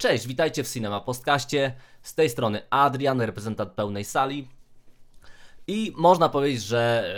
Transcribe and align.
Cześć, 0.00 0.26
witajcie 0.26 0.64
w 0.64 0.72
Cinema 0.72 1.00
Postkaście. 1.00 1.74
Z 2.02 2.14
tej 2.14 2.30
strony 2.30 2.62
Adrian, 2.70 3.20
reprezentant 3.20 3.72
pełnej 3.72 4.04
sali. 4.04 4.48
I 5.66 5.92
można 5.96 6.28
powiedzieć, 6.28 6.62
że 6.62 7.14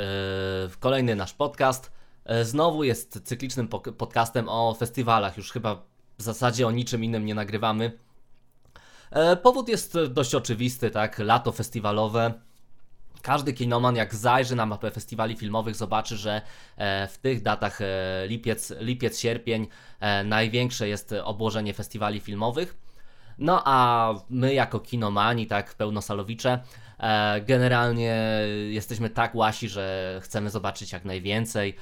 yy, 0.70 0.77
kolejny 0.80 1.16
nasz 1.16 1.34
podcast 1.34 1.92
yy, 2.26 2.45
znowu 2.45 2.84
jest 2.84 3.20
cyklicznym 3.24 3.68
podcastem 3.98 4.48
o 4.48 4.74
festiwalach. 4.74 5.37
Już 5.37 5.52
chyba 5.52 5.82
w 6.18 6.23
zasadzie 6.23 6.66
o 6.66 6.70
niczym 6.70 7.04
innym 7.04 7.24
nie 7.24 7.34
nagrywamy. 7.34 7.98
Yy, 9.14 9.37
powód 9.37 9.68
jest 9.68 9.98
dość 10.09 10.35
oczywisty, 10.35 10.90
tak? 10.90 11.18
Lato 11.18 11.52
festiwalowe. 11.52 12.32
Każdy 13.23 13.52
kinoman, 13.52 13.96
jak 13.96 14.15
zajrzy 14.15 14.56
na 14.56 14.66
mapę 14.66 14.90
festiwali 14.90 15.37
filmowych, 15.37 15.74
zobaczy, 15.76 16.16
że 16.16 16.42
e, 16.76 17.09
w 17.09 17.18
tych 17.18 17.42
datach 17.42 17.80
e, 17.80 17.87
lipiec, 18.26 18.73
lipiec 18.80 19.20
sierpień 19.20 19.66
e, 20.01 20.24
największe 20.24 20.88
jest 20.88 21.14
obłożenie 21.24 21.74
festiwali 21.74 22.20
filmowych. 22.20 22.76
No 23.38 23.62
a 23.64 24.09
my 24.30 24.54
jako 24.54 24.80
kinomani, 24.80 25.46
tak 25.46 25.74
pełnosalowicze, 25.74 26.59
generalnie 27.46 28.16
jesteśmy 28.70 29.10
tak 29.10 29.34
łasi, 29.34 29.68
że 29.68 30.20
chcemy 30.23 30.51
zobaczyć 30.51 30.92
jak 30.92 31.04
najwięcej. 31.04 31.76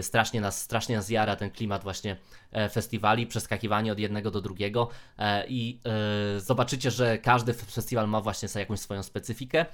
Strasznie 0.00 0.40
nas, 0.40 0.60
strasznie 0.62 0.96
nas 0.96 1.08
jara 1.08 1.36
ten 1.36 1.50
klimat 1.50 1.82
właśnie 1.82 2.16
festiwali, 2.72 3.26
przeskakiwanie 3.26 3.92
od 3.92 3.98
jednego 3.98 4.30
do 4.30 4.40
drugiego 4.40 4.88
i 5.48 5.80
zobaczycie, 6.38 6.90
że 6.90 7.18
każdy 7.18 7.54
festiwal 7.54 8.08
ma 8.08 8.20
właśnie 8.20 8.48
jakąś 8.54 8.80
swoją 8.80 9.02
specyfikę. 9.02 9.66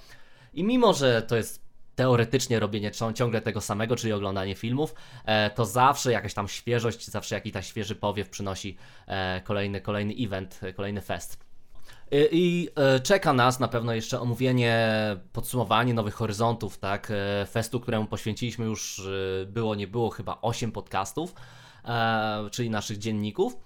I 0.56 0.64
mimo, 0.64 0.94
że 0.94 1.22
to 1.22 1.36
jest 1.36 1.66
teoretycznie 1.94 2.60
robienie 2.60 2.90
ciągle 3.14 3.40
tego 3.40 3.60
samego, 3.60 3.96
czyli 3.96 4.12
oglądanie 4.12 4.54
filmów, 4.54 4.94
e, 5.24 5.50
to 5.50 5.64
zawsze 5.64 6.12
jakaś 6.12 6.34
tam 6.34 6.48
świeżość, 6.48 7.06
zawsze 7.06 7.34
jakiś 7.34 7.52
tam 7.52 7.62
świeży 7.62 7.94
powiew 7.96 8.28
przynosi 8.28 8.76
e, 9.06 9.40
kolejny, 9.44 9.80
kolejny 9.80 10.14
event, 10.18 10.60
kolejny 10.76 11.00
fest. 11.00 11.46
I, 12.12 12.68
e, 12.76 13.00
czeka 13.00 13.32
nas 13.32 13.60
na 13.60 13.68
pewno 13.68 13.94
jeszcze 13.94 14.20
omówienie, 14.20 14.88
podsumowanie 15.32 15.94
nowych 15.94 16.14
horyzontów, 16.14 16.78
tak? 16.78 17.12
Festu, 17.50 17.80
któremu 17.80 18.06
poświęciliśmy 18.06 18.64
już, 18.64 19.02
było 19.46 19.74
nie 19.74 19.86
było, 19.86 20.10
chyba 20.10 20.38
8 20.42 20.72
podcastów, 20.72 21.34
czyli 22.50 22.70
naszych 22.70 22.98
dzienników. 22.98 23.56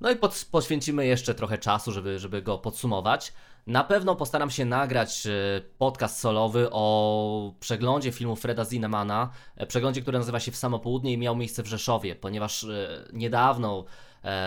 No 0.00 0.10
i 0.10 0.16
pod, 0.16 0.46
poświęcimy 0.50 1.06
jeszcze 1.06 1.34
trochę 1.34 1.58
czasu, 1.58 1.92
żeby, 1.92 2.18
żeby 2.18 2.42
go 2.42 2.58
podsumować. 2.58 3.32
Na 3.66 3.84
pewno 3.84 4.16
postaram 4.16 4.50
się 4.50 4.64
nagrać 4.64 5.26
e, 5.26 5.30
podcast 5.78 6.18
solowy 6.18 6.68
o 6.70 7.54
przeglądzie 7.60 8.12
filmu 8.12 8.36
Freda 8.36 8.64
Zinnemana, 8.64 9.30
e, 9.56 9.66
przeglądzie, 9.66 10.02
który 10.02 10.18
nazywa 10.18 10.40
się 10.40 10.52
W 10.52 10.56
samo 10.56 10.78
południe 10.78 11.12
i 11.12 11.18
miał 11.18 11.36
miejsce 11.36 11.62
w 11.62 11.66
Rzeszowie, 11.66 12.16
ponieważ 12.16 12.64
e, 12.64 13.04
niedawno 13.12 13.84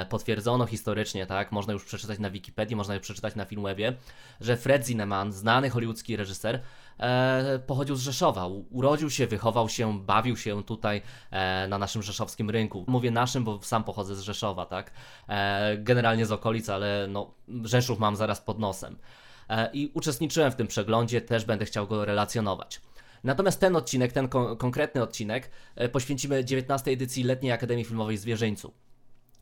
potwierdzono 0.10 0.66
historycznie, 0.66 1.26
tak, 1.26 1.52
można 1.52 1.74
już 1.74 1.86
przeczytać 1.86 2.20
na 2.20 2.30
Wikipedii, 2.30 2.76
można 2.76 2.94
już 2.94 3.04
przeczytać 3.04 3.36
na 3.36 3.46
Filmwebie, 3.46 3.94
że 4.42 4.58
Fred 4.58 4.86
Zinnemann, 4.86 5.32
znany 5.32 5.70
hollywoodzki 5.70 6.16
reżyser, 6.16 6.62
e, 7.00 7.60
pochodził 7.60 7.96
z 7.96 8.02
Rzeszowa. 8.02 8.48
Urodził 8.70 9.10
się, 9.10 9.28
wychował 9.28 9.70
się, 9.70 10.00
bawił 10.00 10.38
się 10.38 10.64
tutaj 10.64 11.02
e, 11.32 11.68
na 11.68 11.78
naszym 11.78 12.04
rzeszowskim 12.04 12.50
rynku. 12.50 12.86
Mówię 12.88 13.12
naszym, 13.12 13.44
bo 13.44 13.60
sam 13.62 13.84
pochodzę 13.84 14.16
z 14.16 14.22
Rzeszowa, 14.22 14.66
tak? 14.66 14.92
E, 15.30 15.78
generalnie 15.78 16.26
z 16.26 16.32
okolic, 16.32 16.70
ale 16.70 17.08
no, 17.10 17.34
Rzeszów 17.64 18.00
mam 18.00 18.16
zaraz 18.16 18.42
pod 18.42 18.60
nosem. 18.60 18.98
E, 19.50 19.70
I 19.74 19.92
uczestniczyłem 19.94 20.52
w 20.52 20.56
tym 20.56 20.68
przeglądzie, 20.68 21.22
też 21.22 21.46
będę 21.46 21.66
chciał 21.66 21.88
go 21.88 22.06
relacjonować. 22.06 22.82
Natomiast 23.24 23.60
ten 23.60 23.76
odcinek, 23.76 24.14
ten 24.14 24.28
kon 24.28 24.58
konkretny 24.58 25.02
odcinek 25.02 25.52
e, 25.76 25.90
poświęcimy 25.90 26.46
19 26.46 26.92
edycji 26.92 27.24
Letniej 27.24 27.52
Akademii 27.52 27.86
Filmowej 27.86 28.18
Zwierzyńcu 28.18 28.74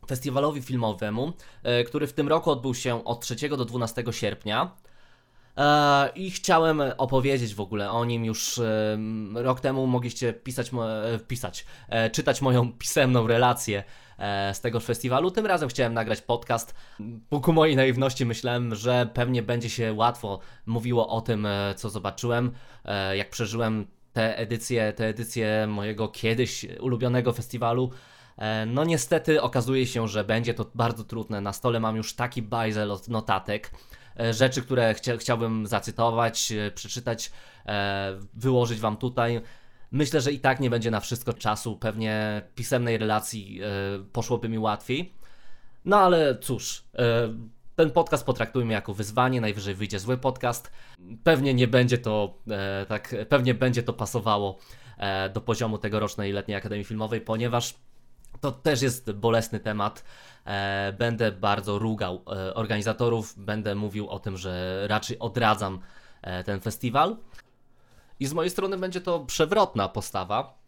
festiwalowi 0.08 0.62
filmowemu, 0.62 1.32
e, 1.62 1.84
który 1.84 2.06
w 2.06 2.12
tym 2.12 2.28
roku 2.28 2.50
odbył 2.50 2.74
się 2.74 3.04
od 3.04 3.20
3 3.20 3.48
do 3.48 3.64
12 3.64 4.04
sierpnia. 4.10 4.76
E, 5.56 6.08
I 6.14 6.30
chciałem 6.30 6.82
opowiedzieć 6.98 7.54
w 7.54 7.60
ogóle 7.60 7.90
o 7.90 8.04
nim 8.04 8.24
już 8.24 8.60
rok 9.34 9.60
temu 9.60 9.86
mogliście 9.86 10.32
pisać, 10.32 10.70
e, 11.14 11.18
pisać, 11.18 11.66
e, 11.88 12.10
czytać 12.10 12.42
moją 12.42 12.72
pisemną 12.72 13.26
relację 13.26 13.84
z 14.52 14.60
tego 14.60 14.80
festiwalu. 14.80 15.30
Tym 15.30 15.46
razem 15.46 15.68
chciałem 15.68 15.94
nagrać 15.94 16.20
podcast. 16.20 16.74
Ku 17.42 17.52
mojej 17.52 17.76
naiwności 17.76 18.26
myślałem, 18.26 18.74
że 18.74 19.10
pewnie 19.14 19.42
będzie 19.42 19.70
się 19.70 19.92
łatwo 19.92 20.40
mówiło 20.66 21.08
o 21.08 21.20
tym, 21.20 21.48
co 21.76 21.90
zobaczyłem, 21.90 22.52
jak 23.14 23.30
przeżyłem 23.30 23.86
te 24.12 24.38
edycje, 24.38 24.92
te 24.92 25.06
edycje 25.06 25.66
mojego 25.66 26.08
kiedyś 26.08 26.66
ulubionego 26.80 27.32
festiwalu. 27.32 27.90
No 28.66 28.84
niestety 28.84 29.42
okazuje 29.42 29.86
się, 29.86 30.08
że 30.08 30.24
będzie 30.24 30.54
to 30.54 30.66
bardzo 30.74 31.04
trudne. 31.04 31.40
Na 31.40 31.52
stole 31.52 31.80
mam 31.80 31.96
już 31.96 32.14
taki 32.14 32.42
bajzel 32.42 32.92
od 32.92 33.08
notatek, 33.08 33.70
rzeczy, 34.30 34.62
które 34.62 34.94
chcia, 34.94 35.16
chciałbym 35.16 35.66
zacytować, 35.66 36.52
e, 36.52 36.70
przeczytać, 36.70 37.32
e, 37.66 38.18
wyłożyć 38.34 38.80
Wam 38.80 38.96
tutaj. 38.96 39.40
Myślę, 39.90 40.20
że 40.20 40.32
i 40.32 40.40
tak 40.40 40.60
nie 40.60 40.70
będzie 40.70 40.90
na 40.90 41.00
wszystko 41.00 41.32
czasu, 41.32 41.76
pewnie 41.76 42.42
pisemnej 42.54 42.98
relacji 42.98 43.60
poszłoby 44.12 44.48
mi 44.48 44.58
łatwiej. 44.58 45.14
No 45.84 45.98
ale 45.98 46.38
cóż, 46.38 46.84
ten 47.76 47.90
podcast 47.90 48.26
potraktujmy 48.26 48.72
jako 48.72 48.94
wyzwanie, 48.94 49.40
najwyżej 49.40 49.74
wyjdzie 49.74 49.98
zły 49.98 50.18
podcast. 50.18 50.70
Pewnie 51.24 51.54
nie 51.54 51.68
będzie 51.68 51.98
to 51.98 52.38
tak, 52.88 53.14
pewnie 53.28 53.54
będzie 53.54 53.82
to 53.82 53.92
pasowało 53.92 54.58
do 55.34 55.40
poziomu 55.40 55.78
tegorocznej 55.78 56.32
letniej 56.32 56.56
Akademii 56.56 56.84
Filmowej, 56.84 57.20
ponieważ 57.20 57.74
to 58.40 58.52
też 58.52 58.82
jest 58.82 59.12
bolesny 59.12 59.60
temat. 59.60 60.04
E, 60.46 60.92
będę 60.98 61.32
bardzo 61.32 61.78
rugał 61.78 62.22
e, 62.26 62.54
organizatorów, 62.54 63.34
będę 63.36 63.74
mówił 63.74 64.08
o 64.08 64.18
tym, 64.18 64.36
że 64.36 64.84
raczej 64.88 65.18
odradzam 65.18 65.80
e, 66.22 66.44
ten 66.44 66.60
festiwal. 66.60 67.16
I 68.20 68.26
z 68.26 68.32
mojej 68.32 68.50
strony 68.50 68.78
będzie 68.78 69.00
to 69.00 69.20
przewrotna 69.20 69.88
postawa. 69.88 70.58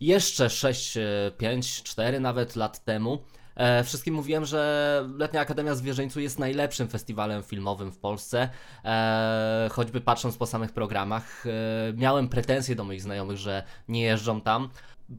Jeszcze 0.00 0.50
6, 0.50 0.98
5, 1.38 1.82
4 1.82 2.20
nawet 2.20 2.56
lat 2.56 2.84
temu 2.84 3.22
E, 3.56 3.84
wszystkim 3.84 4.14
mówiłem, 4.14 4.44
że 4.44 5.04
Letnia 5.18 5.40
Akademia 5.40 5.74
Zwierzyńcu 5.74 6.20
jest 6.20 6.38
najlepszym 6.38 6.88
festiwalem 6.88 7.42
filmowym 7.42 7.92
w 7.92 7.98
Polsce, 7.98 8.48
e, 8.84 9.68
choćby 9.72 10.00
patrząc 10.00 10.36
po 10.36 10.46
samych 10.46 10.72
programach. 10.72 11.44
E, 11.46 11.50
miałem 11.92 12.28
pretensje 12.28 12.76
do 12.76 12.84
moich 12.84 13.02
znajomych, 13.02 13.36
że 13.36 13.62
nie 13.88 14.02
jeżdżą 14.02 14.40
tam. 14.40 14.68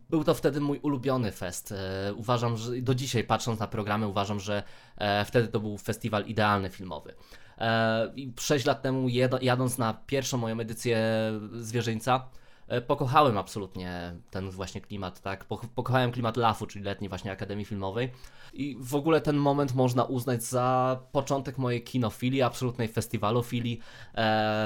Był 0.10 0.24
to 0.24 0.34
wtedy 0.34 0.62
mój 0.62 0.80
ulubiony 0.80 1.32
fest. 1.32 1.74
Uważam, 2.16 2.58
że 2.58 2.82
do 2.82 2.96
dzisiaj 2.96 3.24
patrząc 3.24 3.60
na 3.60 3.68
programy, 3.68 4.08
uważam, 4.08 4.40
że 4.40 4.64
wtedy 5.26 5.48
to 5.48 5.60
był 5.60 5.78
festiwal 5.78 6.26
idealny 6.26 6.70
filmowy. 6.70 7.14
I 8.16 8.34
6 8.40 8.66
lat 8.66 8.82
temu, 8.82 9.10
jadąc 9.42 9.78
na 9.78 9.94
pierwszą 9.94 10.38
moją 10.38 10.60
edycję 10.60 11.00
Zwierzyńca, 11.54 12.30
pokochałem 12.88 13.38
absolutnie 13.38 14.16
ten 14.32 14.50
właśnie 14.50 14.82
klimat, 14.82 15.22
tak? 15.22 15.46
Pokochałem 15.76 16.12
klimat 16.12 16.38
LAF-u, 16.38 16.68
czyli 16.68 16.86
letniej 16.86 17.10
właśnie 17.10 17.32
Akademii 17.32 17.66
Filmowej. 17.66 18.12
I 18.54 18.78
w 18.80 18.96
ogóle 18.96 19.22
ten 19.22 19.38
moment 19.38 19.76
można 19.76 20.04
uznać 20.04 20.44
za 20.44 21.00
początek 21.12 21.58
mojej 21.58 21.84
kinofilii, 21.84 22.42
absolutnej 22.42 22.88
festiwalofilii. 22.88 23.80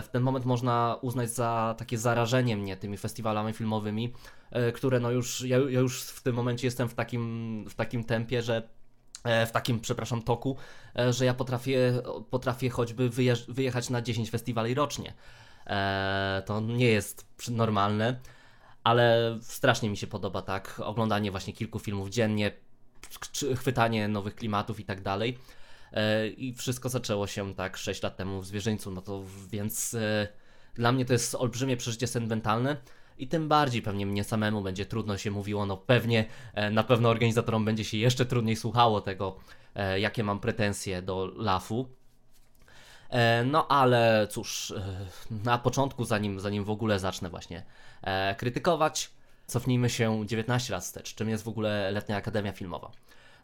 w 0.04 0.08
ten 0.12 0.24
moment 0.24 0.46
można 0.46 0.98
uznać 1.02 1.30
za 1.32 1.76
takie 1.78 1.98
zarażenie 1.98 2.58
mnie 2.58 2.78
tymi 2.78 2.98
festiwalami 2.98 3.54
filmowymi. 3.54 4.14
E, 4.52 4.72
które 4.72 5.00
no 5.00 5.12
już, 5.12 5.42
ja, 5.42 5.58
ja 5.58 5.80
już 5.80 6.04
w 6.04 6.22
tym 6.22 6.36
momencie 6.36 6.68
jestem 6.68 6.90
w 6.90 6.94
takim, 6.94 7.66
w 7.70 7.76
takim 7.76 8.04
tempie, 8.04 8.42
że 8.42 8.70
e, 9.24 9.46
w 9.46 9.52
takim, 9.52 9.80
przepraszam, 9.80 10.22
toku, 10.22 10.58
e, 11.00 11.14
że 11.14 11.26
ja 11.26 11.34
potrafię, 11.34 12.02
potrafię 12.30 12.70
choćby 12.70 13.10
wyjechać 13.48 13.90
na 13.90 14.02
10 14.02 14.30
festiwali 14.30 14.74
rocznie. 14.74 15.14
To 16.46 16.62
nie 16.62 16.86
jest 16.86 17.26
normalne, 17.52 18.20
ale 18.84 19.38
strasznie 19.42 19.90
mi 19.90 19.98
się 19.98 20.08
podoba 20.08 20.42
tak 20.42 20.82
oglądanie 20.84 21.32
właśnie 21.32 21.54
kilku 21.54 21.80
filmów 21.80 22.10
dziennie, 22.10 22.52
chwytanie 23.56 24.08
nowych 24.08 24.36
klimatów 24.36 24.80
i 24.80 24.86
tak 24.86 25.02
dalej. 25.02 25.38
I 26.38 26.54
wszystko 26.54 26.90
zaczęło 26.90 27.28
się 27.28 27.56
tak 27.56 27.78
6 27.78 28.04
lat 28.04 28.18
temu 28.18 28.42
w 28.42 28.46
Zwierzyńcu, 28.46 28.92
no 28.92 29.02
to 29.02 29.24
więc 29.52 29.96
dla 30.74 30.92
mnie 30.92 31.06
to 31.06 31.14
jest 31.14 31.36
olbrzymie 31.36 31.78
przeżycie 31.78 32.08
sentymentalne 32.08 32.78
i 33.18 33.28
tym 33.28 33.48
bardziej 33.48 33.82
pewnie 33.82 34.06
mnie 34.06 34.24
samemu 34.24 34.62
będzie 34.62 34.86
trudno 34.86 35.18
się 35.18 35.32
mówiło, 35.32 35.66
no 35.66 35.78
pewnie 35.78 36.26
e, 36.54 36.72
na 36.72 36.84
pewno 36.84 37.10
organizatorom 37.10 37.66
będzie 37.66 37.84
się 37.84 37.98
jeszcze 37.98 38.26
trudniej 38.26 38.56
słuchało 38.56 39.02
tego, 39.02 39.38
e, 39.76 40.00
jakie 40.00 40.24
mam 40.24 40.40
pretensje 40.40 41.02
do 41.02 41.32
LAF-u. 41.36 41.90
E, 43.10 43.44
no 43.44 43.68
ale 43.68 44.28
cóż, 44.32 44.74
na 45.44 45.58
początku, 45.58 46.06
zanim, 46.06 46.40
zanim 46.40 46.64
w 46.64 46.70
ogóle 46.70 47.00
zacznę 47.00 47.30
właśnie 47.30 47.64
krytykować, 48.38 49.12
cofnijmy 49.48 49.90
się 49.90 50.24
19 50.26 50.74
lat 50.74 50.84
wstecz. 50.84 51.16
Czym 51.16 51.30
jest 51.30 51.44
w 51.44 51.48
ogóle 51.48 51.92
Letnia 51.92 52.18
Akademia 52.18 52.52
Filmowa? 52.52 52.92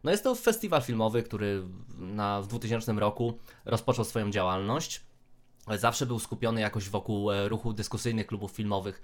No 0.04 0.12
jest 0.12 0.24
to 0.24 0.36
festiwal 0.36 0.82
filmowy, 0.82 1.24
który 1.24 1.64
na, 1.98 2.42
w 2.42 2.48
2000 2.48 2.94
roku 2.94 3.40
rozpoczął 3.66 4.06
swoją 4.06 4.32
działalność. 4.32 5.02
Zawsze 5.78 6.06
był 6.06 6.20
skupiony 6.20 6.62
jakoś 6.62 6.90
wokół 6.90 7.30
ruchu 7.48 7.74
dyskusyjnych 7.74 8.28
klubów 8.28 8.52
filmowych 8.52 9.02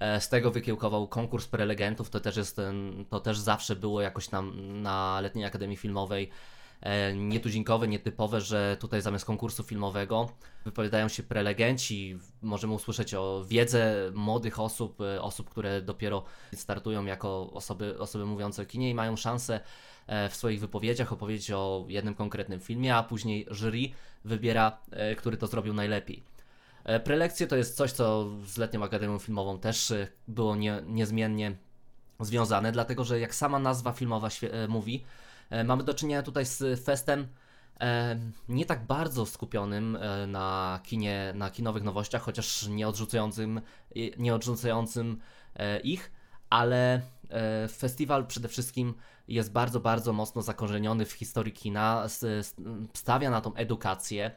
E, 0.00 0.20
z 0.20 0.28
tego 0.28 0.50
wykiełkował 0.50 1.08
konkurs 1.08 1.46
prelegentów, 1.46 2.10
to 2.10 2.20
też 2.20 2.36
jest 2.36 2.56
ten, 2.56 3.04
to 3.10 3.20
też 3.20 3.38
zawsze 3.38 3.76
było 3.76 4.00
jakoś 4.00 4.28
tam 4.28 4.52
na 4.82 5.20
Letniej 5.20 5.44
Akademii 5.44 5.76
Filmowej 5.76 6.24
e, 6.24 6.30
nietuzinkowe, 7.14 7.88
nietypowe, 7.88 8.40
że 8.40 8.76
tutaj 8.80 9.02
zamiast 9.02 9.24
konkursu 9.24 9.62
filmowego 9.62 10.28
wypowiadają 10.64 11.08
się 11.08 11.22
prelegenci. 11.22 12.18
Możemy 12.42 12.74
usłyszeć 12.74 13.14
o 13.14 13.44
wiedzę 13.48 14.10
młodych 14.14 14.60
osób, 14.60 15.00
e, 15.00 15.22
osób, 15.22 15.50
które 15.50 15.82
dopiero 15.82 16.24
startują 16.54 17.04
jako 17.04 17.50
osoby, 17.52 17.98
osoby 17.98 18.26
mówiące 18.26 18.62
o 18.62 18.66
kinie 18.66 18.90
i 18.90 18.94
mają 18.94 19.16
szansę 19.16 19.60
e, 20.06 20.28
w 20.28 20.36
swoich 20.36 20.60
wypowiedziach 20.60 21.12
opowiedzieć 21.12 21.50
o 21.50 21.84
jednym 21.88 22.14
konkretnym 22.14 22.60
filmie, 22.60 22.96
a 22.96 23.02
później 23.02 23.46
jury 23.50 23.90
wybiera, 24.24 24.78
e, 24.90 25.14
który 25.14 25.36
to 25.36 25.46
zrobił 25.46 25.74
najlepiej. 25.74 26.22
E, 26.84 27.00
prelekcje 27.00 27.46
to 27.46 27.56
jest 27.56 27.76
coś, 27.76 27.92
co 27.92 28.26
z 28.46 28.56
Letnią 28.56 28.84
Akademią 28.84 29.18
Filmową 29.18 29.58
też 29.58 29.90
e, 29.90 30.08
było 30.28 30.56
nie, 30.56 30.82
niezmiennie 30.86 31.56
związane, 32.20 32.72
dlatego 32.72 33.04
że 33.04 33.20
jak 33.20 33.34
sama 33.34 33.58
nazwa 33.58 33.92
filmowa 33.92 34.28
mówi, 34.68 35.04
mamy 35.64 35.84
do 35.84 35.94
czynienia 35.94 36.22
tutaj 36.22 36.46
z 36.46 36.84
festem 36.84 37.28
nie 38.48 38.66
tak 38.66 38.86
bardzo 38.86 39.26
skupionym 39.26 39.98
na 40.26 40.80
kinie, 40.84 41.32
na 41.34 41.50
kinowych 41.50 41.82
nowościach, 41.82 42.22
chociaż 42.22 42.68
nie 42.68 42.88
odrzucającym, 42.88 43.60
nie 44.18 44.34
odrzucającym 44.34 45.20
ich, 45.84 46.12
ale 46.50 47.00
festiwal 47.68 48.26
przede 48.26 48.48
wszystkim 48.48 48.94
jest 49.28 49.52
bardzo, 49.52 49.80
bardzo 49.80 50.12
mocno 50.12 50.42
zakorzeniony 50.42 51.06
w 51.06 51.12
historii 51.12 51.52
kina, 51.52 52.06
stawia 52.94 53.30
na 53.30 53.40
tą 53.40 53.54
edukację. 53.54 54.30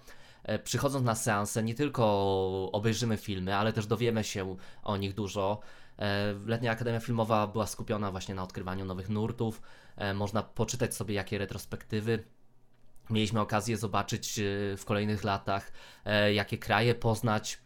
E, 0.44 0.59
przychodząc 0.59 1.06
na 1.06 1.16
seanse, 1.16 1.63
nie 1.63 1.75
tylko 1.75 2.04
obejrzymy 2.71 3.18
filmy, 3.18 3.56
ale 3.56 3.74
też 3.74 3.86
dowiemy 3.86 4.24
się 4.24 4.56
o 4.83 4.98
nich 4.98 5.13
dużo. 5.13 5.59
E, 6.00 6.34
Letnia 6.45 6.72
Akademia 6.72 7.00
Filmowa 7.00 7.48
była 7.48 7.68
skupiona 7.68 8.12
właśnie 8.12 8.36
na 8.36 8.44
odkrywaniu 8.44 8.86
nowych 8.86 9.10
nurtów. 9.10 9.62
E, 9.95 10.13
można 10.13 10.44
poczytać 10.44 10.95
sobie 10.95 11.16
jakie 11.16 11.38
retrospektywy 11.38 12.24
mieliśmy 13.10 13.40
okazję 13.40 13.78
zobaczyć 13.78 14.40
w 14.78 14.81
kolejnych 14.86 15.24
latach, 15.24 15.72
jakie 16.34 16.57
kraje 16.57 16.95
poznać. 16.95 17.60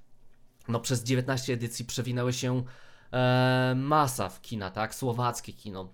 No 0.68 0.79
przez 0.79 1.03
19 1.03 1.53
edycji 1.53 1.85
przewinęły 1.85 2.33
się 2.33 2.63
masa 3.75 4.29
w 4.29 4.41
kina, 4.41 4.71
tak? 4.71 4.95
Słowackie 4.95 5.53
kino, 5.53 5.94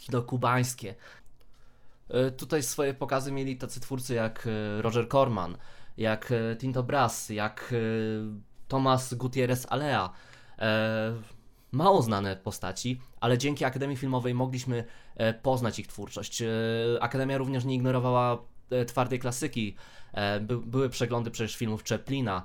kino 0.00 0.22
kubańskie. 0.22 0.94
Tutaj 2.36 2.62
swoje 2.62 2.94
pokazy 2.94 3.32
mieli 3.32 3.56
tacy 3.56 3.80
twórcy 3.80 4.14
jak 4.14 4.48
Roger 4.80 5.08
Corman, 5.08 5.56
jak 5.96 6.32
e, 6.32 6.56
Tinto 6.56 6.82
Brass, 6.82 7.28
jak 7.28 7.72
e, 7.72 7.76
Tomas 8.68 9.14
Gutierrez 9.14 9.66
Alea. 9.70 10.10
E, 11.72 11.76
mało 11.76 12.02
znane 12.02 12.36
postaci, 12.36 13.00
ale 13.20 13.38
dzięki 13.38 13.64
Akademii 13.64 13.96
Filmowej 13.96 14.34
mogliśmy 14.34 14.84
poznać 15.42 15.78
ich 15.78 15.86
twórczość. 15.86 16.42
Akademia 17.00 17.38
również 17.38 17.64
nie 17.64 17.74
ignorowała 17.74 18.38
twardej 18.86 19.18
klasyki. 19.18 19.76
By, 20.40 20.58
były 20.58 20.88
przeglądy 20.88 21.30
przecież 21.30 21.56
filmów 21.56 21.84
Chaplina, 21.84 22.44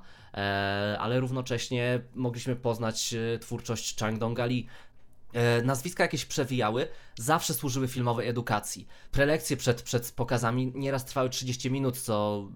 ale 0.98 1.20
równocześnie 1.20 2.00
mogliśmy 2.14 2.56
poznać 2.56 3.14
twórczość 3.40 3.98
Chang 3.98 4.18
Dong-ali, 4.18 4.66
E, 5.36 5.62
nazwiska 5.62 6.04
jakieś 6.04 6.24
przewijały, 6.24 6.88
zawsze 7.18 7.54
służyły 7.54 7.88
filmowej 7.88 8.28
edukacji. 8.28 8.86
Prelekcje 9.12 9.56
przed, 9.56 9.82
przed 9.82 10.12
pokazami 10.12 10.72
nieraz 10.74 11.04
trwały 11.04 11.30
30 11.30 11.70
minut, 11.70 11.98
co 11.98 12.48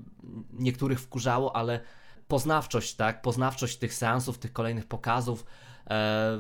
niektórych 0.53 1.01
wkurzało, 1.01 1.57
ale 1.57 1.81
poznawczość, 2.29 2.95
tak, 2.95 3.23
poznawczość 3.23 3.77
tych 3.77 3.95
seansów, 3.95 4.39
tych 4.39 4.53
kolejnych 4.53 4.87
pokazów 4.87 5.45
e, 5.45 5.47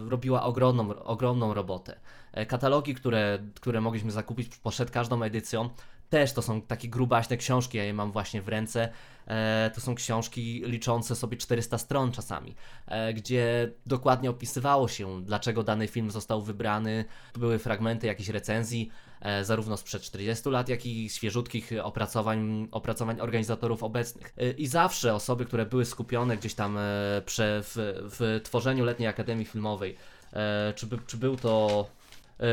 robiła 0.08 0.42
ogromną, 0.42 1.02
ogromną 1.04 1.54
robotę. 1.54 2.00
E, 2.32 2.46
katalogi, 2.46 2.94
które, 2.94 3.38
które 3.54 3.80
mogliśmy 3.80 4.10
zakupić 4.10 4.58
przed 4.70 4.90
każdą 4.90 5.22
edycją, 5.22 5.70
też 6.10 6.32
to 6.32 6.42
są 6.42 6.62
takie 6.62 6.88
grubaśne 6.88 7.36
książki, 7.36 7.78
ja 7.78 7.84
je 7.84 7.94
mam 7.94 8.12
właśnie 8.12 8.42
w 8.42 8.48
ręce. 8.48 8.88
E, 9.26 9.70
to 9.74 9.80
są 9.80 9.94
książki 9.94 10.62
liczące 10.66 11.16
sobie 11.16 11.36
400 11.36 11.78
stron 11.78 12.12
czasami, 12.12 12.54
e, 12.86 13.14
gdzie 13.14 13.72
dokładnie 13.86 14.30
opisywało 14.30 14.88
się, 14.88 15.22
dlaczego 15.24 15.62
dany 15.62 15.88
film 15.88 16.10
został 16.10 16.42
wybrany. 16.42 17.04
Były 17.34 17.58
fragmenty 17.58 18.06
jakichś 18.06 18.28
recenzji, 18.28 18.90
e, 19.20 19.44
zarówno 19.44 19.76
sprzed 19.76 20.02
40 20.02 20.50
lat, 20.50 20.68
jak 20.68 20.86
i 20.86 21.10
świeżutkich 21.10 21.70
opracowań, 21.82 22.68
opracowań 22.70 23.20
organizatorów 23.20 23.82
obecnych. 23.82 24.34
E, 24.36 24.50
I 24.50 24.66
zawsze 24.66 25.14
osoby, 25.14 25.44
które 25.44 25.66
były 25.66 25.84
skupione 25.84 26.36
gdzieś 26.36 26.54
tam 26.54 26.78
e, 26.78 26.82
prze, 27.26 27.62
w, 27.62 27.74
w 28.18 28.40
tworzeniu 28.44 28.84
Letniej 28.84 29.08
Akademii 29.08 29.44
Filmowej, 29.44 29.96
e, 30.32 30.72
czy, 30.76 30.86
by, 30.86 30.98
czy 31.06 31.16
był 31.16 31.36
to 31.36 31.86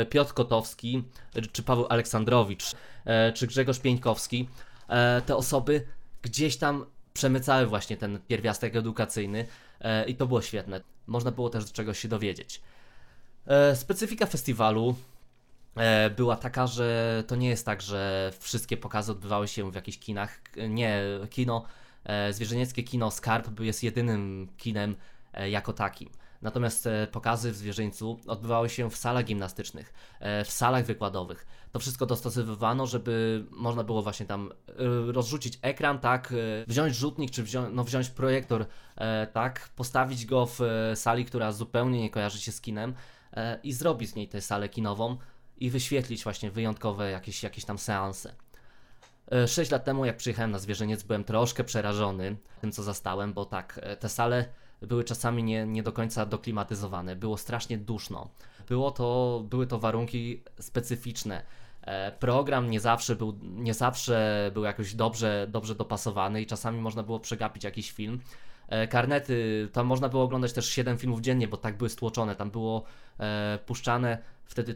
Piotr 0.09 0.33
Kotowski, 0.33 1.03
czy 1.51 1.63
Paweł 1.63 1.85
Aleksandrowicz, 1.89 2.71
czy 3.33 3.47
Grzegorz 3.47 3.79
Pieńkowski, 3.79 4.49
e, 4.87 5.21
te 5.21 5.35
osoby 5.35 5.85
gdzieś 6.21 6.57
tam 6.57 6.85
przemycały 7.13 7.65
właśnie 7.65 7.97
ten 7.97 8.19
pierwiastek 8.27 8.75
edukacyjny 8.75 9.45
i 10.07 10.15
to 10.15 10.27
było 10.27 10.41
świetne. 10.41 10.81
Można 11.07 11.31
było 11.31 11.49
też 11.49 11.65
do 11.65 11.71
czegoś 11.71 11.99
się 11.99 12.07
dowiedzieć. 12.07 12.61
Specyfika 13.75 14.25
festiwalu 14.25 14.95
była 16.15 16.35
taka, 16.35 16.67
że 16.67 17.23
to 17.27 17.35
nie 17.35 17.49
jest 17.49 17.65
tak, 17.65 17.81
że 17.81 18.31
wszystkie 18.39 18.77
pokazy 18.77 19.11
odbywały 19.11 19.47
się 19.47 19.71
w 19.71 19.75
jakichś 19.75 19.97
kinach. 19.97 20.41
Nie, 20.69 21.01
kino, 21.29 21.65
zwierzęckie 22.31 22.83
kino 22.83 23.11
Skarb 23.11 23.59
jest 23.59 23.83
jedynym 23.83 24.47
kinem 24.57 24.95
jako 25.49 25.73
takim. 25.73 26.09
Natomiast 26.41 26.87
e, 26.87 27.07
pokazy 27.07 27.51
w 27.51 27.55
zwierzyńcu 27.55 28.19
odbywały 28.27 28.69
się 28.69 28.89
w 28.89 28.97
salach 28.97 29.25
gimnastycznych, 29.25 29.93
e, 30.19 30.43
w 30.43 30.51
salach 30.51 30.85
wykładowych. 30.85 31.47
To 31.71 31.79
wszystko 31.79 32.05
dostosowywano, 32.05 32.87
żeby 32.87 33.45
można 33.51 33.83
było 33.83 34.01
właśnie 34.01 34.25
tam 34.25 34.51
e, 34.51 34.73
rozrzucić 35.11 35.59
ekran, 35.61 35.99
tak, 35.99 36.33
wziąć 36.67 36.95
rzutnik, 36.95 37.31
czy 37.31 37.43
wziąć, 37.43 37.69
no 37.73 37.83
wziąć 37.83 38.09
projektor, 38.09 38.65
tak, 39.33 39.69
postawić 39.75 40.25
go 40.25 40.45
w 40.45 40.59
sali, 40.95 41.25
która 41.25 41.51
zupełnie 41.51 42.01
nie 42.01 42.09
kojarzy 42.09 42.39
się 42.39 42.51
z 42.51 42.61
kinem 42.61 42.93
i 43.63 43.73
zrobić 43.73 44.09
z 44.09 44.15
niej 44.15 44.27
tę 44.27 44.41
salę 44.41 44.69
kinową 44.69 45.17
i 45.57 45.69
wyświetlić 45.69 46.23
właśnie 46.23 46.51
wyjątkowe 46.51 47.11
jakieś, 47.11 47.43
jakieś 47.43 47.65
tam 47.65 47.77
seanse. 47.77 48.35
6 49.47 49.71
lat 49.71 49.85
temu, 49.85 50.05
jak 50.05 50.17
przyjechałem 50.17 50.51
na 50.51 50.59
zwierzyniec, 50.59 51.03
byłem 51.03 51.23
troszkę 51.23 51.63
przerażony 51.63 52.35
tym, 52.61 52.71
co 52.71 52.83
zastałem, 52.83 53.33
bo 53.33 53.45
tak, 53.45 53.79
te 53.99 54.09
sale 54.09 54.45
były 54.81 55.03
czasami 55.03 55.43
nie, 55.43 55.65
nie 55.65 55.83
do 55.83 55.91
końca 55.91 56.25
doklimatyzowane, 56.25 57.15
było 57.15 57.37
strasznie 57.37 57.77
duszno. 57.77 58.29
Było 58.69 58.91
to, 58.91 59.43
były 59.49 59.67
to 59.67 59.79
warunki 59.79 60.43
specyficzne. 60.59 61.43
E, 61.81 62.11
program 62.11 62.69
nie 62.69 62.79
zawsze 62.79 63.15
był, 63.15 63.39
nie 63.41 63.73
zawsze 63.73 64.51
był 64.53 64.63
jakoś 64.63 64.95
dobrze, 64.95 65.47
dobrze 65.49 65.75
dopasowany 65.75 66.41
i 66.41 66.45
czasami 66.45 66.81
można 66.81 67.03
było 67.03 67.19
przegapić 67.19 67.63
jakiś 67.63 67.91
film. 67.91 68.19
E, 68.67 68.87
karnety, 68.87 69.69
tam 69.73 69.87
można 69.87 70.09
było 70.09 70.23
oglądać 70.23 70.53
też 70.53 70.69
7 70.69 70.97
filmów 70.97 71.21
dziennie, 71.21 71.47
bo 71.47 71.57
tak 71.57 71.77
były 71.77 71.89
stłoczone. 71.89 72.35
Tam 72.35 72.51
było 72.51 72.83
e, 73.19 73.59
puszczane 73.65 74.17
wtedy, 74.45 74.75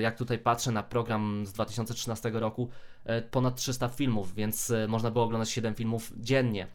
jak 0.00 0.18
tutaj 0.18 0.38
patrzę 0.38 0.72
na 0.72 0.82
program 0.82 1.46
z 1.46 1.52
2013 1.52 2.30
roku, 2.30 2.68
e, 3.04 3.22
ponad 3.22 3.56
300 3.56 3.88
filmów, 3.88 4.34
więc 4.34 4.72
można 4.88 5.10
było 5.10 5.24
oglądać 5.24 5.50
7 5.50 5.74
filmów 5.74 6.12
dziennie. 6.16 6.66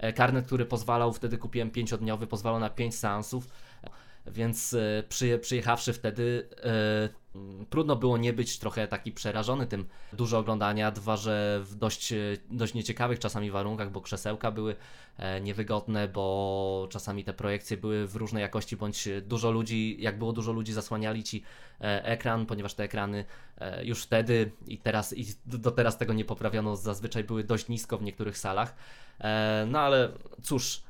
E, 0.00 0.12
karnet, 0.12 0.46
który 0.46 0.66
pozwalał, 0.66 1.12
wtedy 1.12 1.38
kupiłem 1.38 1.70
pięciodniowy, 1.70 2.26
pozwalał 2.26 2.60
na 2.60 2.70
5 2.70 2.94
seansów, 2.94 3.48
więc 4.30 4.74
e, 4.74 5.02
przyje, 5.08 5.38
przyjechawszy 5.38 5.92
wtedy 5.92 6.48
e, 6.62 7.20
trudno 7.70 7.96
było 7.96 8.18
nie 8.18 8.32
być 8.32 8.58
trochę 8.58 8.88
taki 8.88 9.12
przerażony 9.12 9.66
tym 9.66 9.86
dużo 10.12 10.38
oglądania, 10.38 10.90
dwa, 10.90 11.16
że 11.16 11.60
w 11.64 11.74
dość, 11.74 12.12
dość 12.50 12.74
nieciekawych 12.74 13.18
czasami 13.18 13.50
warunkach, 13.50 13.90
bo 13.90 14.00
krzesełka 14.00 14.50
były 14.50 14.76
niewygodne, 15.40 16.08
bo 16.08 16.88
czasami 16.90 17.24
te 17.24 17.32
projekcje 17.32 17.76
były 17.76 18.06
w 18.06 18.16
różnej 18.16 18.42
jakości, 18.42 18.76
bądź 18.76 19.08
dużo 19.22 19.50
ludzi, 19.50 19.96
jak 20.00 20.18
było 20.18 20.32
dużo 20.32 20.52
ludzi, 20.52 20.72
zasłaniali 20.72 21.24
ci 21.24 21.42
ekran, 21.80 22.46
ponieważ 22.46 22.74
te 22.74 22.84
ekrany 22.84 23.24
już 23.82 24.02
wtedy 24.02 24.50
i 24.66 24.78
teraz 24.78 25.16
i 25.16 25.26
do 25.46 25.70
teraz 25.70 25.98
tego 25.98 26.12
nie 26.12 26.24
poprawiono, 26.24 26.76
zazwyczaj 26.76 27.24
były 27.24 27.44
dość 27.44 27.68
nisko 27.68 27.98
w 27.98 28.02
niektórych 28.02 28.38
salach. 28.38 28.74
E, 29.20 29.66
no 29.68 29.78
ale 29.78 30.12
cóż, 30.42 30.76
e, 30.76 30.80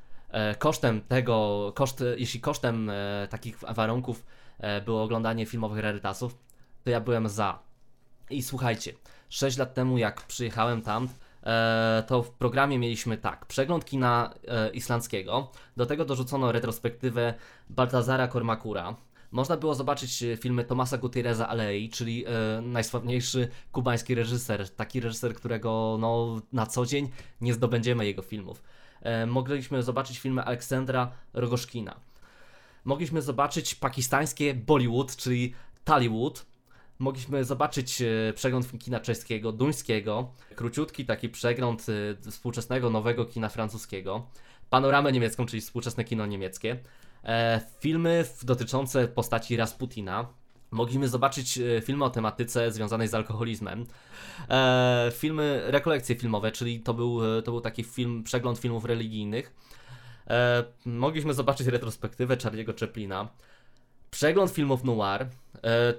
kosztem 0.59 1.01
tego, 1.01 1.73
koszt, 1.75 2.05
jeśli 2.17 2.41
kosztem 2.41 2.91
e, 2.91 3.29
takich 3.31 3.59
warunków 3.75 4.27
było 4.85 5.03
oglądanie 5.03 5.47
filmowych 5.47 5.79
rarytasów, 5.79 6.39
to 6.85 6.91
ja 6.91 7.01
byłem 7.01 7.29
za. 7.29 7.59
I 8.31 8.43
słuchajcie, 8.43 8.93
6 9.29 9.59
lat 9.59 9.75
temu 9.75 9.99
jak 9.99 10.23
przyjechałem 10.23 10.83
tam, 10.83 11.09
to 12.07 12.23
w 12.23 12.31
programie 12.31 12.79
mieliśmy 12.79 13.17
tak, 13.17 13.47
przegląd 13.47 13.85
kina 13.85 14.35
islandzkiego, 14.73 15.51
do 15.77 15.87
tego 15.87 16.05
dorzucono 16.05 16.53
retrospektywę 16.53 17.35
Baltazara 17.71 18.29
Kormakura, 18.29 18.97
można 19.33 19.57
było 19.57 19.75
zobaczyć 19.75 20.23
e, 20.23 20.37
filmy 20.37 20.65
Tomasa 20.65 20.99
Gutierreza 20.99 21.49
Alei, 21.49 21.89
czyli 21.89 22.25
e, 22.27 22.31
najsławniejszy 22.63 23.49
kubański 23.73 24.15
reżyser, 24.15 24.71
taki 24.71 25.01
reżyser, 25.01 25.35
którego 25.35 25.97
no, 26.01 26.41
na 26.53 26.67
co 26.67 26.87
dzień 26.87 27.11
nie 27.41 27.55
zdobędziemy 27.55 28.07
jego 28.07 28.23
filmów. 28.23 28.63
E, 29.03 29.27
mogliśmy 29.27 29.83
zobaczyć 29.83 30.19
filmy 30.19 30.43
Aleksandra 30.43 31.11
Rogoszkina. 31.33 32.01
Mogliśmy 32.85 33.23
zobaczyć 33.23 33.75
pakistańskie 33.75 34.55
Bollywood, 34.55 35.17
czyli 35.17 35.55
Tollywood. 35.85 36.47
mogliśmy 36.99 37.45
zobaczyć 37.45 38.03
e, 38.03 38.33
przegląd 38.33 38.79
kina 38.79 39.01
czeskiego, 39.01 39.53
duńskiego, 39.53 40.33
króciutki 40.57 41.07
taki 41.07 41.29
przegląd 41.29 41.87
e, 42.27 42.31
współczesnego, 42.31 42.91
nowego 42.91 43.25
kina 43.25 43.49
francuskiego, 43.49 44.27
panoramę 44.71 45.13
niemiecką, 45.13 45.47
czyli 45.47 45.63
współczesne 45.63 46.05
kino 46.05 46.27
niemieckie, 46.27 46.79
filmy 47.81 48.25
dotyczące 48.43 49.09
postaci 49.09 49.57
Rasputina, 49.57 50.29
mogliśmy 50.71 51.09
zobaczyć 51.09 51.59
filmy 51.85 52.05
o 52.05 52.11
tematyce 52.11 52.73
związanej 52.73 53.09
z 53.09 53.15
alkoholizmem, 53.15 53.87
filmy, 55.13 55.63
rekolekcje 55.67 56.17
filmowe, 56.17 56.53
czyli 56.53 56.81
to 56.81 56.95
był, 56.95 57.21
to 57.43 57.51
był 57.51 57.61
taki 57.61 57.85
film, 57.85 58.23
przegląd 58.23 58.59
filmów 58.59 58.85
religijnych, 58.85 59.55
mogliśmy 60.87 61.35
zobaczyć 61.35 61.67
retrospektywę 61.67 62.37
Charlie'ego 62.37 62.81
Chaplina, 62.81 63.29
przegląd 64.11 64.51
filmów 64.51 64.85
noir. 64.85 65.27
E, 65.65 65.95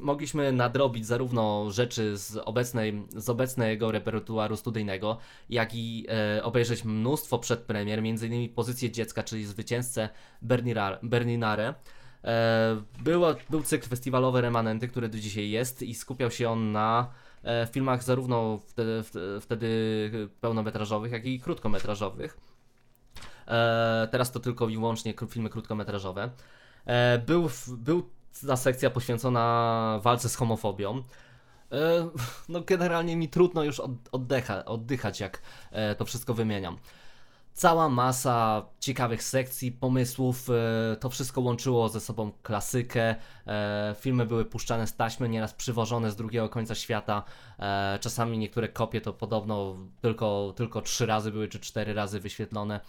mogliśmy 0.00 0.52
nadrobić 0.52 1.06
zarówno 1.06 1.70
rzeczy 1.70 2.16
z, 2.16 2.36
obecnej, 2.36 3.02
z 3.16 3.28
obecnego 3.28 3.92
repertuaru 3.92 4.56
studyjnego, 4.56 5.18
jak 5.50 5.74
i 5.74 6.06
e, 6.08 6.42
obejrzeć 6.44 6.84
mnóstwo 6.84 7.38
przedpremier, 7.38 7.98
m.in. 7.98 8.54
Pozycję 8.54 8.90
dziecka, 8.90 9.22
czyli 9.22 9.44
zwycięzcę 9.44 10.08
Berninare. 11.02 11.68
E, 11.68 11.74
było, 13.02 13.34
był 13.50 13.62
cykl 13.62 13.88
festiwalowy 13.88 14.40
Remanenty, 14.40 14.88
który 14.88 15.08
do 15.08 15.18
dzisiaj 15.18 15.50
jest 15.50 15.82
i 15.82 15.94
skupiał 15.94 16.30
się 16.30 16.50
on 16.50 16.72
na 16.72 17.10
e, 17.44 17.66
filmach 17.66 18.02
zarówno 18.02 18.60
wtedy, 18.66 19.02
wtedy 19.40 20.28
pełnometrażowych, 20.40 21.12
jak 21.12 21.26
i 21.26 21.40
krótkometrażowych. 21.40 22.38
E, 23.48 24.08
teraz 24.10 24.32
to 24.32 24.40
tylko 24.40 24.68
i 24.68 24.76
wyłącznie 24.76 25.14
filmy 25.28 25.50
krótkometrażowe. 25.50 26.30
E, 26.84 27.18
był, 27.18 27.48
był 27.68 28.10
ta 28.46 28.56
sekcja 28.56 28.90
poświęcona 28.90 30.00
walce 30.02 30.28
z 30.28 30.36
homofobią. 30.36 31.02
E, 31.72 32.08
no 32.48 32.60
generalnie 32.60 33.16
mi 33.16 33.28
trudno 33.28 33.64
już 33.64 33.80
oddycha, 34.12 34.64
oddychać, 34.64 35.20
jak 35.20 35.42
e, 35.70 35.94
to 35.94 36.04
wszystko 36.04 36.34
wymieniam. 36.34 36.78
Cała 37.54 37.88
masa 37.88 38.66
ciekawych 38.80 39.22
sekcji, 39.22 39.72
pomysłów, 39.72 40.48
to 41.00 41.10
wszystko 41.10 41.40
łączyło 41.40 41.88
ze 41.88 42.00
sobą 42.00 42.32
klasykę. 42.42 43.14
Filmy 44.00 44.26
były 44.26 44.44
puszczane 44.44 44.86
z 44.86 44.96
taśmy, 44.96 45.28
nieraz 45.28 45.54
przywożone 45.54 46.10
z 46.10 46.16
drugiego 46.16 46.48
końca 46.48 46.74
świata. 46.74 47.22
Czasami 48.00 48.38
niektóre 48.38 48.68
kopie 48.68 49.00
to 49.00 49.12
podobno 49.12 49.76
tylko, 50.00 50.52
tylko 50.56 50.82
trzy 50.82 51.06
razy 51.06 51.30
były, 51.30 51.48
czy 51.48 51.60
cztery 51.60 51.94
razy 51.94 52.20
wyświetlone 52.20 52.80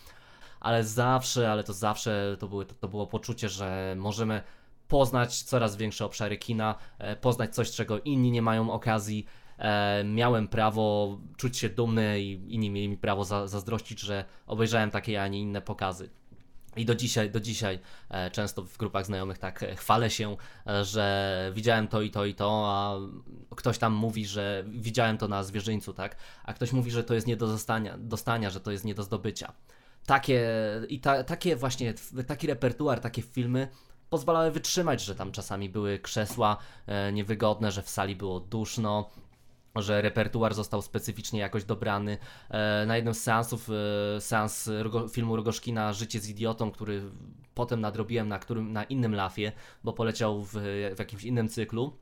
ale 0.64 0.84
zawsze, 0.84 1.52
ale 1.52 1.64
to 1.64 1.74
zawsze 1.74 2.38
to, 2.40 2.48
były, 2.48 2.66
to, 2.66 2.88
było 2.88 3.08
poczucie, 3.08 3.50
że 3.50 3.96
możemy 3.98 4.42
poznać 4.88 5.44
coraz 5.44 5.76
większe 5.76 6.06
obszary 6.06 6.38
kina, 6.38 6.76
e, 6.98 7.16
poznać 7.16 7.56
coś, 7.56 7.72
czego 7.72 8.00
inni 8.00 8.32
nie 8.32 8.42
mają 8.42 8.72
okazji. 8.72 9.26
E, 9.64 10.04
miałem 10.04 10.48
prawo 10.48 11.18
czuć 11.38 11.58
się 11.58 11.70
dumny 11.70 12.22
i 12.22 12.54
inni 12.54 12.70
mieli 12.70 12.90
mi 12.90 12.98
prawo 12.98 13.24
za, 13.24 13.48
zazdrościć, 13.48 14.00
że 14.00 14.26
obejrzałem 14.48 14.92
takie, 14.92 15.24
a 15.24 15.28
nie 15.28 15.40
inne 15.40 15.62
pokazy. 15.62 16.10
I 16.76 16.86
do 16.86 16.96
dzisiaj, 16.96 17.32
do 17.32 17.40
dzisiaj 17.40 17.80
e, 18.10 18.32
często 18.32 18.64
w 18.64 18.78
grupach 18.78 19.06
znajomych 19.06 19.38
tak 19.38 19.66
chwalę 19.76 20.10
się, 20.10 20.38
że 20.84 21.52
widziałem 21.56 21.88
to 21.88 22.02
i 22.02 22.12
to 22.12 22.26
i 22.26 22.36
to, 22.36 22.64
a 22.68 22.98
ktoś 23.56 23.78
tam 23.78 23.94
mówi, 23.94 24.26
że 24.26 24.64
widziałem 24.68 25.18
to 25.18 25.28
na 25.28 25.44
zwierzyńcu, 25.44 25.94
tak? 25.94 26.16
A 26.44 26.54
ktoś 26.54 26.72
mówi, 26.72 26.92
że 26.92 27.04
to 27.04 27.14
jest 27.14 27.28
nie 27.28 27.38
do 27.38 27.48
dostania, 27.48 27.98
dostania 27.98 28.50
że 28.50 28.60
to 28.60 28.72
jest 28.72 28.86
nie 28.86 28.96
do 28.96 29.04
zdobycia 29.04 29.54
takie 30.06 30.50
i 30.90 31.00
ta, 31.00 31.24
takie 31.24 31.56
właśnie, 31.56 31.94
taki 32.28 32.48
repertuar, 32.48 33.00
takie 33.00 33.22
filmy 33.22 33.68
pozwalały 34.10 34.52
wytrzymać, 34.52 35.04
że 35.04 35.16
tam 35.16 35.32
czasami 35.32 35.70
były 35.70 36.00
krzesła 36.00 36.58
e, 36.88 37.14
niewygodne, 37.14 37.72
że 37.72 37.82
w 37.82 37.90
sali 37.90 38.16
było 38.16 38.40
duszno, 38.40 39.10
że 39.76 40.02
repertuar 40.02 40.54
został 40.54 40.82
specyficznie 40.82 41.40
jakoś 41.40 41.64
dobrany. 41.64 42.18
E, 42.50 42.86
na 42.86 42.96
jednym 42.96 43.14
z 43.14 43.22
seansów, 43.22 43.70
e, 43.70 44.22
seans 44.22 44.70
filmu 45.12 45.36
Rogoszkina 45.36 45.94
Życie 45.94 46.20
z 46.20 46.30
idiotą, 46.30 46.72
który 46.72 47.02
potem 47.56 47.82
nadrobiłem 47.82 48.28
na, 48.28 48.40
którym, 48.40 48.74
na 48.74 48.84
innym 48.84 49.16
lafie, 49.16 49.52
bo 49.84 49.94
poleciał 49.94 50.44
w, 50.44 50.54
w 50.96 51.00
jakimś 51.00 51.24
innym 51.24 51.50
cyklu, 51.50 51.94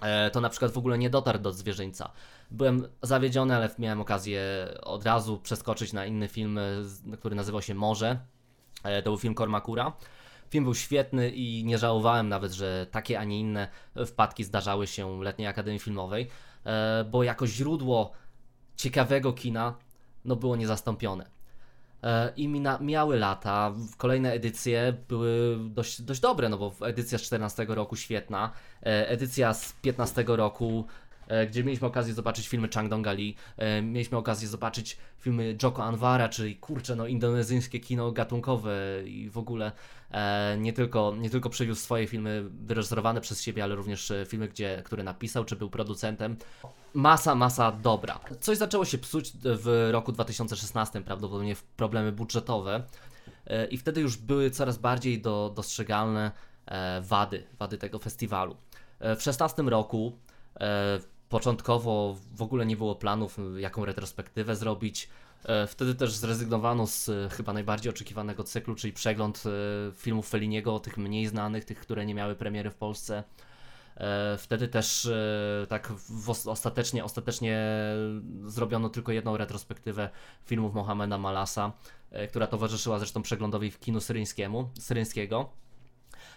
E, 0.00 0.30
to 0.30 0.40
na 0.40 0.48
przykład 0.48 0.72
w 0.72 0.78
ogóle 0.78 0.98
nie 0.98 1.10
dotarł 1.10 1.38
do 1.38 1.52
zwierzyńca. 1.52 2.12
Byłem 2.50 2.88
zawiedziony, 3.02 3.56
ale 3.56 3.70
miałem 3.78 4.00
okazję 4.00 4.42
od 4.82 5.04
razu 5.04 5.38
przeskoczyć 5.38 5.92
na 5.92 6.06
inny 6.06 6.28
film, 6.28 6.60
który 7.18 7.36
nazywał 7.36 7.62
się 7.62 7.74
Morze. 7.74 8.18
To 8.82 9.10
był 9.10 9.18
film 9.18 9.34
Kormakura. 9.34 9.92
Film 10.50 10.64
był 10.64 10.74
świetny 10.74 11.30
i 11.30 11.64
nie 11.64 11.78
żałowałem 11.78 12.28
nawet, 12.28 12.52
że 12.52 12.86
takie, 12.90 13.18
a 13.20 13.24
nie 13.24 13.40
inne 13.40 13.68
wpadki 14.06 14.44
zdarzały 14.44 14.86
się 14.86 15.22
Letniej 15.22 15.48
Akademii 15.48 15.80
Filmowej, 15.80 16.28
bo 17.10 17.22
jako 17.22 17.46
źródło 17.46 18.12
ciekawego 18.76 19.32
kina 19.32 19.74
no 20.24 20.36
było 20.36 20.56
niezastąpione. 20.56 21.38
E, 22.02 22.32
i 22.36 22.48
mina, 22.48 22.78
miały 22.80 23.18
lata. 23.18 23.72
Kolejne 23.96 24.32
edycje 24.32 24.94
były 25.08 25.58
dość, 25.70 26.02
dość 26.02 26.20
dobre, 26.20 26.48
no 26.48 26.58
bo 26.58 26.72
edycja 26.80 27.18
z 27.18 27.22
14 27.22 27.66
roku 27.68 27.96
świetna, 27.96 28.52
e, 28.82 29.08
edycja 29.08 29.54
z 29.54 29.72
15 29.72 30.24
roku 30.26 30.86
e, 31.28 31.46
gdzie 31.46 31.64
mieliśmy 31.64 31.86
okazję 31.86 32.14
zobaczyć 32.14 32.48
filmy 32.48 32.68
Chang 32.74 32.90
Dongali, 32.90 33.36
mieliśmy 33.82 34.18
okazję 34.18 34.48
zobaczyć 34.48 34.96
filmy 35.18 35.56
Joko 35.62 35.84
Anwara, 35.84 36.28
czyli 36.28 36.56
kurczę, 36.56 36.96
no 36.96 37.06
indonezyjskie 37.06 37.80
kino 37.80 38.12
gatunkowe 38.12 38.76
i 39.04 39.30
w 39.30 39.38
ogóle 39.38 39.72
nie 40.58 40.72
tylko, 40.72 41.14
nie 41.18 41.30
tylko 41.30 41.50
przywiózł 41.50 41.80
swoje 41.80 42.06
filmy 42.06 42.44
wyreżyserowane 42.50 43.20
przez 43.20 43.42
siebie, 43.42 43.64
ale 43.64 43.74
również 43.74 44.12
filmy, 44.26 44.48
gdzie, 44.48 44.82
które 44.84 45.02
napisał, 45.02 45.44
czy 45.44 45.56
był 45.56 45.70
producentem 45.70 46.36
masa, 46.94 47.34
masa 47.34 47.72
dobra. 47.72 48.20
Coś 48.40 48.58
zaczęło 48.58 48.84
się 48.84 48.98
psuć 48.98 49.32
w 49.44 49.88
roku 49.92 50.12
2016, 50.12 51.00
prawdopodobnie 51.00 51.56
problemy 51.76 52.12
budżetowe 52.12 52.82
e, 53.46 53.66
i 53.66 53.78
wtedy 53.78 54.00
już 54.00 54.16
były 54.16 54.50
coraz 54.50 54.78
bardziej 54.78 55.20
do, 55.20 55.52
dostrzegalne 55.56 56.32
e, 56.66 57.00
wady, 57.00 57.46
wady 57.58 57.78
tego 57.78 57.98
festiwalu. 57.98 58.52
E, 58.52 59.16
w 59.16 59.22
2016 59.22 59.62
roku 59.62 60.18
początkowo 61.28 62.16
w 62.34 62.42
ogóle 62.42 62.66
nie 62.66 62.76
było 62.76 62.94
planów, 62.94 63.38
jaką 63.56 63.84
retrospektywę 63.84 64.56
zrobić. 64.56 65.08
Wtedy 65.66 65.94
też 65.94 66.12
zrezygnowano 66.12 66.86
z 66.86 67.10
chyba 67.32 67.52
najbardziej 67.52 67.90
oczekiwanego 67.90 68.44
cyklu, 68.44 68.74
czyli 68.74 68.92
przegląd 68.92 69.44
filmów 69.96 70.28
Feliniego, 70.28 70.80
tych 70.80 70.96
mniej 70.96 71.26
znanych, 71.26 71.64
tych, 71.64 71.80
które 71.80 72.06
nie 72.06 72.14
miały 72.14 72.34
premiery 72.34 72.70
w 72.70 72.74
Polsce. 72.74 73.24
E, 73.98 74.36
wtedy 74.36 74.68
też 74.68 75.06
e, 75.06 75.66
tak 75.68 75.92
ostatecznie, 76.46 77.04
ostatecznie 77.04 77.74
zrobiono 78.44 78.88
tylko 78.88 79.12
jedną 79.12 79.36
retrospektywę 79.36 80.10
filmów 80.44 80.74
Mohameda 80.74 81.18
Malasa, 81.18 81.72
e, 82.10 82.28
która 82.28 82.46
towarzyszyła 82.46 82.98
zresztą 82.98 83.22
przeglądowi 83.22 83.70
w 83.70 83.80
kinu 83.80 84.00
syryjskiemu, 84.00 84.70
syryjskiego 84.78 85.48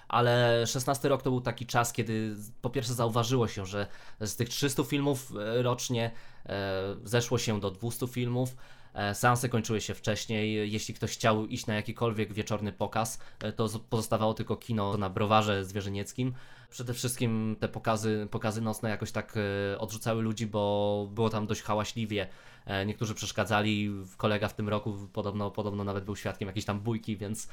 ale 0.07 0.63
16 0.67 1.09
rok 1.09 1.21
to 1.21 1.29
był 1.29 1.41
taki 1.41 1.65
czas, 1.65 1.93
kiedy 1.93 2.35
po 2.61 2.69
pierwsze 2.69 2.93
zauważyło 2.93 3.47
się, 3.47 3.65
że 3.65 3.87
z 4.19 4.35
tych 4.35 4.49
300 4.49 4.83
filmów 4.83 5.31
rocznie 5.55 6.11
zeszło 7.03 7.37
się 7.37 7.59
do 7.59 7.71
200 7.71 8.07
filmów. 8.07 8.55
Seanse 9.13 9.49
kończyły 9.49 9.81
się 9.81 9.93
wcześniej. 9.93 10.71
Jeśli 10.71 10.93
ktoś 10.93 11.11
chciał 11.11 11.45
iść 11.45 11.65
na 11.65 11.75
jakikolwiek 11.75 12.33
wieczorny 12.33 12.71
pokaz, 12.71 13.19
to 13.55 13.69
pozostawało 13.89 14.33
tylko 14.33 14.57
kino 14.57 14.97
na 14.97 15.09
browarze 15.09 15.65
zwierzynieckim 15.65 16.33
przede 16.71 16.93
wszystkim 16.93 17.55
te 17.59 17.67
pokazy, 17.67 18.27
pokazy 18.31 18.61
nocne 18.61 18.89
jakoś 18.89 19.11
tak 19.11 19.37
e, 19.73 19.79
odrzucały 19.79 20.21
ludzi, 20.21 20.47
bo 20.47 21.07
było 21.11 21.29
tam 21.29 21.47
dość 21.47 21.61
hałaśliwie. 21.61 22.27
E, 22.65 22.85
niektórzy 22.85 23.15
przeszkadzali, 23.15 23.91
kolega 24.17 24.47
w 24.47 24.53
tym 24.53 24.69
roku 24.69 24.97
podobno, 25.13 25.51
podobno 25.51 25.83
nawet 25.83 26.05
był 26.05 26.15
świadkiem 26.15 26.47
jakiejś 26.47 26.65
tam 26.65 26.79
bójki, 26.79 27.17
więc, 27.17 27.49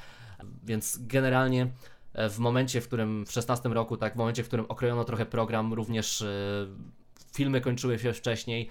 więc 0.64 0.98
generalnie 1.00 1.70
e, 2.12 2.30
w 2.30 2.38
momencie, 2.38 2.80
w 2.80 2.86
którym 2.86 3.26
w 3.26 3.32
16 3.32 3.68
roku, 3.68 3.96
tak, 3.96 4.14
w 4.14 4.16
momencie, 4.16 4.44
w 4.44 4.46
którym 4.46 4.66
okrojono 4.68 5.04
trochę 5.04 5.26
program, 5.26 5.74
również 5.74 6.24
filmy 7.34 7.60
kończyły 7.60 7.98
się 7.98 8.12
wcześniej, 8.12 8.68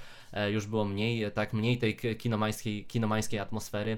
już 0.52 0.66
było 0.66 0.86
mniej, 0.86 1.32
tak, 1.32 1.54
mniej 1.54 1.78
tej 1.78 1.96
kinomańskiej, 1.96 2.86
kinomańskiej 2.86 3.40
atmosfery. 3.40 3.98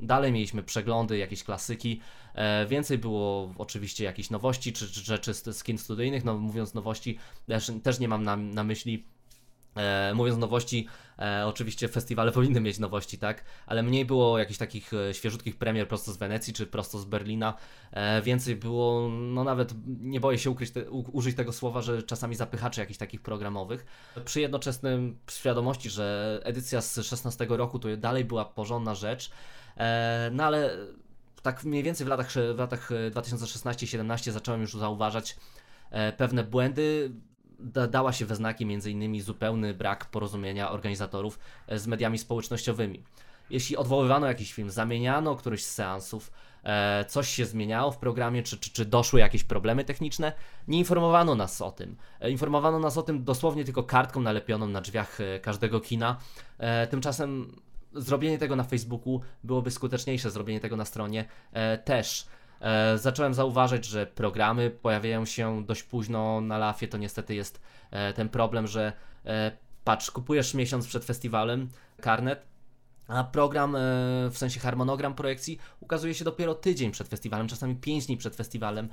Dalej 0.00 0.32
mieliśmy 0.32 0.62
przeglądy, 0.62 1.18
jakieś 1.18 1.44
klasyki. 1.44 2.00
E, 2.34 2.66
więcej 2.66 2.98
było 2.98 3.54
oczywiście 3.58 4.04
jakichś 4.04 4.30
nowości, 4.30 4.72
czy, 4.72 4.92
czy 4.92 5.00
rzeczy 5.00 5.34
z, 5.34 5.56
z 5.56 5.64
kin 5.64 5.78
studyjnych. 5.78 6.24
No, 6.24 6.38
mówiąc 6.38 6.74
nowości, 6.74 7.18
też, 7.46 7.72
też 7.82 7.98
nie 7.98 8.08
mam 8.08 8.22
na, 8.22 8.36
na 8.36 8.64
myśli 8.64 9.04
E, 9.76 10.14
mówiąc 10.14 10.38
nowości, 10.38 10.86
e, 11.18 11.46
oczywiście 11.46 11.88
festiwale 11.88 12.32
powinny 12.38 12.60
mieć 12.60 12.78
nowości, 12.78 13.18
tak? 13.18 13.44
Ale 13.66 13.82
mniej 13.82 14.04
było 14.04 14.38
jakichś 14.38 14.58
takich 14.58 14.94
e, 14.94 15.14
świeżutkich 15.14 15.56
premier 15.56 15.88
prosto 15.88 16.12
z 16.12 16.16
Wenecji 16.16 16.52
czy 16.52 16.66
prosto 16.66 16.98
z 16.98 17.04
Berlina. 17.04 17.54
E, 17.90 18.22
więcej 18.22 18.56
było, 18.56 19.08
no 19.08 19.44
nawet 19.44 19.74
nie 19.86 20.20
boję 20.20 20.38
się 20.38 20.50
ukryć 20.50 20.70
te, 20.70 20.90
u, 20.90 21.16
użyć 21.16 21.36
tego 21.36 21.52
słowa, 21.52 21.82
że 21.82 22.02
czasami 22.02 22.34
zapychaczy 22.34 22.80
jakichś 22.80 22.98
takich 22.98 23.22
programowych. 23.22 23.86
Przy 24.24 24.40
jednoczesnym 24.40 25.18
świadomości, 25.30 25.90
że 25.90 26.40
edycja 26.44 26.80
z 26.80 26.94
16 26.94 27.46
roku 27.48 27.78
to 27.78 27.96
dalej 27.96 28.24
była 28.24 28.44
porządna 28.44 28.94
rzecz, 28.94 29.30
e, 29.76 30.30
no 30.32 30.44
ale 30.44 30.76
tak 31.42 31.64
mniej 31.64 31.82
więcej 31.82 32.06
w 32.06 32.08
latach, 32.08 32.32
w 32.54 32.58
latach 32.58 32.90
2016-17 33.10 34.30
zacząłem 34.30 34.60
już 34.60 34.74
zauważać 34.74 35.36
e, 35.90 36.12
pewne 36.12 36.44
błędy 36.44 37.12
da, 37.62 37.86
dała 37.86 38.12
się 38.12 38.26
we 38.26 38.36
znaki 38.36 38.64
m.in. 38.64 39.22
zupełny 39.22 39.74
brak 39.74 40.06
porozumienia 40.06 40.70
organizatorów 40.70 41.38
e, 41.66 41.78
z 41.78 41.86
mediami 41.86 42.18
społecznościowymi. 42.18 43.02
Jeśli 43.50 43.76
odwoływano 43.76 44.26
jakiś 44.26 44.52
film, 44.52 44.70
zamieniano 44.70 45.36
któryś 45.36 45.64
z 45.64 45.74
seansów, 45.74 46.32
e, 46.64 47.04
coś 47.08 47.28
się 47.28 47.46
zmieniało 47.46 47.90
w 47.90 47.98
programie, 47.98 48.42
czy, 48.42 48.58
czy, 48.58 48.70
czy 48.70 48.84
doszły 48.84 49.20
jakieś 49.20 49.44
problemy 49.44 49.84
techniczne, 49.84 50.32
nie 50.68 50.78
informowano 50.78 51.34
nas 51.34 51.60
o 51.60 51.72
tym. 51.72 51.96
E, 52.20 52.30
informowano 52.30 52.78
nas 52.78 52.98
o 52.98 53.02
tym 53.02 53.24
dosłownie 53.24 53.64
tylko 53.64 53.82
kartką 53.82 54.20
nalepioną 54.20 54.68
na 54.68 54.80
drzwiach 54.80 55.20
e, 55.20 55.40
każdego 55.40 55.80
kina. 55.80 56.16
E, 56.58 56.86
tymczasem 56.86 57.56
zrobienie 57.94 58.38
tego 58.38 58.56
na 58.56 58.64
Facebooku 58.64 59.20
byłoby 59.44 59.70
skuteczniejsze, 59.70 60.30
zrobienie 60.30 60.60
tego 60.60 60.76
na 60.76 60.84
stronie 60.84 61.24
e, 61.52 61.78
też. 61.78 62.26
E, 62.62 62.98
zacząłem 62.98 63.34
zauważać, 63.34 63.84
że 63.84 64.06
programy 64.06 64.70
pojawiają 64.70 65.24
się 65.24 65.64
dość 65.64 65.82
późno 65.82 66.40
na 66.40 66.58
lafie. 66.58 66.88
To 66.88 66.98
niestety 66.98 67.34
jest 67.34 67.60
e, 67.90 68.12
ten 68.12 68.28
problem, 68.28 68.66
że 68.66 68.92
e, 69.26 69.52
patrz, 69.84 70.10
kupujesz 70.10 70.54
miesiąc 70.54 70.86
przed 70.86 71.04
festiwalem 71.04 71.68
karnet, 72.00 72.52
a 73.08 73.24
program, 73.24 73.76
w 74.30 74.38
sensie 74.38 74.60
harmonogram 74.60 75.14
projekcji, 75.14 75.58
ukazuje 75.80 76.14
się 76.14 76.24
dopiero 76.24 76.54
tydzień 76.54 76.90
przed 76.90 77.08
festiwalem, 77.08 77.48
czasami 77.48 77.76
5 77.76 78.06
dni 78.06 78.16
przed 78.16 78.36
festiwalem. 78.36 78.88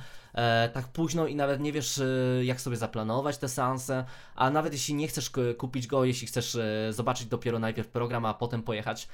Tak 0.73 0.87
późno 0.87 1.27
i 1.27 1.35
nawet 1.35 1.59
nie 1.59 1.71
wiesz, 1.71 2.01
jak 2.41 2.61
sobie 2.61 2.77
zaplanować 2.77 3.37
te 3.37 3.49
seanse. 3.49 4.05
A 4.35 4.49
nawet 4.49 4.73
jeśli 4.73 4.93
nie 4.93 5.07
chcesz 5.07 5.31
kupić 5.57 5.87
go, 5.87 6.05
jeśli 6.05 6.27
chcesz 6.27 6.57
zobaczyć 6.89 7.27
dopiero 7.27 7.59
najpierw 7.59 7.87
program, 7.87 8.25
a 8.25 8.33
potem 8.33 8.63
pojechać, 8.63 9.07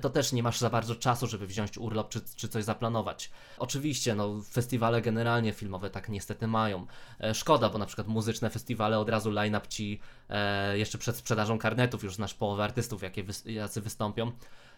to 0.00 0.10
też 0.10 0.32
nie 0.32 0.42
masz 0.42 0.58
za 0.58 0.70
bardzo 0.70 0.94
czasu, 0.94 1.26
żeby 1.26 1.46
wziąć 1.46 1.78
urlop 1.78 2.08
czy, 2.08 2.20
czy 2.36 2.48
coś 2.48 2.64
zaplanować. 2.64 3.30
Oczywiście, 3.58 4.14
no, 4.14 4.42
festiwale 4.50 5.02
generalnie 5.02 5.52
filmowe 5.52 5.90
tak 5.90 6.08
niestety 6.08 6.46
mają. 6.46 6.86
E, 7.20 7.34
szkoda, 7.34 7.68
bo 7.68 7.78
na 7.78 7.86
przykład 7.86 8.08
muzyczne 8.08 8.50
festiwale 8.50 8.98
od 8.98 9.08
razu 9.08 9.30
line-up 9.30 9.66
ci 9.68 10.00
e, 10.28 10.78
jeszcze 10.78 10.98
przed 10.98 11.16
sprzedażą 11.16 11.58
karnetów 11.58 12.04
już 12.04 12.14
znasz 12.14 12.34
połowę 12.34 12.64
artystów, 12.64 13.02
jakie 13.02 13.24
jacy 13.46 13.80
wystąpią. 13.80 14.32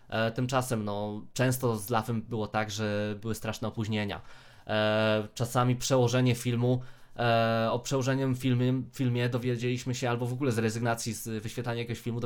E, 0.09 0.31
tymczasem, 0.31 0.85
no, 0.85 1.23
często 1.35 1.77
z 1.77 1.91
Lafem 1.91 2.23
było 2.23 2.47
tak, 2.47 2.71
że 2.71 3.15
były 3.21 3.35
straszne 3.35 3.69
opóźnienia. 3.69 4.21
E, 4.67 5.29
czasami 5.35 5.77
przełożenie 5.77 6.35
filmu, 6.35 6.83
e, 7.19 7.69
o 7.73 7.79
przełożeniem 7.79 8.37
filmie, 8.37 8.83
filmie 8.93 9.29
dowiedzieliśmy 9.29 9.95
się, 9.95 10.11
albo 10.11 10.27
w 10.27 10.33
ogóle 10.33 10.53
z 10.53 10.59
rezygnacji 10.59 11.13
z 11.13 11.43
wyświetlania 11.43 11.79
jakiegoś 11.79 12.01
filmu 12.01 12.21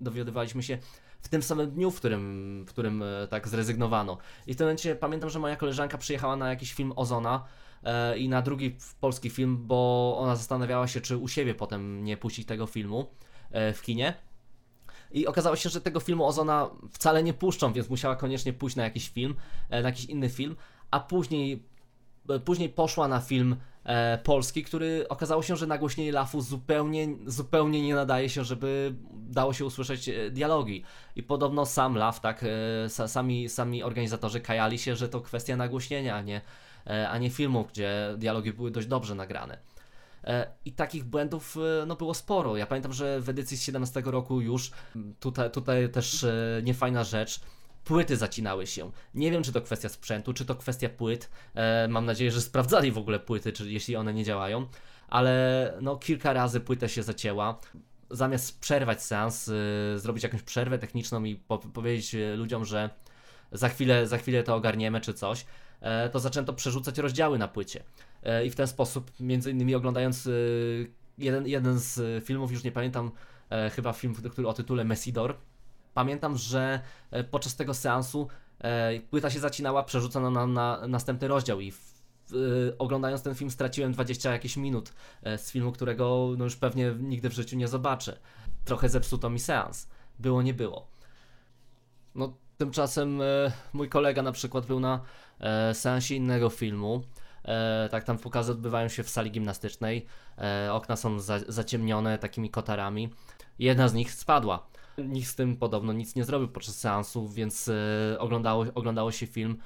dowiadywaliśmy 0.00 0.62
się 0.62 0.78
w 1.20 1.28
tym 1.28 1.42
samym 1.42 1.70
dniu, 1.70 1.90
w 1.90 1.96
którym, 1.96 2.64
w 2.68 2.70
którym 2.70 3.02
e, 3.02 3.28
tak 3.28 3.48
zrezygnowano. 3.48 4.18
I 4.46 4.54
w 4.54 4.56
tym 4.56 4.66
momencie 4.66 4.94
pamiętam, 4.94 5.30
że 5.30 5.38
moja 5.38 5.56
koleżanka 5.56 5.98
przyjechała 5.98 6.36
na 6.36 6.50
jakiś 6.50 6.72
film 6.72 6.92
Ozona 6.96 7.44
e, 7.84 8.18
i 8.18 8.28
na 8.28 8.42
drugi 8.42 8.76
polski 9.00 9.30
film, 9.30 9.66
bo 9.66 10.16
ona 10.18 10.36
zastanawiała 10.36 10.86
się, 10.86 11.00
czy 11.00 11.16
u 11.16 11.28
siebie 11.28 11.54
potem 11.54 12.04
nie 12.04 12.16
puścić 12.16 12.46
tego 12.46 12.66
filmu 12.66 13.06
e, 13.50 13.72
w 13.72 13.82
kinie. 13.82 14.14
I 15.10 15.26
okazało 15.26 15.56
się, 15.56 15.68
że 15.68 15.80
tego 15.80 16.00
filmu 16.00 16.26
Ozona 16.26 16.70
wcale 16.92 17.22
nie 17.22 17.34
puszczą, 17.34 17.72
więc 17.72 17.88
musiała 17.88 18.16
koniecznie 18.16 18.52
pójść 18.52 18.76
na 18.76 18.84
jakiś 18.84 19.08
film, 19.08 19.34
e, 19.70 19.82
na 19.82 19.88
jakiś 19.88 20.04
inny 20.04 20.28
film, 20.28 20.56
a 20.90 21.00
później, 21.00 21.62
e, 22.28 22.40
później 22.40 22.68
poszła 22.68 23.08
na 23.08 23.20
film 23.20 23.56
polski, 24.24 24.64
który 24.64 25.08
okazało 25.08 25.42
się, 25.42 25.56
że 25.56 25.66
nagłośnienie 25.66 26.12
lafu 26.12 26.40
zupełnie, 26.40 27.08
zupełnie 27.26 27.82
nie 27.82 27.94
nadaje 27.94 28.28
się, 28.28 28.44
żeby 28.44 28.94
dało 29.12 29.52
się 29.52 29.64
usłyszeć 29.64 30.08
e, 30.08 30.30
dialogi. 30.30 30.84
I 31.16 31.22
podobno 31.22 31.66
sam 31.66 31.94
laf, 31.96 32.20
tak, 32.20 32.42
e, 32.42 32.46
sa, 32.88 33.08
sami, 33.08 33.48
sami 33.48 33.82
organizatorzy 33.82 34.40
kajali 34.40 34.78
się, 34.78 34.96
że 34.96 35.08
to 35.08 35.20
kwestia 35.20 35.56
nagłośnienia, 35.56 36.16
a 36.16 36.22
nie, 36.22 36.40
e, 36.86 37.08
a 37.08 37.18
nie 37.18 37.30
filmu, 37.30 37.64
gdzie 37.64 38.14
dialogi 38.18 38.52
były 38.52 38.70
dość 38.70 38.86
dobrze 38.86 39.14
nagrane. 39.14 39.58
E, 40.24 40.46
I 40.64 40.72
takich 40.72 41.04
błędów 41.04 41.56
e, 41.56 41.86
no, 41.86 41.96
było 41.96 42.14
sporo. 42.14 42.56
Ja 42.56 42.66
pamiętam, 42.66 42.92
że 42.92 43.20
w 43.20 43.28
edycji 43.28 43.56
z 43.56 43.62
17 43.62 44.02
roku 44.04 44.40
już 44.40 44.70
tutaj, 45.20 45.50
tutaj 45.50 45.88
też 45.88 46.24
e, 46.24 46.60
niefajna 46.62 47.04
rzecz. 47.04 47.40
Płyty 47.88 48.16
zacinały 48.16 48.66
się. 48.66 48.90
Nie 49.14 49.30
wiem, 49.30 49.42
czy 49.42 49.52
to 49.52 49.60
kwestia 49.60 49.88
sprzętu, 49.88 50.32
czy 50.32 50.44
to 50.44 50.54
kwestia 50.54 50.88
płyt. 50.88 51.30
E, 51.54 51.88
mam 51.88 52.04
nadzieję, 52.06 52.30
że 52.30 52.40
sprawdzali 52.40 52.92
w 52.92 52.98
ogóle 52.98 53.20
płyty, 53.20 53.52
czy, 53.52 53.72
jeśli 53.72 53.96
one 53.96 54.14
nie 54.14 54.24
działają. 54.24 54.66
Ale 55.08 55.74
no, 55.80 55.96
kilka 55.96 56.32
razy 56.32 56.60
płyta 56.60 56.88
się 56.88 57.02
zacięła. 57.02 57.60
Zamiast 58.10 58.60
przerwać 58.60 59.02
seans, 59.02 59.48
e, 59.48 59.98
zrobić 59.98 60.22
jakąś 60.22 60.42
przerwę 60.42 60.78
techniczną 60.78 61.24
i 61.24 61.36
po 61.36 61.58
powiedzieć 61.58 62.14
e, 62.14 62.36
ludziom, 62.36 62.64
że 62.64 62.90
za 63.52 63.68
chwilę, 63.68 64.06
za 64.06 64.18
chwilę 64.18 64.42
to 64.42 64.54
ogarniemy, 64.54 65.00
czy 65.00 65.14
coś, 65.14 65.46
e, 65.80 66.08
to 66.08 66.20
zaczęto 66.20 66.52
przerzucać 66.52 66.98
rozdziały 66.98 67.38
na 67.38 67.48
płycie. 67.48 67.82
E, 68.22 68.46
I 68.46 68.50
w 68.50 68.54
ten 68.54 68.66
sposób, 68.66 69.10
między 69.20 69.50
innymi 69.50 69.74
oglądając 69.74 70.26
e, 70.26 70.30
jeden, 71.18 71.46
jeden 71.46 71.78
z 71.78 72.24
filmów, 72.24 72.52
już 72.52 72.64
nie 72.64 72.72
pamiętam, 72.72 73.10
chyba 73.72 73.92
film, 73.92 74.14
który 74.14 74.48
o 74.48 74.52
tytule 74.52 74.84
Messidor, 74.84 75.36
pamiętam, 75.98 76.36
że 76.36 76.80
e, 77.10 77.24
podczas 77.24 77.56
tego 77.56 77.74
seansu 77.74 78.28
e, 78.58 79.00
płyta 79.00 79.30
się 79.30 79.40
zacinała, 79.40 79.82
przerzucono 79.82 80.30
na, 80.30 80.46
na 80.46 80.86
następny 80.88 81.28
rozdział 81.28 81.60
i 81.60 81.72
oglądając 82.78 83.22
ten 83.22 83.34
film 83.34 83.50
straciłem 83.50 83.92
20 83.92 84.32
jakieś 84.32 84.56
minut 84.56 84.92
e, 85.22 85.38
z 85.38 85.50
filmu, 85.50 85.72
którego 85.72 86.28
no 86.38 86.44
już 86.44 86.56
pewnie 86.56 86.94
nigdy 86.98 87.30
w 87.30 87.32
życiu 87.32 87.56
nie 87.56 87.68
zobaczę. 87.68 88.18
Trochę 88.64 88.88
zepsuto 88.88 89.30
mi 89.30 89.38
seans. 89.38 89.88
Było, 90.18 90.42
nie 90.42 90.54
było. 90.54 90.86
No, 92.14 92.36
tymczasem 92.58 93.20
mój 93.72 93.88
kolega 93.88 94.22
na 94.22 94.32
przykład 94.32 94.66
był 94.66 94.80
na 94.80 95.00
seansie 95.72 96.14
innego 96.14 96.50
filmu. 96.50 97.02
Tak, 97.90 98.04
tam 98.04 98.18
pokazy 98.18 98.52
odbywają 98.52 98.88
się 98.88 99.02
w 99.02 99.10
sali 99.10 99.30
gimnastycznej. 99.30 100.06
Okna 100.70 100.96
są 100.96 101.20
za, 101.20 101.38
zaciemnione 101.48 102.18
takimi 102.18 102.50
kotarami. 102.50 103.10
Jedna 103.58 103.88
z 103.88 103.94
nich 103.94 104.12
spadła. 104.12 104.68
Nikt 105.04 105.28
z 105.28 105.34
tym 105.34 105.56
podobno 105.56 105.92
nic 105.92 106.14
nie 106.14 106.24
zrobił 106.24 106.48
podczas 106.48 106.78
seansu, 106.78 107.28
więc 107.28 107.68
e, 107.68 108.18
oglądało, 108.18 108.64
oglądało 108.74 109.12
się 109.12 109.26
film 109.26 109.58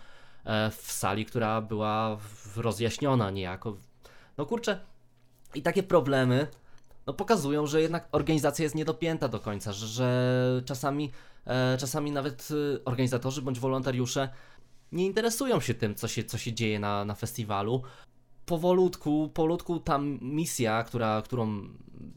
e, 0.44 0.70
w 0.70 0.92
sali, 0.92 1.24
która 1.24 1.60
była 1.60 2.18
rozjaśniona 2.56 3.30
niejako. 3.30 3.76
No 4.38 4.46
kurczę, 4.46 4.80
i 5.54 5.62
takie 5.62 5.82
problemy 5.82 6.46
no, 7.06 7.12
pokazują, 7.12 7.66
że 7.66 7.82
jednak 7.82 8.08
organizacja 8.12 8.62
jest 8.62 8.74
niedopięta 8.74 9.28
do 9.28 9.40
końca, 9.40 9.72
że, 9.72 9.86
że 9.86 10.62
czasami, 10.64 11.10
e, 11.46 11.76
czasami 11.78 12.12
nawet 12.12 12.48
e, 12.50 12.84
organizatorzy 12.84 13.42
bądź 13.42 13.60
wolontariusze 13.60 14.28
nie 14.92 15.06
interesują 15.06 15.60
się 15.60 15.74
tym, 15.74 15.94
co 15.94 16.08
się, 16.08 16.24
co 16.24 16.38
się 16.38 16.52
dzieje 16.52 16.80
na, 16.80 17.04
na 17.04 17.14
festiwalu. 17.14 17.82
Powolutku, 18.46 19.30
powolutku 19.34 19.80
ta 19.80 19.98
misja, 20.20 20.82
która, 20.82 21.22
którą 21.22 21.68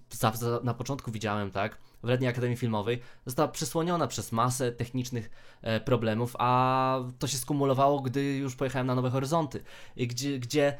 za, 0.09 0.31
za, 0.31 0.59
na 0.63 0.73
początku 0.73 1.11
widziałem, 1.11 1.51
tak, 1.51 1.77
w 2.03 2.07
Letniej 2.07 2.29
Akademii 2.29 2.57
Filmowej, 2.57 2.99
została 3.25 3.47
przysłoniona 3.47 4.07
przez 4.07 4.31
masę 4.31 4.71
technicznych 4.71 5.29
e, 5.61 5.79
problemów, 5.79 6.35
a 6.39 6.99
to 7.19 7.27
się 7.27 7.37
skumulowało, 7.37 8.01
gdy 8.01 8.37
już 8.37 8.55
pojechałem 8.55 8.87
na 8.87 8.95
Nowe 8.95 9.09
Horyzonty, 9.09 9.63
gdzie, 9.97 10.39
gdzie 10.39 10.77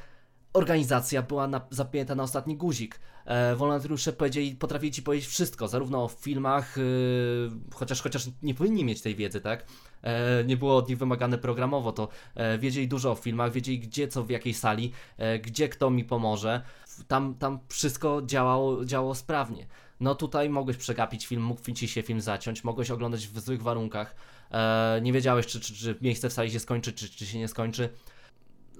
organizacja 0.53 1.21
była 1.21 1.47
na, 1.47 1.62
zapięta 1.69 2.15
na 2.15 2.23
ostatni 2.23 2.58
guzik. 2.58 2.99
E, 3.25 3.55
wolontariusze 3.55 4.13
powiedzieli, 4.13 4.55
potrafili 4.55 4.91
ci 4.91 5.03
powiedzieć 5.03 5.29
wszystko, 5.29 5.67
zarówno 5.67 6.03
o 6.03 6.08
filmach, 6.08 6.77
yy, 6.77 7.51
chociaż, 7.73 8.01
chociaż 8.01 8.29
nie 8.43 8.53
powinni 8.53 8.86
mieć 8.86 9.01
tej 9.01 9.15
wiedzy, 9.15 9.41
tak? 9.41 9.65
E, 10.06 10.44
nie 10.44 10.58
było 10.58 10.78
od 10.78 10.89
nich 10.89 10.98
wymagane 10.98 11.38
programowo, 11.38 11.91
to 11.91 12.08
e, 12.36 12.58
wiedzieli 12.58 12.88
dużo 12.88 13.12
o 13.12 13.15
filmach, 13.15 13.52
wiedzieli 13.52 13.80
gdzie, 13.80 14.08
co, 14.08 14.24
w 14.24 14.30
jakiej 14.30 14.54
sali, 14.54 14.91
e, 15.18 15.39
gdzie 15.39 15.70
kto 15.70 15.89
mi 15.89 16.04
pomoże. 16.04 16.62
Tam, 17.08 17.36
tam 17.36 17.60
wszystko 17.70 18.22
działało, 18.26 18.86
działało 18.86 19.15
sprawnie. 19.15 19.68
No 20.00 20.15
tutaj 20.15 20.50
mogłeś 20.50 20.78
przegapić 20.78 21.28
film, 21.28 21.44
mógł 21.44 21.72
ci 21.72 21.88
się 21.88 22.02
film 22.02 22.22
zaciąć, 22.22 22.63
mogłeś 22.63 22.91
oglądać 22.91 23.28
w 23.28 23.39
złych 23.39 23.62
warunkach, 23.62 24.15
nie 25.02 25.13
wiedziałeś, 25.13 25.46
czy, 25.46 25.60
czy, 25.60 25.74
czy 25.74 25.96
miejsce 26.02 26.30
w 26.30 26.34
sali 26.34 26.52
się 26.52 26.60
skończy, 26.60 26.94
czy, 26.94 27.10
czy 27.10 27.26
się 27.26 27.39
nie 27.39 27.48
skończy 27.48 27.89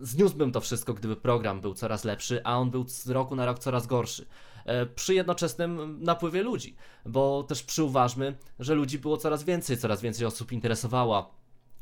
zniósłbym 0.02 0.52
to 0.52 0.62
wszystko, 0.62 0.94
gdyby 0.94 1.16
program 1.16 1.62
był 1.62 1.74
coraz 1.74 2.04
lepszy, 2.04 2.42
a 2.44 2.58
on 2.58 2.70
był 2.70 2.88
z 2.88 3.10
roku 3.10 3.36
na 3.36 3.46
rok 3.46 3.60
coraz 3.60 3.88
gorszy. 3.88 4.26
E, 4.66 4.86
Przy 4.86 5.14
jednoczesnym 5.14 6.04
napływie 6.04 6.44
ludzi, 6.44 6.76
bo 7.06 7.44
też 7.44 7.64
przyuważmy, 7.64 8.36
że 8.60 8.76
ludzi 8.76 9.00
było 9.00 9.18
coraz 9.18 9.44
więcej, 9.44 9.78
coraz 9.78 10.02
więcej 10.02 10.26
osób 10.26 10.52
interesowała. 10.52 11.30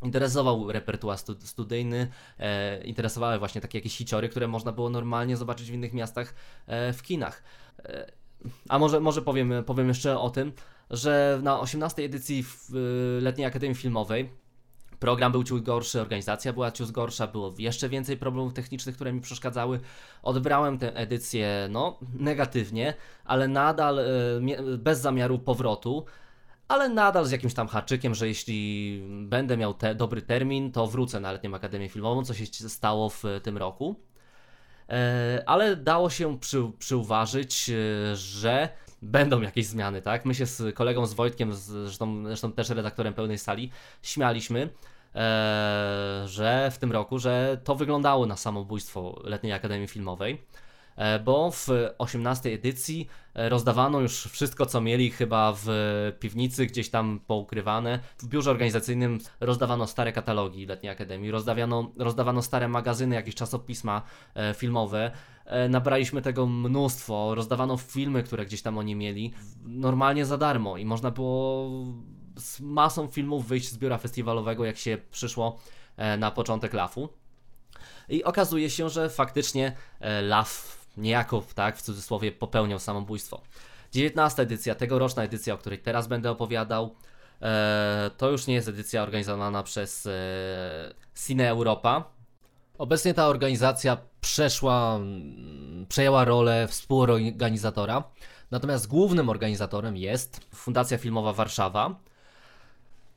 Interesował 0.03 0.71
repertuar 0.71 1.17
stu- 1.17 1.41
studyjny, 1.41 2.07
e, 2.39 2.83
interesowały 2.83 3.39
właśnie 3.39 3.61
takie 3.61 3.77
jakieś 3.77 3.97
hiciory, 3.97 4.29
które 4.29 4.47
można 4.47 4.71
było 4.71 4.89
normalnie 4.89 5.37
zobaczyć 5.37 5.71
w 5.71 5.73
innych 5.73 5.93
miastach 5.93 6.35
e, 6.67 6.93
w 6.93 7.01
kinach. 7.01 7.43
E, 7.79 8.11
a 8.69 8.79
może, 8.79 8.99
może 8.99 9.21
powiem, 9.21 9.53
powiem 9.65 9.87
jeszcze 9.87 10.19
o 10.19 10.29
tym, 10.29 10.51
że 10.89 11.39
na 11.43 11.59
18 11.59 12.03
edycji 12.03 12.43
w, 12.43 12.75
y, 12.75 13.21
Letniej 13.21 13.47
Akademii 13.47 13.75
Filmowej 13.75 14.29
Program 15.03 15.31
był 15.31 15.43
ciut 15.43 15.63
gorszy, 15.63 16.01
organizacja 16.01 16.53
była 16.53 16.71
ciut 16.71 16.91
gorsza, 16.91 17.27
było 17.27 17.53
jeszcze 17.57 17.89
więcej 17.89 18.17
problemów 18.17 18.53
technicznych, 18.53 18.95
które 18.95 19.13
mi 19.13 19.21
przeszkadzały. 19.21 19.79
Odbrałem 20.21 20.77
tę 20.77 20.95
edycję, 20.95 21.67
no, 21.71 21.99
negatywnie, 22.13 22.93
ale 23.25 23.47
nadal 23.47 23.99
e, 23.99 24.05
bez 24.77 24.99
zamiaru 24.99 25.39
powrotu, 25.39 26.05
ale 26.67 26.89
nadal 26.89 27.25
z 27.25 27.31
jakimś 27.31 27.53
tam 27.53 27.67
haczykiem, 27.67 28.15
że 28.15 28.27
jeśli 28.27 29.01
będę 29.07 29.57
miał 29.57 29.73
te, 29.73 29.95
dobry 29.95 30.21
termin, 30.21 30.71
to 30.71 30.87
wrócę 30.87 31.19
na 31.19 31.31
letnią 31.31 31.55
Akademię 31.55 31.89
Filmową, 31.89 32.25
co 32.25 32.33
się 32.33 32.45
stało 32.69 33.09
w 33.09 33.23
tym 33.43 33.57
roku. 33.57 33.95
e, 34.89 35.43
ale 35.45 35.75
dało 35.75 36.09
się 36.09 36.39
przy, 36.39 36.71
przyuważyć, 36.79 37.69
e, 37.69 38.15
że 38.15 38.69
będą 39.01 39.41
jakieś 39.41 39.65
zmiany, 39.65 40.01
tak? 40.01 40.25
My 40.25 40.35
się 40.35 40.45
z 40.45 40.75
kolegą, 40.75 41.05
z 41.05 41.13
Wojtkiem, 41.13 41.53
z, 41.53 41.59
zresztą, 41.59 42.25
zresztą 42.25 42.51
też 42.51 42.69
redaktorem 42.69 43.13
pełnej 43.13 43.37
sali, 43.37 43.71
śmialiśmy, 44.01 44.69
że 46.25 46.71
w 46.71 46.77
tym 46.77 46.91
roku, 46.91 47.19
że 47.19 47.57
to 47.63 47.75
wyglądało 47.75 48.25
na 48.25 48.37
samobójstwo 48.37 49.21
Letniej 49.23 49.53
Akademii 49.53 49.87
Filmowej. 49.87 50.43
E, 50.95 51.19
bo 51.19 51.51
w 51.51 51.67
18 51.97 52.53
edycji 52.53 53.07
e, 53.33 53.49
rozdawano 53.49 53.99
już 53.99 54.23
wszystko, 54.23 54.65
co 54.65 54.81
mieli 54.81 55.11
chyba 55.11 55.53
w 55.63 55.67
piwnicy, 56.19 56.65
gdzieś 56.65 56.89
tam 56.89 57.19
poukrywane. 57.27 57.99
W 58.17 58.27
biurze 58.27 58.51
organizacyjnym 58.51 59.19
rozdawano 59.39 59.87
stare 59.87 60.13
katalogi 60.13 60.65
Letniej 60.65 60.91
Akademii, 60.91 61.31
rozdawano, 61.31 61.91
rozdawano 61.97 62.41
stare 62.41 62.67
magazyny, 62.67 63.15
jakieś 63.15 63.35
czasopisma 63.35 64.01
e, 64.35 64.53
filmowe. 64.53 65.11
Nabraliśmy 65.69 66.21
tego 66.21 66.45
mnóstwo, 66.45 67.35
rozdawano 67.35 67.77
filmy, 67.77 68.23
które 68.23 68.45
gdzieś 68.45 68.61
tam 68.61 68.77
oni 68.77 68.95
mieli, 68.95 69.33
normalnie 69.65 70.25
za 70.25 70.37
darmo 70.37 70.77
i 70.77 70.85
można 70.85 71.11
było 71.11 71.69
z 72.37 72.59
masą 72.59 73.07
filmów 73.07 73.47
wyjść 73.47 73.69
z 73.69 73.77
biura 73.77 73.97
festiwalowego, 73.97 74.65
jak 74.65 74.77
się 74.77 74.97
przyszło 75.11 75.59
na 76.17 76.31
początek 76.31 76.73
LAF-u. 76.73 77.09
I 78.09 78.23
okazuje 78.23 78.69
się, 78.69 78.89
że 78.89 79.09
faktycznie 79.09 79.75
LAF 80.21 80.83
niejako, 80.97 81.43
tak, 81.55 81.77
w 81.77 81.81
cudzysłowie, 81.81 82.31
popełniał 82.31 82.79
samobójstwo. 82.79 83.41
19 83.91 84.41
edycja, 84.41 84.75
tegoroczna 84.75 85.23
edycja, 85.23 85.53
o 85.53 85.57
której 85.57 85.79
teraz 85.79 86.07
będę 86.07 86.31
opowiadał, 86.31 86.95
e, 87.41 88.11
to 88.17 88.29
już 88.29 88.47
nie 88.47 88.53
jest 88.53 88.67
edycja 88.67 89.03
organizowana 89.03 89.63
przez 89.63 90.05
e, 90.05 90.11
Cine 91.25 91.49
Europa. 91.49 92.03
Obecnie 92.77 93.13
ta 93.13 93.27
organizacja 93.27 93.97
przeszła, 94.21 94.95
mm, 94.95 95.85
przejęła 95.89 96.25
rolę 96.25 96.67
współorganizatora, 96.67 98.03
natomiast 98.51 98.87
głównym 98.87 99.29
organizatorem 99.29 99.97
jest 99.97 100.39
Fundacja 100.55 100.97
Filmowa 100.97 101.33
Warszawa, 101.33 101.95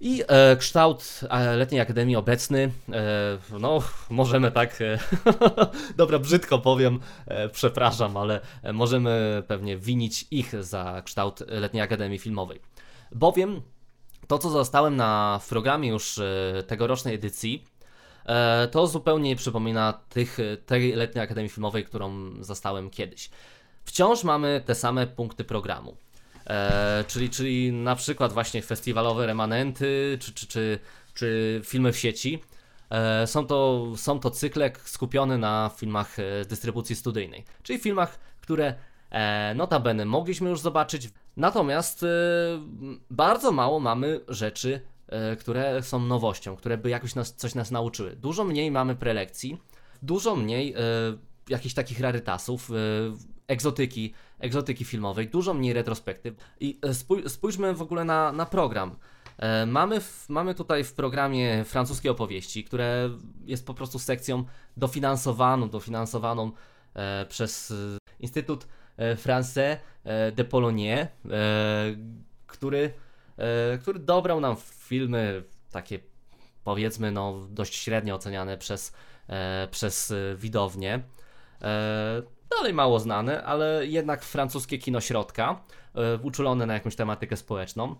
i 0.01 0.23
e, 0.29 0.57
kształt 0.57 1.21
e, 1.31 1.57
letniej 1.57 1.81
akademii 1.81 2.17
obecny, 2.17 2.71
e, 2.93 3.59
no 3.61 3.83
możemy 4.11 4.53
tak, 4.53 4.81
e, 4.81 4.99
dobra 5.97 6.19
brzydko 6.19 6.59
powiem, 6.59 7.01
e, 7.27 7.49
przepraszam, 7.49 8.17
ale 8.17 8.41
możemy 8.73 9.43
pewnie 9.49 9.77
winić 9.77 10.27
ich 10.31 10.65
za 10.65 11.03
kształt 11.05 11.41
letniej 11.49 11.83
akademii 11.83 12.19
filmowej. 12.19 12.61
Bowiem 13.13 13.63
to, 14.27 14.39
co 14.39 14.51
zostałem 14.51 14.97
na 14.97 15.41
w 15.43 15.49
programie 15.49 15.89
już 15.89 16.19
e, 16.19 16.63
tegorocznej 16.67 17.15
edycji, 17.15 17.65
to 18.71 18.87
zupełnie 18.87 19.29
nie 19.31 19.37
przypomina 19.37 19.93
tych, 20.09 20.39
tej 20.67 20.93
letniej 20.93 21.25
akademii 21.25 21.51
filmowej, 21.51 21.85
którą 21.85 22.33
zastałem 22.41 22.91
kiedyś. 22.91 23.31
Wciąż 23.85 24.25
mamy 24.25 24.63
te 24.67 24.75
same 24.75 25.07
punkty 25.07 25.45
programu. 25.45 25.97
E, 26.47 27.05
czyli, 27.09 27.31
czyli 27.31 27.73
na 27.73 27.97
przykład 27.97 28.33
właśnie 28.33 28.63
festiwalowe 28.63 29.27
remanenty, 29.27 30.19
czy, 30.21 30.35
czy, 30.35 30.47
czy, 30.47 30.79
czy 31.15 31.61
filmy 31.65 31.93
w 31.93 31.99
sieci. 31.99 32.43
E, 32.91 33.27
są, 33.27 33.47
to, 33.47 33.87
są 33.97 34.21
to 34.21 34.31
cykle 34.31 34.73
skupione 34.85 35.39
na 35.39 35.71
filmach 35.77 36.19
e, 36.19 36.45
dystrybucji 36.45 36.97
studyjnej, 36.97 37.45
czyli 37.63 37.79
filmach, 37.79 38.19
które 38.41 38.75
e, 39.11 39.55
notabene 39.55 40.05
mogliśmy 40.05 40.51
już 40.51 40.61
zobaczyć, 40.61 41.09
natomiast 41.37 42.03
e, 42.03 42.07
bardzo 43.11 43.53
mało 43.53 43.81
mamy 43.81 44.21
rzeczy, 44.29 44.81
e, 45.09 45.37
które 45.37 45.83
są 45.83 46.01
nowością, 46.01 46.57
które 46.57 46.79
by 46.79 46.91
jakoś 46.91 47.15
nas, 47.15 47.35
coś 47.35 47.55
nas 47.55 47.71
nauczyły. 47.71 48.17
Dużo 48.17 48.45
mniej 48.45 48.71
mamy 48.71 48.97
prelekcji, 48.97 49.59
dużo 50.03 50.37
mniej 50.37 50.75
e, 50.75 50.79
jakichś 51.49 51.75
takich 51.75 52.01
rarytasów, 52.01 52.71
egzotyki, 53.49 54.15
egzotyki 54.39 54.85
filmowej, 54.85 55.29
dużo 55.29 55.55
mniej 55.55 55.73
retrospektyw. 55.73 56.35
I 56.61 56.81
e, 56.83 57.29
spójrzmy 57.29 57.75
w 57.75 57.83
ogóle 57.83 58.05
na, 58.05 58.33
na 58.33 58.47
program. 58.47 58.97
E, 59.39 59.67
mamy, 59.67 60.01
w, 60.01 60.29
mamy 60.29 60.55
tutaj 60.55 60.85
w 60.85 60.93
programie 60.93 61.65
francuskie 61.65 62.11
opowieści, 62.11 62.65
które 62.65 63.11
jest 63.45 63.67
po 63.67 63.75
prostu 63.75 63.99
sekcją 63.99 64.45
dofinansowaną, 64.77 65.69
dofinansowaną 65.69 66.53
e, 66.95 67.27
przez 67.27 67.75
Instytut 68.21 68.67
Français 69.17 69.77
de 70.33 70.45
Pologne, 70.45 71.09
który, 72.47 72.93
który 73.81 73.99
dobrał 73.99 74.41
nam 74.41 74.57
filmy 74.79 75.43
takie 75.71 75.99
powiedzmy 76.65 77.13
no 77.13 77.47
dość 77.51 77.75
średnio 77.75 78.15
oceniane 78.15 78.59
przez, 78.59 78.93
przez 79.71 80.15
widownię. 80.37 81.03
Dalej 82.59 82.75
mało 82.75 83.01
znane, 83.01 83.45
ale 83.45 83.87
jednak 83.87 84.23
francuskie 84.23 84.79
kino 84.79 85.01
środka, 85.01 85.61
e, 85.95 86.19
uczulone 86.23 86.67
na 86.67 86.75
jakąś 86.75 86.97
tematykę 86.97 87.37
społeczną. 87.37 87.97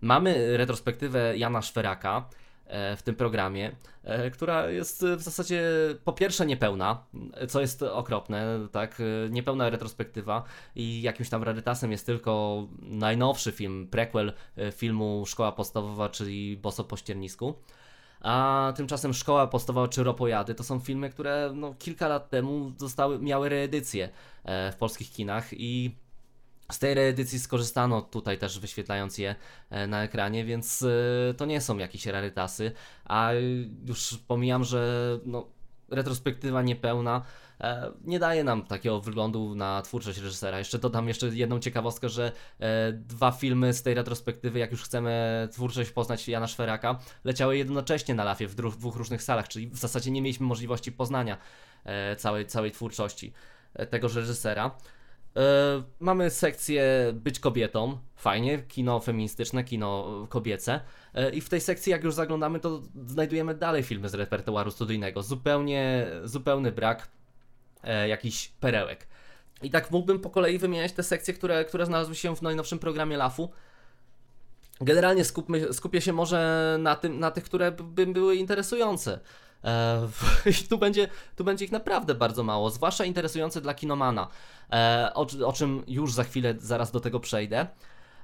Mamy 0.00 0.56
retrospektywę 0.56 1.36
Jana 1.36 1.62
Szweraka 1.62 2.28
e, 2.66 2.96
w 2.96 3.02
tym 3.02 3.14
programie, 3.14 3.72
e, 4.04 4.30
która 4.30 4.70
jest 4.70 5.04
w 5.04 5.20
zasadzie 5.20 5.62
po 6.04 6.12
pierwsze 6.12 6.46
niepełna, 6.46 7.04
co 7.48 7.60
jest 7.60 7.82
okropne, 7.82 8.68
tak, 8.72 9.02
niepełna 9.30 9.70
retrospektywa 9.70 10.44
i 10.74 11.02
jakimś 11.02 11.28
tam 11.28 11.42
rarytasem 11.42 11.92
jest 11.92 12.06
tylko 12.06 12.66
najnowszy 12.82 13.52
film, 13.52 13.88
prequel 13.90 14.32
filmu 14.72 15.24
Szkoła 15.26 15.52
Podstawowa, 15.52 16.08
czyli 16.08 16.56
Boso 16.56 16.84
po 16.84 16.96
ściernisku. 16.96 17.54
A 18.20 18.72
tymczasem 18.76 19.14
Szkoła 19.14 19.46
Podstawowa 19.46 19.88
czy 19.88 20.04
Ropojady 20.04 20.54
to 20.54 20.64
są 20.64 20.80
filmy, 20.80 21.10
które 21.10 21.52
no, 21.54 21.74
kilka 21.78 22.08
lat 22.08 22.30
temu 22.30 22.72
zostały, 22.76 23.18
miały 23.18 23.48
reedycję 23.48 24.08
e, 24.44 24.72
w 24.72 24.76
polskich 24.76 25.12
kinach 25.12 25.48
i 25.52 25.96
z 26.72 26.78
tej 26.78 26.94
reedycji 26.94 27.38
skorzystano 27.38 28.02
tutaj 28.02 28.38
też 28.38 28.58
wyświetlając 28.58 29.18
je 29.18 29.34
e, 29.70 29.86
na 29.86 30.02
ekranie, 30.02 30.44
więc 30.44 30.82
e, 30.82 31.34
to 31.34 31.46
nie 31.46 31.60
są 31.60 31.78
jakieś 31.78 32.06
rarytasy, 32.06 32.72
a 33.04 33.30
już 33.86 34.18
pomijam, 34.28 34.64
że 34.64 35.18
no, 35.26 35.46
retrospektywa 35.88 36.62
niepełna 36.62 37.22
nie 38.04 38.18
daje 38.18 38.44
nam 38.44 38.62
takiego 38.62 39.00
wyglądu 39.00 39.54
na 39.54 39.82
twórczość 39.82 40.18
reżysera. 40.18 40.58
Jeszcze 40.58 40.78
dodam 40.78 41.08
jeszcze 41.08 41.28
jedną 41.28 41.60
ciekawostkę, 41.60 42.08
że 42.08 42.32
e, 42.60 42.92
dwa 42.92 43.32
filmy 43.32 43.72
z 43.72 43.82
tej 43.82 43.94
retrospektywy, 43.94 44.58
jak 44.58 44.70
już 44.70 44.82
chcemy 44.82 45.48
twórczość 45.52 45.90
poznać 45.90 46.28
Jana 46.28 46.46
Szweraka, 46.46 46.98
leciały 47.24 47.56
jednocześnie 47.56 48.14
na 48.14 48.24
lafie 48.24 48.48
w 48.48 48.54
dwóch 48.54 48.96
różnych 48.96 49.22
salach, 49.22 49.48
czyli 49.48 49.68
w 49.68 49.76
zasadzie 49.76 50.10
nie 50.10 50.22
mieliśmy 50.22 50.46
możliwości 50.46 50.92
poznania 50.92 51.38
e, 51.84 52.16
całej, 52.16 52.46
całej 52.46 52.70
twórczości 52.70 53.32
tego 53.90 54.08
reżysera. 54.08 54.70
Mamy 56.00 56.30
sekcję 56.30 57.12
Być 57.14 57.40
kobietą, 57.40 57.98
fajnie, 58.16 58.58
kino 58.58 59.00
feministyczne, 59.00 59.64
kino 59.64 60.26
kobiece. 60.28 60.80
I 61.32 61.40
w 61.40 61.48
tej 61.48 61.60
sekcji, 61.60 61.90
jak 61.90 62.04
już 62.04 62.14
zaglądamy, 62.14 62.60
to 62.60 62.82
znajdujemy 63.06 63.54
dalej 63.54 63.82
filmy 63.82 64.08
z 64.08 64.14
repertuaru 64.14 64.70
studyjnego. 64.70 65.22
Zupełnie, 65.22 66.06
zupełny 66.24 66.72
brak 66.72 67.08
e, 67.84 68.18
perełek. 68.60 69.06
I 69.62 69.70
tak 69.70 69.90
mógłbym 69.90 70.20
po 70.20 70.30
kolei 70.30 70.58
wymieniać 70.58 70.92
te 70.92 71.02
sekcje, 71.02 71.34
które, 71.34 71.64
które 71.64 71.86
znalazły 71.86 72.14
się 72.14 72.36
w 72.36 72.42
najnowszym 72.42 72.78
programie 72.78 73.16
LAF-u. 73.16 73.50
Generalnie 74.80 75.24
skupmy, 75.24 75.72
skupię 75.72 76.00
się 76.00 76.12
może 76.12 76.76
na, 76.80 76.96
tym, 76.96 77.18
na 77.18 77.30
tych, 77.30 77.44
które 77.44 77.72
by 77.72 78.06
były 78.06 78.36
interesujące. 78.36 79.20
E, 79.64 80.08
I 80.62 80.68
tu 80.68 80.78
będzie, 80.78 81.08
tu 81.36 81.44
będzie 81.44 81.64
ich 81.64 81.72
naprawdę 81.72 82.14
bardzo 82.14 82.42
mało, 82.42 82.70
zwłaszcza 82.70 83.04
interesujące 83.04 83.60
dla 83.60 83.74
kinomana, 83.74 84.28
e, 84.72 85.10
o, 85.14 85.26
o, 85.46 85.52
czym 85.52 85.84
już 85.86 86.12
za 86.12 86.24
chwilę, 86.24 86.54
zaraz 86.58 86.90
do 86.90 87.00
tego 87.00 87.20
przejdę. 87.20 87.66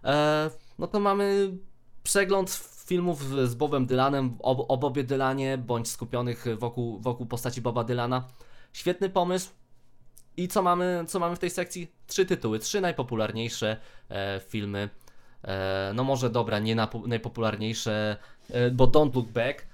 E, 0.05 0.51
no 0.79 0.87
to 0.87 1.01
mamy 1.01 1.53
przegląd 2.03 2.51
filmów 2.87 3.25
z 3.49 3.55
Bobem 3.55 3.87
Dylanem, 3.87 4.37
o 4.41 4.77
Bobie 4.77 5.05
Dylanie, 5.05 5.59
bądź 5.59 5.89
skupionych 5.89 6.45
wokół, 6.59 7.01
wokół 7.01 7.27
postaci 7.27 7.63
Boba 7.63 7.85
Dylana. 7.85 8.29
Świetny 8.77 9.11
pomysł. 9.11 9.51
I 10.37 10.49
co 10.49 10.63
mamy, 10.63 11.05
co 11.09 11.19
mamy 11.19 11.37
w 11.37 11.39
tej 11.39 11.51
sekcji? 11.51 11.93
Trzy 12.07 12.27
tytuły, 12.27 12.59
trzy 12.59 12.81
najpopularniejsze 12.81 13.77
e, 14.11 14.41
filmy. 14.49 14.91
E, 15.45 15.93
no 15.95 16.05
może 16.05 16.31
dobra, 16.31 16.59
nie 16.59 16.77
najpopularniejsze, 17.07 18.17
e, 18.51 18.71
bo 18.71 18.87
Don't 18.87 19.15
Look 19.15 19.29
Back 19.29 19.67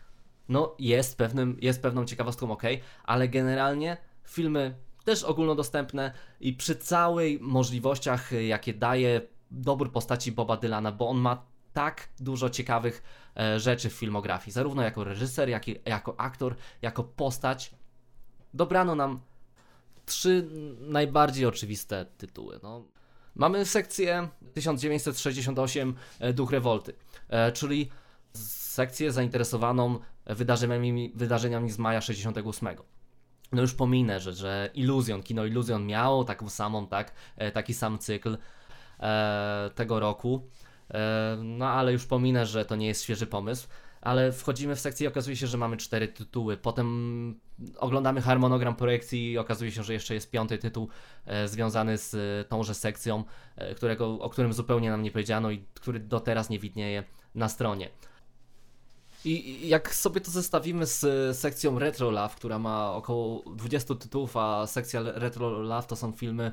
no 0.48 0.74
jest, 0.78 1.18
pewnym, 1.18 1.58
jest 1.60 1.82
pewną 1.82 2.04
ciekawostką, 2.04 2.52
ok, 2.52 2.62
ale 3.04 3.28
generalnie 3.28 3.96
filmy 4.24 4.74
też 5.04 5.24
ogólnodostępne 5.24 6.12
i 6.40 6.52
przy 6.52 6.76
całej 6.76 7.38
możliwościach, 7.40 8.32
jakie 8.32 8.74
daje 8.74 9.20
dobór 9.50 9.92
postaci 9.92 10.32
Boba 10.32 10.56
Dylana, 10.56 10.92
bo 10.92 11.08
on 11.08 11.18
ma 11.18 11.44
tak 11.72 12.08
dużo 12.20 12.50
ciekawych 12.50 13.02
e, 13.36 13.60
rzeczy 13.60 13.90
w 13.90 13.92
filmografii, 13.92 14.52
zarówno 14.52 14.82
jako 14.82 15.04
reżyser, 15.04 15.48
jak 15.48 15.68
i 15.68 15.76
jako 15.86 16.20
aktor, 16.20 16.56
jako 16.82 17.04
postać 17.04 17.81
dobrano 18.54 18.94
nam 18.94 19.20
trzy 20.06 20.48
najbardziej 20.80 21.46
oczywiste 21.46 22.06
tytuły. 22.18 22.60
No. 22.62 22.84
Mamy 23.34 23.66
sekcję 23.66 24.28
1968 24.54 25.94
e, 26.20 26.32
Duch 26.32 26.50
Rewolty, 26.50 26.94
e, 27.28 27.52
czyli 27.52 27.90
sekcję 28.34 29.12
zainteresowaną 29.12 29.98
wydarzeniami, 30.26 31.12
wydarzeniami 31.14 31.70
z 31.70 31.78
maja 31.78 32.00
68. 32.00 32.68
no 33.52 33.62
już 33.62 33.74
pominę, 33.74 34.20
że, 34.20 34.32
że 34.32 34.70
Illusion, 34.74 35.22
kino 35.22 35.44
Illusion 35.44 35.86
miało 35.86 36.24
taką 36.24 36.48
samą, 36.48 36.86
tak, 36.86 37.12
taki 37.52 37.74
sam 37.74 37.98
cykl 37.98 38.38
e, 39.00 39.70
tego 39.74 40.00
roku, 40.00 40.48
e, 40.90 41.36
no 41.42 41.68
ale 41.68 41.92
już 41.92 42.06
pominę, 42.06 42.46
że 42.46 42.64
to 42.64 42.76
nie 42.76 42.86
jest 42.86 43.02
świeży 43.02 43.26
pomysł, 43.26 43.68
ale 44.02 44.32
wchodzimy 44.32 44.76
w 44.76 44.80
sekcję 44.80 45.04
i 45.04 45.08
okazuje 45.08 45.36
się, 45.36 45.46
że 45.46 45.58
mamy 45.58 45.76
cztery 45.76 46.08
tytuły, 46.08 46.56
potem 46.56 47.40
oglądamy 47.78 48.20
harmonogram 48.20 48.76
projekcji 48.76 49.30
i 49.30 49.38
okazuje 49.38 49.70
się, 49.70 49.82
że 49.82 49.92
jeszcze 49.92 50.14
jest 50.14 50.30
piąty 50.30 50.58
tytuł 50.58 50.88
e, 51.26 51.48
związany 51.48 51.98
z 51.98 52.14
e, 52.14 52.48
tąże 52.48 52.74
sekcją, 52.74 53.24
e, 53.56 53.74
którego, 53.74 54.18
o 54.20 54.30
którym 54.30 54.52
zupełnie 54.52 54.90
nam 54.90 55.02
nie 55.02 55.10
powiedziano 55.10 55.50
i 55.50 55.64
który 55.74 56.00
do 56.00 56.20
teraz 56.20 56.50
nie 56.50 56.58
widnieje 56.58 57.04
na 57.34 57.48
stronie. 57.48 57.90
I 59.24 59.68
jak 59.68 59.94
sobie 59.94 60.20
to 60.20 60.30
zestawimy 60.30 60.86
z 60.86 61.36
sekcją 61.36 61.78
Retro 61.78 62.10
Love, 62.10 62.34
która 62.34 62.58
ma 62.58 62.92
około 62.92 63.42
20 63.54 63.94
tytułów, 63.94 64.36
a 64.36 64.66
sekcja 64.66 65.02
Retro 65.02 65.50
Love 65.50 65.86
to 65.86 65.96
są 65.96 66.12
filmy, 66.12 66.52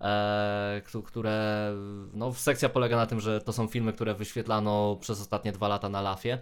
e, 0.00 0.82
które. 1.04 1.72
No, 2.14 2.34
sekcja 2.34 2.68
polega 2.68 2.96
na 2.96 3.06
tym, 3.06 3.20
że 3.20 3.40
to 3.40 3.52
są 3.52 3.66
filmy, 3.66 3.92
które 3.92 4.14
wyświetlano 4.14 4.96
przez 5.00 5.20
ostatnie 5.20 5.52
dwa 5.52 5.68
lata 5.68 5.88
na 5.88 6.00
Lafie. 6.00 6.38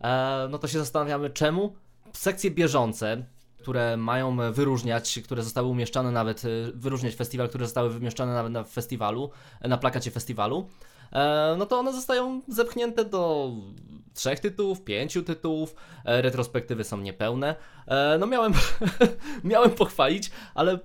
E, 0.00 0.48
no 0.50 0.58
to 0.58 0.68
się 0.68 0.78
zastanawiamy, 0.78 1.30
czemu 1.30 1.72
sekcje 2.12 2.50
bieżące, 2.50 3.24
które 3.66 3.96
mają 3.96 4.52
wyróżniać, 4.52 5.20
które 5.24 5.42
zostały 5.42 5.68
umieszczane 5.68 6.10
nawet, 6.10 6.44
e, 6.44 6.48
wyróżniać 6.74 7.14
festiwal, 7.14 7.48
które 7.48 7.64
zostały 7.64 7.90
wymieszczane 7.90 8.34
nawet 8.34 8.52
na 8.52 8.64
festiwalu, 8.64 9.30
na 9.60 9.78
plakacie 9.78 10.10
festiwalu, 10.10 10.68
e, 11.12 11.54
no 11.58 11.66
to 11.66 11.78
one 11.78 11.92
zostają 11.92 12.42
zepchnięte 12.48 13.04
do 13.04 13.50
trzech 14.14 14.40
tytułów, 14.40 14.84
pięciu 14.84 15.22
tytułów, 15.22 15.74
e, 16.04 16.22
retrospektywy 16.22 16.84
są 16.84 17.00
niepełne. 17.00 17.54
No 18.18 18.26
miałem, 18.26 18.52
miałem 19.44 19.70
pochwalić, 19.70 20.30
ale 20.54 20.78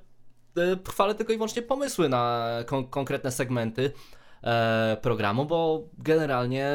chwalę 0.88 1.16
tylko 1.16 1.34
i 1.34 1.36
wyłącznie 1.36 1.62
pomysły 1.62 2.10
na 2.10 2.48
kon 2.66 2.88
konkretne 2.88 3.32
segmenty 3.32 3.92
programu, 5.02 5.46
bo 5.46 5.84
generalnie 5.98 6.72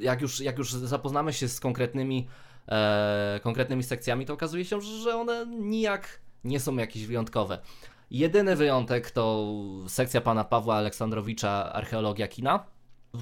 jak 0.00 0.20
już, 0.20 0.40
jak 0.40 0.58
już 0.58 0.72
zapoznamy 0.72 1.32
się 1.32 1.48
z 1.48 1.60
konkretnymi 1.60 2.28
e, 2.68 3.40
konkretnymi 3.42 3.82
sekcjami, 3.82 4.26
to 4.26 4.34
okazuje 4.34 4.64
się, 4.64 4.80
że 4.80 5.16
one 5.16 5.46
nijak 5.46 6.20
nie 6.44 6.60
są 6.60 6.76
jakieś 6.76 7.06
wyjątkowe. 7.06 7.58
Jedyny 8.10 8.56
wyjątek 8.56 9.10
to 9.10 9.54
sekcja 9.88 10.20
pana 10.20 10.44
Pawła 10.44 10.76
Aleksandrowicza 10.76 11.72
Archeologia 11.72 12.28
kina. 12.28 12.64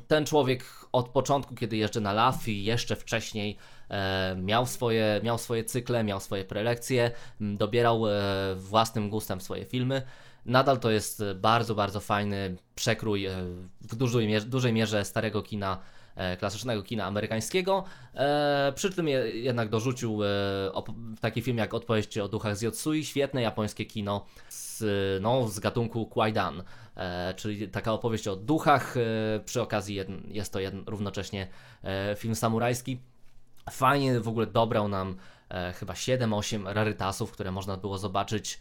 Ten 0.08 0.26
człowiek 0.26 0.64
od 0.92 1.08
początku, 1.08 1.54
kiedy 1.54 1.76
jeżdżę 1.76 2.00
na 2.00 2.12
LAF 2.12 2.48
i 2.48 2.64
jeszcze 2.64 2.96
wcześniej 2.96 3.56
e, 3.88 4.36
miał, 4.36 4.66
swoje, 4.66 5.20
miał 5.24 5.38
swoje 5.38 5.64
cykle, 5.64 6.04
miał 6.04 6.20
swoje 6.20 6.44
prelekcje, 6.44 7.10
dobierał 7.40 8.08
e, 8.08 8.20
własnym 8.56 9.10
gustem 9.10 9.40
swoje 9.40 9.64
filmy. 9.64 10.02
Nadal 10.46 10.78
to 10.78 10.90
jest 10.90 11.22
bardzo, 11.34 11.74
bardzo 11.74 12.00
fajny 12.00 12.56
przekrój 12.74 13.26
e, 13.26 13.36
w 13.80 13.96
dużej 13.96 14.28
mierze, 14.28 14.46
dużej 14.46 14.72
mierze 14.72 15.04
starego 15.04 15.42
kina 15.42 15.78
klasycznego 16.38 16.82
kina 16.82 17.04
amerykańskiego. 17.04 17.84
E, 18.14 18.72
przy 18.74 18.92
tym 18.92 19.08
jednak 19.32 19.68
dorzucił 19.68 20.24
e, 20.24 20.26
taki 21.20 21.42
film 21.42 21.58
jak 21.58 21.74
Odpowiedź 21.74 22.18
o 22.18 22.28
duchach 22.28 22.56
z 22.56 22.62
Yotsui, 22.62 23.04
świetne 23.04 23.42
japońskie 23.42 23.84
kino 23.84 24.26
z, 24.48 24.82
no, 25.22 25.48
z 25.48 25.60
gatunku 25.60 26.06
Kwaidan, 26.06 26.62
czyli 27.36 27.68
taka 27.68 27.92
opowieść 27.92 28.28
o 28.28 28.36
duchach. 28.36 28.94
Przy 29.44 29.62
okazji 29.62 30.00
jest 30.28 30.52
to 30.52 30.58
równocześnie 30.86 31.48
film 32.16 32.34
samurajski. 32.34 33.00
Fajnie 33.70 34.20
w 34.20 34.28
ogóle 34.28 34.46
dobrał 34.46 34.88
nam 34.88 35.16
chyba 35.74 35.94
7-8 35.94 36.72
rarytasów, 36.72 37.32
które 37.32 37.52
można 37.52 37.76
było 37.76 37.98
zobaczyć 37.98 38.60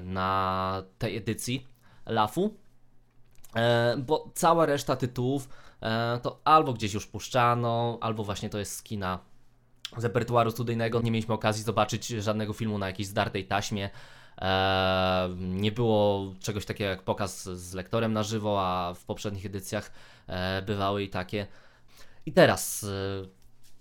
na 0.00 0.82
tej 0.98 1.16
edycji 1.16 1.66
LAFu. 2.06 2.54
Bo 3.98 4.30
cała 4.34 4.66
reszta 4.66 4.96
tytułów 4.96 5.48
E, 5.48 5.65
to 6.22 6.40
albo 6.44 6.72
gdzieś 6.72 6.94
już 6.94 7.06
puszczano, 7.06 7.98
albo 8.00 8.24
właśnie 8.24 8.50
to 8.50 8.58
jest 8.58 8.76
skina 8.76 9.18
z 9.96 10.04
repertuaru 10.04 10.50
studyjnego. 10.50 11.00
Nie 11.00 11.10
mieliśmy 11.10 11.34
okazji 11.34 11.62
zobaczyć 11.62 12.06
żadnego 12.08 12.52
filmu 12.52 12.78
na 12.78 12.86
jakiejś 12.86 13.08
zdartej 13.08 13.46
taśmie. 13.46 13.90
E, 14.38 15.28
nie 15.38 15.72
było 15.72 16.32
czegoś 16.40 16.66
takiego 16.66 16.90
jak 16.90 17.02
pokaz 17.02 17.44
z 17.44 17.74
lektorem 17.74 18.12
na 18.12 18.22
żywo, 18.22 18.58
a 18.60 18.94
w 18.94 19.04
poprzednich 19.04 19.46
edycjach 19.46 19.92
e, 20.26 20.62
bywały 20.62 21.02
i 21.02 21.08
takie. 21.08 21.46
I 22.26 22.32
teraz 22.32 22.86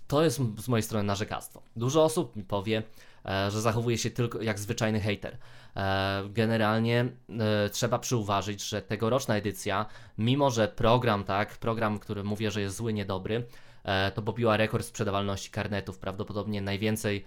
to 0.07 0.23
jest 0.23 0.41
z 0.57 0.67
mojej 0.67 0.83
strony 0.83 1.03
narzekactwo. 1.03 1.61
Dużo 1.75 2.03
osób 2.03 2.35
mi 2.35 2.43
powie, 2.43 2.83
że 3.25 3.61
zachowuje 3.61 3.97
się 3.97 4.09
tylko 4.09 4.41
jak 4.41 4.59
zwyczajny 4.59 5.01
hater. 5.01 5.37
E, 5.75 6.23
generalnie 6.29 7.05
e, 7.39 7.69
trzeba 7.69 7.99
przyuważyć, 7.99 8.63
że 8.69 8.81
tegoroczna 8.81 9.37
edycja, 9.37 9.85
mimo 10.17 10.51
że 10.51 10.67
program, 10.67 11.23
tak, 11.23 11.57
program, 11.57 11.99
który 11.99 12.23
mówię, 12.23 12.51
że 12.51 12.61
jest 12.61 12.75
zły, 12.75 12.93
niedobry, 12.93 13.45
e, 13.83 14.11
to 14.11 14.21
pobiła 14.21 14.57
rekord 14.57 14.85
sprzedawalności 14.85 15.51
karnetów. 15.51 15.99
Prawdopodobnie 15.99 16.61
najwięcej, 16.61 17.25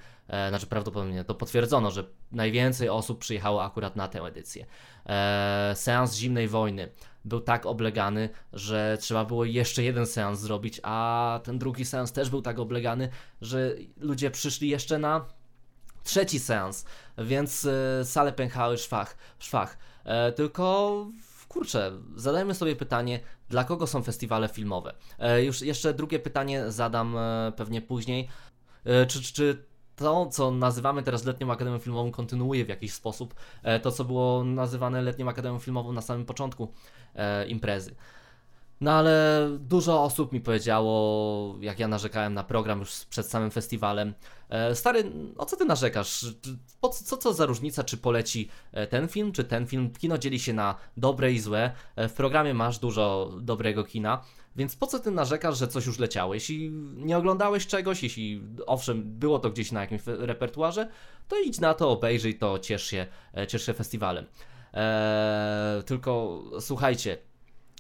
znaczy 0.49 0.67
prawdopodobnie 0.67 1.25
to 1.25 1.35
potwierdzono, 1.35 1.91
że 1.91 2.05
najwięcej 2.33 2.89
osób 2.89 3.19
przyjechało 3.19 3.65
akurat 3.65 3.97
na 3.97 4.09
tę 4.09 4.21
edycję. 4.21 4.67
Seans 5.75 6.17
zimnej 6.17 6.49
wojny 6.49 6.89
był 7.25 7.41
tak 7.41 7.67
oblegany, 7.67 8.29
że 8.53 8.99
trzeba 9.01 9.25
było 9.25 9.45
jeszcze 9.45 9.83
jeden 9.83 10.07
seans 10.07 10.41
zrobić, 10.41 10.81
a 10.83 11.41
ten 11.45 11.59
drugi 11.59 11.85
seans 11.85 12.13
też 12.13 12.31
był 12.31 12.43
tak 12.43 12.59
oblegany, 12.59 13.09
że 13.41 13.75
ludzie 13.97 14.31
przyszli 14.31 14.69
jeszcze 14.69 14.99
na 14.99 15.25
trzeci 16.09 16.39
seans, 16.39 16.85
więc 17.19 17.65
y, 17.65 18.01
sale 18.05 18.33
pękały 18.33 18.79
szwach, 18.79 19.17
szwach. 19.39 19.79
E, 20.05 20.33
tylko 20.33 21.07
kurczę, 21.49 21.93
zadajmy 22.17 22.55
sobie 22.55 22.77
pytanie, 22.77 23.21
dla 23.49 23.65
kogo 23.65 23.87
są 23.87 24.03
festiwale 24.03 24.49
filmowe? 24.49 24.95
E, 25.19 25.45
już 25.45 25.63
jeszcze 25.63 25.95
drugie 25.95 26.19
pytanie 26.19 26.73
zadam 26.73 27.17
e, 27.17 27.53
pewnie 27.57 27.83
później. 27.83 28.29
Czy, 29.09 29.23
czy 29.23 29.65
to, 29.97 30.27
co 30.27 30.51
nazywamy 30.51 31.03
teraz 31.03 31.25
Letnią 31.25 31.53
Akademią 31.53 31.79
Filmową, 31.79 32.13
kontynuuje 32.13 32.65
w 32.65 32.69
jakiś 32.69 32.93
sposób 32.93 33.35
to, 33.83 33.93
co 33.93 34.05
było 34.05 34.45
nazywane 34.45 35.03
Letnią 35.03 35.29
Akademią 35.29 35.59
Filmową 35.59 35.93
na 35.93 36.03
samym 36.03 36.27
początku 36.27 36.73
imprezy? 37.49 37.95
No 38.81 38.93
ale 38.93 39.47
dużo 39.61 40.03
osób 40.03 40.33
mi 40.33 40.41
powiedziało, 40.41 41.57
jak 41.61 41.79
ja 41.79 41.89
narzekałem 41.89 42.35
na 42.35 42.45
program 42.45 42.79
już 42.79 43.05
przed 43.05 43.27
samym 43.27 43.51
festiwalem. 43.51 44.15
E, 44.49 44.75
stary, 44.75 45.13
o 45.37 45.47
co 45.47 45.57
ty 45.57 45.65
narzekasz? 45.65 46.27
Po, 46.81 46.89
co, 46.89 47.17
co 47.17 47.33
za 47.33 47.47
różnica, 47.47 47.85
czy 47.85 47.97
poleci 47.97 48.49
e, 48.73 48.87
ten 48.87 49.09
film, 49.09 49.33
czy 49.33 49.45
ten 49.45 49.67
film? 49.67 49.91
Kino 49.91 50.19
dzieli 50.19 50.41
się 50.41 50.53
na 50.53 50.75
dobre 50.97 51.33
i 51.33 51.41
złe. 51.41 51.73
E, 51.97 52.09
w 52.09 52.13
programie 52.13 52.55
masz 52.55 52.79
dużo 52.79 53.33
dobrego 53.41 53.85
kina, 53.85 54.23
więc 54.57 54.77
po 54.77 54.87
co 54.87 54.99
ty 54.99 55.11
narzekasz, 55.11 55.59
że 55.59 55.69
coś 55.69 55.87
już 55.87 55.99
leciało? 55.99 56.35
Jeśli 56.35 56.71
nie 56.97 57.19
oglądałeś 57.19 57.67
czegoś, 57.67 58.03
jeśli 58.03 58.43
owszem, 58.67 59.03
było 59.19 59.39
to 59.39 59.51
gdzieś 59.51 59.73
na 59.73 59.81
jakimś 59.81 60.03
repertuarze, 60.07 60.89
to 61.29 61.41
idź 61.41 61.61
na 61.61 61.75
to, 61.75 61.91
obejrzyj 61.91 62.39
to, 62.39 62.59
ciesz 62.59 62.85
się, 62.87 63.07
ciesz 63.49 63.67
się 63.67 63.75
festiwalem. 63.75 64.25
Eee, 64.73 65.83
tylko 65.83 66.43
słuchajcie, 66.61 67.19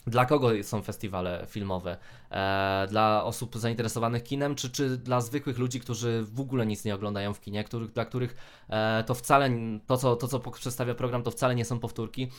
dla 0.06 0.26
kogo 0.26 0.50
są 0.62 0.82
festiwale 0.82 1.46
filmowe? 1.48 1.96
E, 2.30 2.86
dla 2.90 3.24
osób 3.24 3.56
zainteresowanych 3.56 4.22
kinem, 4.22 4.54
czy, 4.54 4.70
czy 4.70 4.96
dla 4.96 5.20
zwykłych 5.20 5.58
ludzi, 5.58 5.80
którzy 5.80 6.22
w 6.22 6.40
ogóle 6.40 6.66
nic 6.66 6.84
nie 6.84 6.94
oglądają 6.94 7.34
w 7.34 7.40
kinie, 7.40 7.64
dla 7.94 8.04
których 8.04 8.36
e, 8.68 9.04
to 9.06 9.14
wcale, 9.14 9.50
to 9.86 9.96
co, 9.96 10.16
to 10.16 10.28
co 10.28 10.40
przedstawia 10.40 10.94
program, 10.94 11.22
to 11.22 11.30
wcale 11.30 11.54
nie 11.54 11.64
są 11.64 11.78
powtórki, 11.78 12.30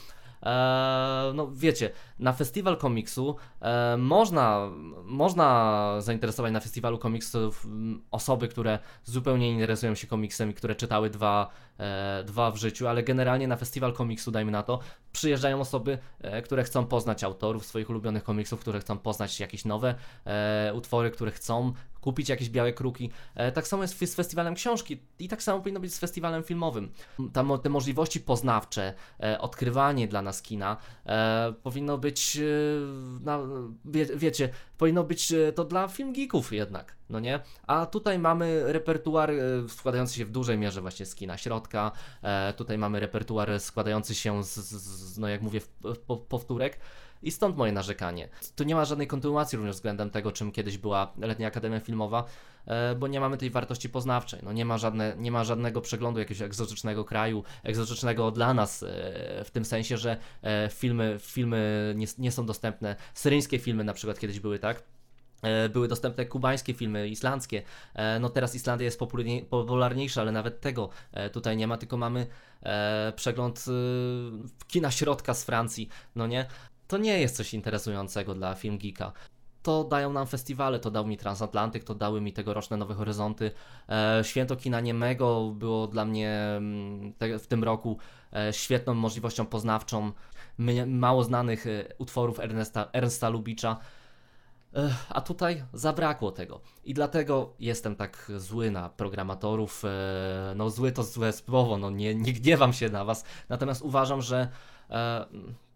no 1.33 1.49
wiecie, 1.53 1.91
na 2.19 2.33
festiwal 2.33 2.77
komiksu 2.77 3.35
e, 3.61 3.97
można, 3.97 4.69
można 5.05 5.95
zainteresować 5.99 6.51
na 6.51 6.59
festiwalu 6.59 6.97
komiksów 6.97 7.67
osoby, 8.11 8.47
które 8.47 8.79
zupełnie 9.03 9.47
nie 9.47 9.53
interesują 9.53 9.95
się 9.95 10.07
komiksem 10.07 10.49
i 10.49 10.53
które 10.53 10.75
czytały 10.75 11.09
dwa, 11.09 11.49
e, 11.79 12.23
dwa 12.23 12.51
w 12.51 12.57
życiu, 12.57 12.87
ale 12.87 13.03
generalnie 13.03 13.47
na 13.47 13.55
festiwal 13.55 13.93
komiksu, 13.93 14.31
dajmy 14.31 14.51
na 14.51 14.63
to, 14.63 14.79
przyjeżdżają 15.11 15.61
osoby, 15.61 15.97
które 16.43 16.63
chcą 16.63 16.85
poznać 16.85 17.23
autorów 17.23 17.65
swoich 17.65 17.89
ulubionych 17.89 18.23
komiksów, 18.23 18.59
które 18.59 18.79
chcą 18.79 18.97
poznać 18.97 19.39
jakieś 19.39 19.65
nowe 19.65 19.95
utwory, 20.73 21.11
które 21.11 21.31
chcą 21.31 21.73
kupić 22.09 22.29
jakieś 22.29 22.49
białe 22.49 22.73
kruki. 22.73 23.11
E, 23.35 23.51
tak 23.51 23.67
samo 23.67 23.83
jest 23.83 23.99
z 23.99 24.15
festiwalem 24.15 24.55
książki 24.55 24.97
i 25.19 25.27
tak 25.27 25.43
samo 25.43 25.59
powinno 25.59 25.79
być 25.79 25.93
z 25.93 25.99
festiwalem 25.99 26.43
filmowym. 26.43 26.91
Tam 27.33 27.51
te 27.63 27.69
możliwości 27.69 28.19
poznawcze, 28.19 28.93
e, 29.23 29.41
odkrywanie 29.41 30.07
dla 30.07 30.21
nas 30.21 30.41
kina 30.41 30.77
e, 31.05 31.53
powinno 31.63 31.97
być, 31.97 32.39
na, 33.21 33.39
wie, 33.85 34.05
wiecie, 34.05 34.49
powinno 34.77 35.03
być 35.03 35.33
to 35.55 35.63
dla 35.63 35.87
film 35.87 36.13
geeków 36.13 36.53
jednak, 36.53 36.95
no 37.09 37.19
nie? 37.19 37.39
A 37.67 37.85
tutaj 37.85 38.19
mamy 38.19 38.73
repertuar 38.73 39.31
składający 39.67 40.15
się 40.15 40.25
w 40.25 40.31
dużej 40.31 40.57
mierze 40.57 40.81
właśnie 40.81 41.05
z 41.05 41.15
kina 41.15 41.37
środka, 41.37 41.91
tutaj 42.57 42.77
mamy 42.77 42.99
repertuar 42.99 43.59
składający 43.59 44.15
się 44.15 44.43
z, 44.43 44.55
z 44.55 45.17
no 45.17 45.27
jak 45.27 45.41
mówię, 45.41 45.61
powtórek. 46.29 46.79
I 47.23 47.31
stąd 47.31 47.57
moje 47.57 47.71
narzekanie. 47.71 48.29
Tu 48.55 48.63
nie 48.63 48.75
ma 48.75 48.85
żadnej 48.85 49.07
kontynuacji 49.07 49.57
również 49.57 49.75
względem 49.75 50.09
tego, 50.09 50.31
czym 50.31 50.51
kiedyś 50.51 50.77
była 50.77 51.13
Letnia 51.17 51.47
Akademia 51.47 51.79
Filmowa, 51.79 52.25
e, 52.65 52.95
bo 52.95 53.07
nie 53.07 53.19
mamy 53.19 53.37
tej 53.37 53.49
wartości 53.49 53.89
poznawczej. 53.89 54.39
No 54.43 54.53
nie, 54.53 54.65
ma 54.65 54.77
żadne, 54.77 55.15
nie 55.17 55.31
ma 55.31 55.43
żadnego 55.43 55.81
przeglądu 55.81 56.19
jakiegoś 56.19 56.41
egzotycznego 56.41 57.05
kraju, 57.05 57.43
egzotycznego 57.63 58.31
dla 58.31 58.53
nas, 58.53 58.83
e, 58.83 58.87
w 59.43 59.51
tym 59.51 59.65
sensie, 59.65 59.97
że 59.97 60.17
e, 60.41 60.69
filmy, 60.71 61.17
filmy 61.21 61.93
nie, 61.97 62.07
nie 62.17 62.31
są 62.31 62.45
dostępne. 62.45 62.95
Syryjskie 63.13 63.59
filmy 63.59 63.83
na 63.83 63.93
przykład 63.93 64.19
kiedyś 64.19 64.39
były, 64.39 64.59
tak? 64.59 64.83
Były 65.73 65.87
dostępne 65.87 66.25
kubańskie 66.25 66.73
filmy, 66.73 67.07
islandzkie. 67.07 67.63
No 68.19 68.29
teraz 68.29 68.55
Islandia 68.55 68.85
jest 68.85 68.99
popularniejsza, 69.49 70.21
ale 70.21 70.31
nawet 70.31 70.61
tego 70.61 70.89
tutaj 71.33 71.57
nie 71.57 71.67
ma, 71.67 71.77
tylko 71.77 71.97
mamy 71.97 72.27
przegląd 73.15 73.65
kina 74.67 74.91
środka 74.91 75.33
z 75.33 75.43
Francji, 75.43 75.89
no 76.15 76.27
nie? 76.27 76.45
To 76.89 76.97
nie 76.97 77.19
jest 77.19 77.35
coś 77.35 77.53
interesującego 77.53 78.35
dla 78.35 78.55
Film 78.55 78.77
Geeka. 78.77 79.11
To 79.63 79.83
dają 79.83 80.13
nam 80.13 80.27
festiwale, 80.27 80.79
to 80.79 80.91
dał 80.91 81.07
mi 81.07 81.17
Transatlantyk, 81.17 81.83
to 81.83 81.95
dały 81.95 82.21
mi 82.21 82.33
tegoroczne 82.33 82.77
Nowe 82.77 82.93
Horyzonty. 82.93 83.51
E, 83.89 84.21
Święto 84.23 84.55
Kina 84.55 84.79
Niemego 84.79 85.51
było 85.55 85.87
dla 85.87 86.05
mnie 86.05 86.31
mm, 86.57 87.13
w 87.39 87.47
tym 87.47 87.63
roku 87.63 87.97
e, 88.33 88.53
świetną 88.53 88.93
możliwością 88.93 89.45
poznawczą 89.45 90.11
mało 90.87 91.23
znanych 91.23 91.67
e, 91.67 91.85
utworów 91.97 92.39
Ernesta, 92.39 92.89
Ernsta 92.93 93.29
Lubicza. 93.29 93.77
A 95.09 95.21
tutaj 95.21 95.63
zabrakło 95.73 96.31
tego. 96.31 96.61
I 96.83 96.93
dlatego 96.93 97.53
jestem 97.59 97.95
tak 97.95 98.31
zły 98.37 98.71
na 98.71 98.89
programatorów. 98.89 99.83
No, 100.55 100.69
zły 100.69 100.91
to 100.91 101.03
złe 101.03 101.33
słowo, 101.33 101.77
no 101.77 101.89
nie, 101.89 102.15
nie 102.15 102.33
gniewam 102.33 102.73
się 102.73 102.89
na 102.89 103.05
was. 103.05 103.23
Natomiast 103.49 103.81
uważam, 103.81 104.21
że 104.21 104.47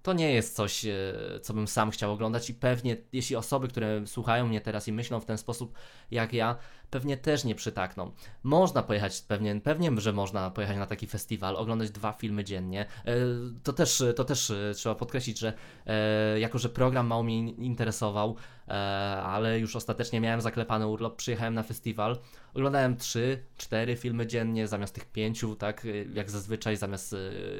to 0.03 0.13
nie 0.13 0.33
jest 0.33 0.55
coś, 0.55 0.85
e, 0.85 0.93
co 1.41 1.53
bym 1.53 1.67
sam 1.67 1.91
chciał 1.91 2.11
oglądać 2.11 2.49
i 2.49 2.53
pewnie, 2.53 2.97
jeśli 3.13 3.35
osoby, 3.35 3.67
które 3.67 4.07
słuchają 4.07 4.47
mnie 4.47 4.61
teraz 4.61 4.87
i 4.87 4.91
myślą 4.91 5.19
w 5.19 5.25
ten 5.25 5.37
sposób 5.37 5.73
jak 6.11 6.33
ja, 6.33 6.55
pewnie 6.89 7.17
też 7.17 7.43
nie 7.43 7.55
przytakną. 7.55 8.11
Można 8.43 8.83
pojechać, 8.83 9.21
pewnie, 9.21 9.61
pewnie, 9.61 9.91
że 9.97 10.13
można 10.13 10.51
pojechać 10.51 10.77
na 10.77 10.87
taki 10.87 11.07
festiwal, 11.07 11.55
oglądać 11.55 11.91
dwa 11.91 12.11
filmy 12.11 12.43
dziennie. 12.43 12.85
E, 13.05 13.15
to 13.63 13.73
też, 13.73 14.03
to 14.15 14.23
też 14.23 14.51
e, 14.51 14.73
trzeba 14.75 14.95
podkreślić, 14.95 15.39
że 15.39 15.53
jako, 16.37 16.59
że 16.59 16.69
program 16.69 17.07
mało 17.07 17.23
mnie 17.23 17.51
interesował, 17.51 18.35
ale 19.23 19.59
już 19.59 19.75
ostatecznie 19.75 20.21
miałem 20.21 20.41
zaklepany 20.41 20.87
urlop, 20.87 21.15
przyjechałem 21.15 21.53
na 21.53 21.63
festiwal, 21.63 22.17
oglądałem 22.53 22.97
trzy, 22.97 23.43
cztery 23.57 23.95
filmy 23.95 24.27
dziennie 24.27 24.67
zamiast 24.67 24.95
tych 24.95 25.05
pięciu, 25.05 25.55
tak 25.55 25.87
jak 26.13 26.29
zazwyczaj, 26.29 26.77
zamiast 26.77 27.15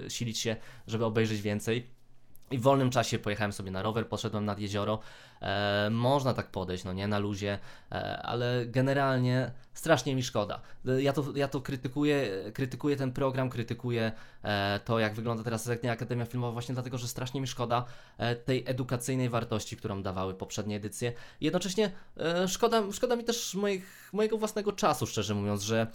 silić 0.10 0.40
się, 0.40 0.56
żeby 0.88 1.06
obejrzeć 1.06 1.42
więcej. 1.42 2.03
I 2.52 2.58
w 2.58 2.62
wolnym 2.62 2.90
czasie 2.90 3.20
pojechałem 3.20 3.54
sobie 3.54 3.72
na 3.72 3.82
rower, 3.82 4.08
poszedłem 4.08 4.46
nad 4.46 4.60
jezioro. 4.60 5.00
E, 5.42 5.90
można 5.92 6.34
tak 6.34 6.48
podejść, 6.48 6.84
no 6.84 6.94
nie, 6.94 7.08
na 7.08 7.20
luzie, 7.20 7.60
e, 7.92 8.22
ale 8.22 8.66
generalnie 8.66 9.52
strasznie 9.74 10.16
mi 10.16 10.24
szkoda. 10.24 10.62
E, 10.88 11.02
ja 11.02 11.14
to, 11.14 11.24
ja 11.36 11.48
to 11.48 11.62
krytykuję, 11.62 12.30
krytykuję 12.54 12.96
ten 12.96 13.12
program, 13.12 13.50
krytykuję 13.50 14.12
e, 14.44 14.80
to, 14.86 15.00
jak 15.00 15.14
wygląda 15.14 15.44
teraz 15.44 15.68
letnia 15.68 15.92
Akademia 15.92 16.26
Filmowa, 16.26 16.54
właśnie 16.54 16.74
dlatego, 16.74 16.98
że 16.98 17.08
strasznie 17.08 17.42
mi 17.42 17.48
szkoda 17.48 17.86
e, 18.18 18.36
tej 18.36 18.64
edukacyjnej 18.68 19.30
wartości, 19.30 19.78
którą 19.78 20.04
dawały 20.04 20.34
poprzednie 20.34 20.76
edycje. 20.76 21.14
Jednocześnie 21.42 21.92
e, 22.18 22.48
szkoda, 22.48 22.84
szkoda 22.92 23.16
mi 23.16 23.24
też 23.24 23.56
moich, 23.56 24.10
mojego 24.14 24.38
własnego 24.38 24.72
czasu, 24.72 25.08
szczerze 25.08 25.36
mówiąc, 25.36 25.62
że 25.62 25.88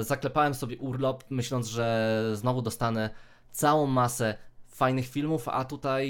zaklepałem 0.00 0.54
sobie 0.54 0.78
urlop, 0.78 1.24
myśląc, 1.30 1.66
że 1.66 2.22
znowu 2.34 2.62
dostanę 2.62 3.10
całą 3.50 3.86
masę 3.86 4.38
fajnych 4.78 5.08
filmów, 5.08 5.48
a 5.48 5.64
tutaj 5.64 6.06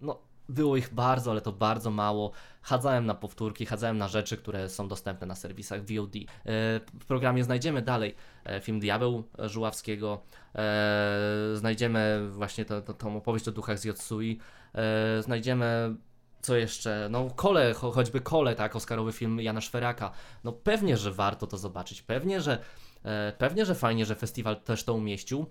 no, 0.00 0.18
było 0.48 0.76
ich 0.76 0.94
bardzo, 0.94 1.30
ale 1.30 1.40
to 1.40 1.52
bardzo 1.52 1.90
mało. 1.90 2.32
Chadzałem 2.62 3.06
na 3.06 3.14
powtórki, 3.14 3.66
chadzałem 3.66 3.98
na 3.98 4.08
rzeczy, 4.08 4.36
które 4.36 4.68
są 4.68 4.88
dostępne 4.88 5.26
na 5.26 5.34
serwisach 5.34 5.80
VOD. 5.80 6.16
E, 6.16 6.22
w 7.00 7.04
programie 7.08 7.44
znajdziemy 7.44 7.82
dalej 7.82 8.14
e, 8.44 8.60
film 8.60 8.80
Diabeł 8.80 9.24
Żuławskiego, 9.38 10.22
e, 10.54 11.50
znajdziemy 11.54 12.28
właśnie 12.30 12.64
to, 12.64 12.82
tą 12.82 13.16
opowieść 13.16 13.48
o 13.48 13.52
duchach 13.52 13.78
z 13.78 13.84
Yotsui, 13.84 14.38
znajdziemy 15.20 15.96
co 16.42 16.56
jeszcze? 16.56 17.08
No, 17.10 17.30
Kole, 17.36 17.74
cho 17.74 17.90
choćby 17.92 18.20
Kole, 18.20 18.54
tak, 18.54 18.76
Oscarowy 18.76 19.12
film 19.12 19.40
Jana 19.40 19.60
Szweraka. 19.60 20.10
No 20.44 20.52
pewnie, 20.52 20.96
że 20.96 21.12
warto 21.12 21.46
to 21.46 21.56
zobaczyć, 21.56 22.02
pewnie, 22.02 22.40
że, 22.40 22.58
pewnie, 23.38 23.66
że 23.66 23.74
fajnie, 23.74 24.06
że 24.06 24.14
festiwal 24.14 24.60
też 24.60 24.84
to 24.84 24.94
umieścił. 24.94 25.46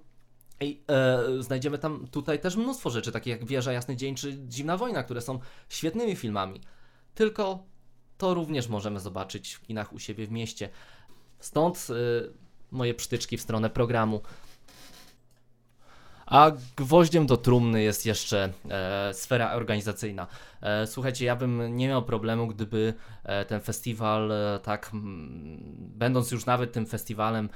I 0.61 0.81
e, 0.87 1.43
znajdziemy 1.43 1.77
tam 1.77 2.07
tutaj 2.11 2.39
też 2.39 2.55
mnóstwo 2.55 2.89
rzeczy, 2.89 3.11
takie 3.11 3.31
jak 3.31 3.45
Wieża 3.45 3.71
Jasny 3.71 3.95
Dzień 3.95 4.15
czy 4.15 4.37
Zimna 4.51 4.77
Wojna, 4.77 5.03
które 5.03 5.21
są 5.21 5.39
świetnymi 5.69 6.15
filmami. 6.15 6.61
Tylko 7.15 7.63
to 8.17 8.33
również 8.33 8.67
możemy 8.67 8.99
zobaczyć 8.99 9.53
w 9.53 9.61
kinach 9.61 9.93
u 9.93 9.99
siebie 9.99 10.27
w 10.27 10.31
mieście. 10.31 10.69
Stąd 11.39 11.87
e, 11.89 11.93
moje 12.71 12.93
przytyczki 12.93 13.37
w 13.37 13.41
stronę 13.41 13.69
programu. 13.69 14.21
A 16.25 16.51
gwoździem 16.75 17.25
do 17.25 17.37
trumny 17.37 17.81
jest 17.81 18.05
jeszcze 18.05 18.53
e, 18.69 19.13
sfera 19.13 19.53
organizacyjna. 19.53 20.27
E, 20.61 20.87
słuchajcie, 20.87 21.25
ja 21.25 21.35
bym 21.35 21.77
nie 21.77 21.87
miał 21.87 22.03
problemu, 22.03 22.47
gdyby 22.47 22.93
e, 23.23 23.45
ten 23.45 23.61
festiwal, 23.61 24.31
e, 24.31 24.59
tak, 24.63 24.89
m, 24.93 25.57
będąc 25.77 26.31
już 26.31 26.45
nawet 26.45 26.71
tym 26.71 26.85
festiwalem, 26.85 27.49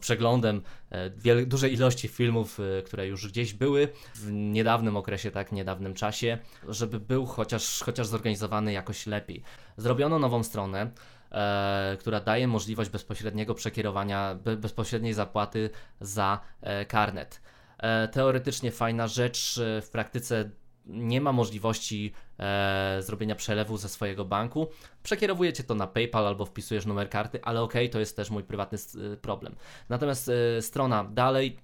przeglądem 0.00 0.62
e, 0.90 1.46
dużej 1.46 1.72
ilości 1.72 2.08
filmów, 2.08 2.58
które 2.86 3.06
już 3.06 3.28
gdzieś 3.28 3.52
były 3.52 3.88
w 4.14 4.32
niedawnym 4.32 4.96
okresie, 4.96 5.30
tak, 5.30 5.52
niedawnym 5.52 5.94
czasie, 5.94 6.38
żeby 6.68 7.00
był 7.00 7.26
chociaż, 7.26 7.80
chociaż 7.84 8.06
zorganizowany 8.06 8.72
jakoś 8.72 9.06
lepiej. 9.06 9.42
Zrobiono 9.76 10.18
nową 10.18 10.42
stronę 10.42 10.90
e, 11.30 11.96
która 12.00 12.20
daje 12.20 12.48
możliwość 12.48 12.90
bezpośredniego 12.90 13.54
przekierowania, 13.54 14.34
be, 14.34 14.56
bezpośredniej 14.56 15.14
zapłaty 15.14 15.70
za 16.00 16.40
e, 16.60 16.86
karnet. 16.86 17.40
E, 17.78 18.08
teoretycznie 18.08 18.70
fajna 18.70 19.08
rzecz, 19.08 19.58
e, 19.58 19.82
w 19.82 19.90
praktyce 19.90 20.50
nie 20.86 21.20
ma 21.20 21.32
możliwości 21.32 22.12
e, 22.38 22.96
zrobienia 23.00 23.34
przelewu 23.34 23.76
ze 23.76 23.88
swojego 23.88 24.24
banku. 24.24 24.68
Przekierowujecie 25.02 25.64
to 25.64 25.74
na 25.74 25.86
PayPal 25.86 26.26
albo 26.26 26.46
wpisujesz 26.46 26.86
numer 26.86 27.10
karty, 27.10 27.42
ale 27.42 27.62
ok, 27.62 27.74
to 27.92 28.00
jest 28.00 28.16
też 28.16 28.30
mój 28.30 28.44
prywatny 28.44 28.78
e, 28.78 29.16
problem. 29.16 29.56
Natomiast 29.88 30.30
strona 30.60 31.04
dalej 31.04 31.58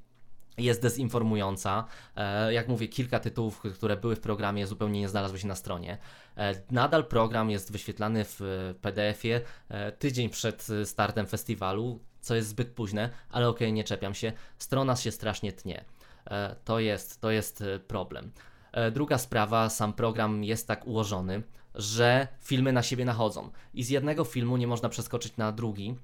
jest 0.58 0.82
dezinformująca. 0.82 1.84
E, 2.16 2.52
jak 2.52 2.68
mówię, 2.68 2.88
kilka 2.88 3.20
tytułów, 3.20 3.62
które 3.74 3.96
były 3.96 4.16
w 4.16 4.20
programie, 4.20 4.66
zupełnie 4.66 5.00
nie 5.00 5.08
znalazły 5.08 5.38
się 5.38 5.48
na 5.48 5.54
stronie. 5.54 5.98
E, 6.36 6.54
nadal 6.70 7.06
program 7.06 7.50
jest 7.50 7.72
wyświetlany 7.72 8.24
w 8.24 8.40
PDF-ie 8.80 9.40
e, 9.68 9.92
tydzień 9.92 10.28
przed 10.28 10.66
startem 10.84 11.26
festiwalu, 11.26 12.00
co 12.20 12.34
jest 12.34 12.48
zbyt 12.48 12.68
późne, 12.68 13.10
ale 13.30 13.48
okay, 13.48 13.72
nie 13.72 13.84
czepiam 13.84 14.14
się. 14.14 14.32
Strona 14.58 14.96
się 14.96 15.12
strasznie 15.12 15.52
tnie. 15.52 15.84
To 16.64 16.78
jest, 16.80 17.20
to 17.20 17.30
jest 17.30 17.64
problem. 17.86 18.32
Druga 18.92 19.18
sprawa, 19.18 19.68
sam 19.68 19.92
program 19.92 20.44
jest 20.44 20.68
tak 20.68 20.86
ułożony, 20.86 21.42
że 21.78 22.28
filmy 22.40 22.72
na 22.72 22.82
siebie 22.82 23.04
nachodzą 23.04 23.50
i 23.74 23.84
z 23.84 23.88
jednego 23.90 24.24
filmu 24.24 24.56
nie 24.56 24.66
można 24.66 24.88
przeskoczyć 24.88 25.36
na 25.36 25.52
drugi. 25.52 25.94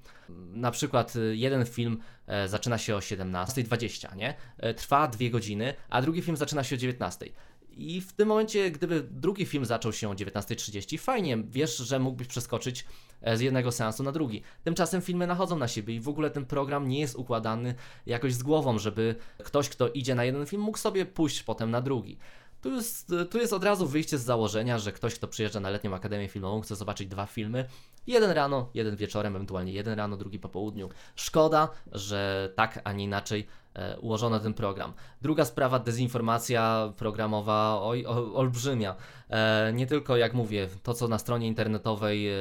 Na 0.53 0.71
przykład 0.71 1.15
y, 1.15 1.35
jeden 1.35 1.65
film 1.65 1.97
e, 2.27 2.47
zaczyna 2.47 2.77
się 2.77 2.95
o 2.95 2.99
17.20, 2.99 4.15
nie? 4.15 4.33
E, 4.57 4.73
trwa 4.73 5.07
dwie 5.07 5.29
godziny, 5.31 5.73
a 5.89 6.01
drugi 6.01 6.21
film 6.21 6.37
zaczyna 6.37 6.63
się 6.63 6.75
o 6.75 6.79
19.00. 6.79 7.29
I 7.77 8.01
w 8.01 8.13
tym 8.13 8.27
momencie, 8.27 8.71
gdyby 8.71 9.07
drugi 9.11 9.45
film 9.45 9.65
zaczął 9.65 9.93
się 9.93 10.09
o 10.09 10.13
19.30, 10.13 10.99
fajnie, 10.99 11.37
wiesz, 11.37 11.77
że 11.77 11.99
mógłbyś 11.99 12.27
przeskoczyć 12.27 12.85
e, 13.21 13.37
z 13.37 13.41
jednego 13.41 13.71
seansu 13.71 14.03
na 14.03 14.11
drugi. 14.11 14.41
Tymczasem 14.63 15.01
filmy 15.01 15.27
nachodzą 15.27 15.57
na 15.57 15.67
siebie 15.67 15.95
i 15.95 15.99
w 15.99 16.09
ogóle 16.09 16.29
ten 16.29 16.45
program 16.45 16.87
nie 16.87 16.99
jest 16.99 17.15
układany 17.15 17.75
jakoś 18.05 18.33
z 18.33 18.43
głową, 18.43 18.79
żeby 18.79 19.15
ktoś, 19.43 19.69
kto 19.69 19.89
idzie 19.89 20.15
na 20.15 20.23
jeden 20.23 20.45
film, 20.45 20.61
mógł 20.61 20.77
sobie 20.77 21.05
pójść 21.05 21.43
potem 21.43 21.71
na 21.71 21.81
drugi. 21.81 22.17
Tu 22.65 22.71
jest, 22.71 23.11
tu 23.29 23.37
jest 23.37 23.53
od 23.53 23.63
razu 23.63 23.87
wyjście 23.87 24.17
z 24.17 24.23
założenia, 24.23 24.79
że 24.79 24.91
ktoś, 24.91 25.15
kto 25.15 25.27
przyjeżdża 25.27 25.59
na 25.59 25.69
letnią 25.69 25.95
akademię 25.95 26.27
filmową, 26.27 26.61
chce 26.61 26.75
zobaczyć 26.75 27.07
dwa 27.07 27.25
filmy. 27.25 27.65
Jeden 28.07 28.31
rano, 28.31 28.69
jeden 28.73 28.95
wieczorem, 28.95 29.35
ewentualnie 29.35 29.71
jeden 29.71 29.93
rano, 29.93 30.17
drugi 30.17 30.39
po 30.39 30.49
południu. 30.49 30.89
Szkoda, 31.15 31.69
że 31.91 32.49
tak, 32.55 32.81
a 32.83 32.91
nie 32.91 33.03
inaczej 33.03 33.47
E, 33.75 33.99
ułożono 33.99 34.39
ten 34.39 34.53
program. 34.53 34.93
Druga 35.21 35.45
sprawa, 35.45 35.79
dezinformacja 35.79 36.93
programowa 36.97 37.81
oj, 37.81 38.05
olbrzymia. 38.33 38.95
E, 39.29 39.71
nie 39.73 39.87
tylko, 39.87 40.17
jak 40.17 40.33
mówię, 40.33 40.67
to 40.83 40.93
co 40.93 41.07
na 41.07 41.17
stronie 41.17 41.47
internetowej 41.47 42.29
e, 42.29 42.33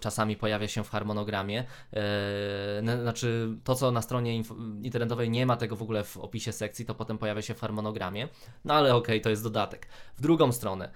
czasami 0.00 0.36
pojawia 0.36 0.68
się 0.68 0.84
w 0.84 0.90
harmonogramie, 0.90 1.64
znaczy 3.02 3.48
to 3.64 3.74
co 3.74 3.90
na 3.90 4.02
stronie 4.02 4.36
internetowej 4.82 5.30
nie 5.30 5.46
ma 5.46 5.56
tego 5.56 5.76
w 5.76 5.82
ogóle 5.82 6.04
w 6.04 6.16
opisie 6.16 6.52
sekcji, 6.52 6.84
to 6.84 6.94
potem 6.94 7.18
pojawia 7.18 7.42
się 7.42 7.54
w 7.54 7.60
harmonogramie, 7.60 8.28
no 8.64 8.74
ale 8.74 8.94
okej, 8.94 9.16
okay, 9.16 9.20
to 9.20 9.30
jest 9.30 9.42
dodatek. 9.42 9.88
W 10.16 10.20
drugą 10.20 10.52
stronę, 10.52 10.90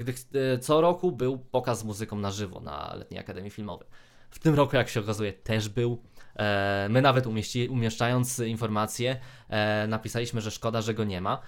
gdy 0.00 0.14
co 0.60 0.80
roku 0.80 1.12
był 1.12 1.38
pokaz 1.38 1.78
z 1.78 1.84
muzyką 1.84 2.18
na 2.18 2.30
żywo 2.30 2.60
na 2.60 2.94
Letniej 2.94 3.20
Akademii 3.20 3.50
Filmowej. 3.50 3.88
W 4.30 4.38
tym 4.38 4.54
roku, 4.54 4.76
jak 4.76 4.88
się 4.88 5.00
okazuje, 5.00 5.32
też 5.32 5.68
był. 5.68 6.02
E, 6.36 6.86
my 6.90 7.02
nawet 7.02 7.26
umieści, 7.26 7.68
umieszczając 7.68 8.38
informacje, 8.38 9.20
e, 9.48 9.86
napisaliśmy, 9.86 10.40
że 10.40 10.50
szkoda, 10.50 10.82
że 10.82 10.94
go 10.94 11.04
nie 11.04 11.20
ma. 11.20 11.40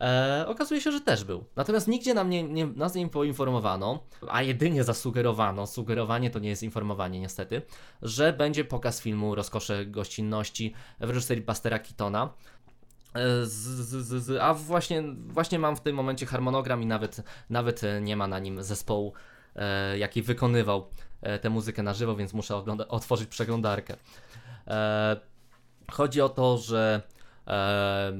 E, 0.00 0.44
okazuje 0.48 0.80
się, 0.80 0.92
że 0.92 1.00
też 1.00 1.24
był. 1.24 1.44
Natomiast 1.56 1.88
nigdzie 1.88 2.14
nam 2.14 2.30
nie, 2.30 2.42
nie, 2.42 2.66
nas 2.66 2.94
nie 2.94 3.08
poinformowano, 3.08 4.04
a 4.28 4.42
jedynie 4.42 4.84
zasugerowano, 4.84 5.66
sugerowanie 5.66 6.30
to 6.30 6.38
nie 6.38 6.48
jest 6.48 6.62
informowanie 6.62 7.20
niestety, 7.20 7.62
że 8.02 8.32
będzie 8.32 8.64
pokaz 8.64 9.00
filmu 9.00 9.34
Rozkosze 9.34 9.86
Gościnności 9.86 10.74
w 11.00 11.10
reżyserii 11.10 11.42
Pastera 11.42 11.78
Kitona. 11.78 12.30
Z, 13.42 13.50
z, 13.50 14.24
z, 14.24 14.40
a 14.42 14.54
właśnie, 14.54 15.02
właśnie 15.26 15.58
mam 15.58 15.76
w 15.76 15.80
tym 15.80 15.96
momencie 15.96 16.26
harmonogram 16.26 16.82
i 16.82 16.86
nawet, 16.86 17.22
nawet 17.50 17.82
nie 18.00 18.16
ma 18.16 18.26
na 18.26 18.38
nim 18.38 18.62
zespołu, 18.62 19.12
e, 19.56 19.98
jaki 19.98 20.22
wykonywał 20.22 20.88
tę 21.42 21.50
muzykę 21.50 21.82
na 21.82 21.94
żywo, 21.94 22.16
więc 22.16 22.32
muszę 22.32 22.54
ogląda- 22.56 22.88
otworzyć 22.88 23.28
przeglądarkę. 23.28 23.96
E, 24.66 25.16
chodzi 25.92 26.20
o 26.20 26.28
to, 26.28 26.58
że 26.58 27.02
e, 27.46 28.12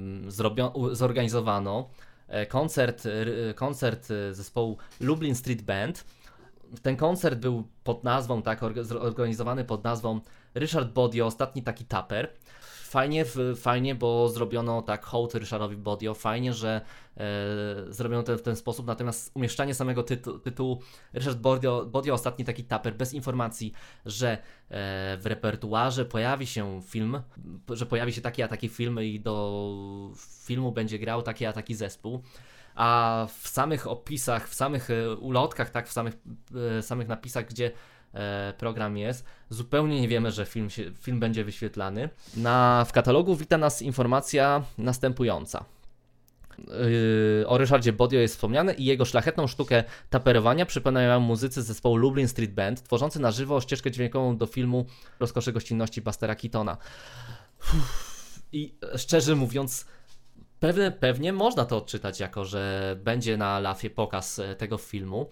zorganizowano 0.93 1.89
e, 2.29 2.47
koncert, 2.47 3.03
koncert 3.55 4.09
e, 4.11 4.35
zespołu 4.35 4.77
Lublin 5.01 5.35
Street 5.35 5.63
Band. 5.63 6.05
Ten 6.83 6.97
koncert 6.97 7.39
był 7.39 7.69
pod 7.85 8.05
nazwą, 8.05 8.43
tak, 8.43 8.61
orga- 8.63 8.85
zorganizowany 8.85 9.65
pod 9.65 9.85
nazwą 9.85 10.21
Richard 10.57 10.89
Bodio, 10.89 11.27
ostatni 11.27 11.63
taki 11.63 11.85
taper. 11.85 12.31
Fajnie, 12.95 13.25
fajnie, 13.57 13.95
bo 13.95 14.29
zrobiono 14.29 14.83
tak 14.83 15.05
hołd 15.05 15.35
Ryszardowi 15.35 15.77
Bodio. 15.77 16.15
Fajnie, 16.15 16.53
że 16.53 16.81
e, 17.17 17.23
zrobiono 17.89 18.23
to 18.23 18.39
w 18.39 18.43
ten 18.43 18.57
sposób. 18.57 18.87
Natomiast 18.87 19.31
umieszczanie 19.35 19.75
samego 19.75 20.03
tytu- 20.03 20.41
tytułu 20.41 20.83
Ryszard 21.13 21.39
Bodio, 21.39 21.87
Bodio, 21.87 22.15
ostatni 22.15 22.45
taki 22.45 22.65
taper, 22.65 22.95
bez 22.95 23.15
informacji, 23.15 23.73
że 24.07 24.31
e, 24.33 24.39
w 25.17 25.23
repertuarze 25.25 26.05
pojawi 26.05 26.47
się 26.47 26.83
film, 26.83 27.23
że 27.69 27.87
pojawi 27.87 28.13
się 28.13 28.21
taki 28.21 28.43
a 28.43 28.49
taki 28.49 28.69
film 28.69 29.01
i 29.01 29.21
do 29.21 30.13
filmu 30.45 30.73
będzie 30.73 30.99
grał 30.99 31.23
taki 31.23 31.47
a 31.47 31.53
taki 31.53 31.75
zespół. 31.75 32.23
A 32.75 33.27
w 33.41 33.49
samych 33.49 33.87
opisach, 33.87 34.49
w 34.49 34.55
samych 34.55 34.91
e, 34.91 35.17
ulotkach, 35.17 35.71
tak, 35.71 35.89
w 35.89 35.93
samych, 35.93 36.15
e, 36.79 36.83
samych 36.83 37.09
napisach, 37.09 37.49
gdzie 37.49 37.73
program 38.59 38.97
jest, 38.97 39.25
zupełnie 39.51 40.01
nie 40.01 40.09
wiemy, 40.09 40.33
że 40.33 40.47
film, 40.47 40.71
się, 40.71 40.91
film 41.01 41.21
będzie 41.21 41.45
wyświetlany. 41.45 42.09
Na, 42.37 42.85
w 42.89 42.93
katalogu 42.93 43.37
wita 43.37 43.59
nas 43.59 43.83
informacja 43.83 44.63
następująca. 44.79 45.65
Yy, 47.39 47.45
o 47.47 47.59
Ryszardzie 47.59 47.93
Bodio 47.93 48.21
jest 48.21 48.35
wspomniane 48.35 48.75
i 48.75 48.85
jego 48.85 49.05
szlachetną 49.05 49.47
sztukę 49.47 49.85
taperowania 50.11 50.67
przypominają 50.67 51.21
muzycy 51.21 51.63
zespołu 51.63 51.97
Lublin 51.97 52.29
Street 52.29 52.53
Band, 52.53 52.83
tworzący 52.83 53.21
na 53.21 53.31
żywo 53.31 53.61
ścieżkę 53.61 53.91
dźwiękową 53.91 54.37
do 54.37 54.47
filmu 54.47 54.87
Rozkosze 55.21 55.53
gościnności 55.53 56.03
Bastera 56.03 56.35
Keatona. 56.35 56.77
I 58.53 58.75
e, 58.95 58.99
szczerze 58.99 59.35
mówiąc, 59.35 59.87
pewnie, 60.61 60.91
pewnie 60.91 61.33
można 61.33 61.65
to 61.65 61.77
odczytać 61.77 62.21
jako, 62.21 62.45
że 62.45 62.97
będzie 63.05 63.37
na 63.37 63.61
Lafie 63.61 63.91
pokaz 63.91 64.39
e, 64.39 64.55
tego 64.55 64.79
filmu. 64.79 65.31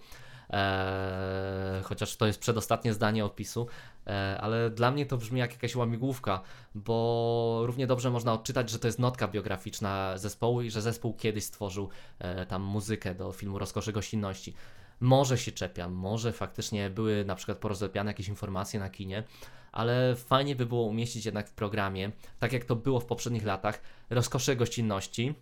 Eee, 0.49 1.83
chociaż 1.83 2.17
to 2.17 2.27
jest 2.27 2.39
przedostatnie 2.39 2.93
zdanie 2.93 3.25
opisu, 3.25 3.67
eee, 4.05 4.37
ale 4.37 4.69
dla 4.69 4.91
mnie 4.91 5.05
to 5.05 5.17
brzmi 5.17 5.39
jak 5.39 5.51
jakaś 5.51 5.75
łamigłówka, 5.75 6.41
bo 6.75 7.61
równie 7.65 7.87
dobrze 7.87 8.11
można 8.11 8.33
odczytać, 8.33 8.69
że 8.69 8.79
to 8.79 8.87
jest 8.87 8.99
notka 8.99 9.27
biograficzna 9.27 10.17
zespołu 10.17 10.61
i 10.61 10.71
że 10.71 10.81
zespół 10.81 11.13
kiedyś 11.13 11.43
stworzył 11.43 11.89
e, 12.19 12.45
tam 12.45 12.61
muzykę 12.61 13.15
do 13.15 13.31
filmu 13.31 13.59
Rozkosze 13.59 13.93
Gościnności. 13.93 14.53
Może 14.99 15.37
się 15.37 15.51
czepiam, 15.51 15.93
może 15.93 16.31
faktycznie 16.31 16.89
były 16.89 17.25
na 17.25 17.35
przykład 17.35 17.57
porozlepiane 17.57 18.09
jakieś 18.09 18.27
informacje 18.27 18.79
na 18.79 18.89
kinie, 18.89 19.23
ale 19.71 20.15
fajnie 20.15 20.55
by 20.55 20.65
było 20.65 20.83
umieścić 20.83 21.25
jednak 21.25 21.49
w 21.49 21.53
programie, 21.53 22.11
tak 22.39 22.53
jak 22.53 22.65
to 22.65 22.75
było 22.75 22.99
w 22.99 23.05
poprzednich 23.05 23.45
latach, 23.45 23.81
Rozkosze 24.09 24.55
Gościnności, 24.55 25.35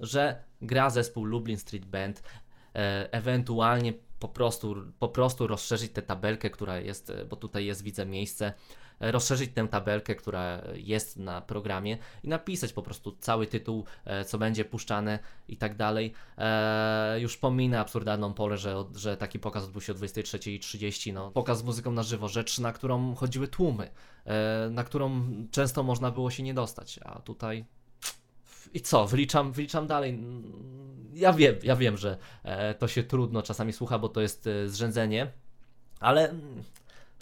że 0.00 0.42
gra 0.62 0.90
zespół 0.90 1.24
Lublin 1.24 1.56
Street 1.56 1.84
Band, 1.84 2.22
e, 2.74 3.12
ewentualnie 3.12 3.92
po 4.18 4.28
prostu, 4.28 4.74
po 4.98 5.08
prostu 5.08 5.46
rozszerzyć 5.46 5.92
tę 5.92 6.02
tabelkę, 6.02 6.50
która 6.50 6.78
jest, 6.78 7.12
bo 7.30 7.36
tutaj 7.36 7.66
jest, 7.66 7.82
widzę 7.82 8.06
miejsce, 8.06 8.52
rozszerzyć 9.00 9.50
tę 9.54 9.68
tabelkę, 9.68 10.14
która 10.14 10.62
jest 10.74 11.16
na 11.16 11.40
programie 11.40 11.98
i 12.22 12.28
napisać 12.28 12.72
po 12.72 12.82
prostu 12.82 13.16
cały 13.20 13.46
tytuł, 13.46 13.84
e, 14.04 14.24
co 14.24 14.38
będzie 14.38 14.64
puszczane 14.64 15.18
i 15.48 15.56
tak 15.56 15.76
dalej. 15.76 16.12
E, 16.38 17.20
już 17.20 17.36
pominę 17.36 17.80
absurdalną 17.80 18.34
porę, 18.34 18.56
że, 18.58 18.84
że 18.94 19.16
taki 19.16 19.38
pokaz 19.38 19.64
odbył 19.64 19.80
się 19.80 19.92
o 19.92 19.96
23.30, 19.96 21.12
no, 21.12 21.30
pokaz 21.30 21.58
z 21.58 21.62
muzyką 21.62 21.92
na 21.92 22.02
żywo, 22.02 22.28
rzecz, 22.28 22.58
na 22.58 22.72
którą 22.72 23.14
chodziły 23.14 23.48
tłumy, 23.48 23.90
e, 24.24 24.68
na 24.70 24.84
którą 24.84 25.22
często 25.50 25.82
można 25.82 26.10
było 26.10 26.30
się 26.30 26.42
nie 26.42 26.54
dostać, 26.54 27.00
a 27.04 27.18
tutaj 27.18 27.64
i 28.74 28.80
co, 28.80 29.06
wyliczam, 29.06 29.52
wyliczam 29.52 29.86
dalej. 29.86 30.10
Mm, 30.10 30.64
Ja 31.14 31.32
wiem, 31.32 31.54
ja 31.62 31.76
wiem, 31.76 31.96
że 31.96 32.18
e, 32.42 32.74
to 32.74 32.88
się 32.88 33.02
trudno 33.02 33.42
czasami 33.42 33.72
słucha, 33.72 33.98
bo 33.98 34.08
to 34.08 34.20
jest 34.20 34.46
e, 34.46 34.68
zrzędzenie, 34.68 35.30
ale 36.00 36.30
mm, 36.30 36.62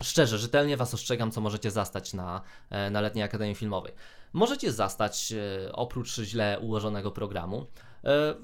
szczerze, 0.02 0.38
rzetelnie 0.38 0.76
Was 0.76 0.94
ostrzegam, 0.94 1.30
co 1.30 1.40
możecie 1.40 1.70
zastać 1.70 2.14
na, 2.14 2.40
e, 2.70 2.90
na 2.90 3.00
Letniej 3.00 3.24
Akademii 3.24 3.54
Filmowej. 3.54 3.92
Możecie 4.32 4.72
zastać, 4.72 5.34
oprócz 5.72 6.14
źle 6.14 6.58
ułożonego 6.60 7.10
programu, 7.10 7.66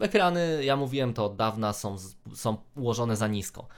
ekrany, 0.00 0.64
ja 0.64 0.76
mówiłem 0.76 1.14
to 1.14 1.24
od 1.24 1.36
dawna, 1.36 1.72
są, 1.72 1.96
są 2.34 2.56
ułożone 2.76 3.16
za 3.16 3.28
nisko. 3.28 3.68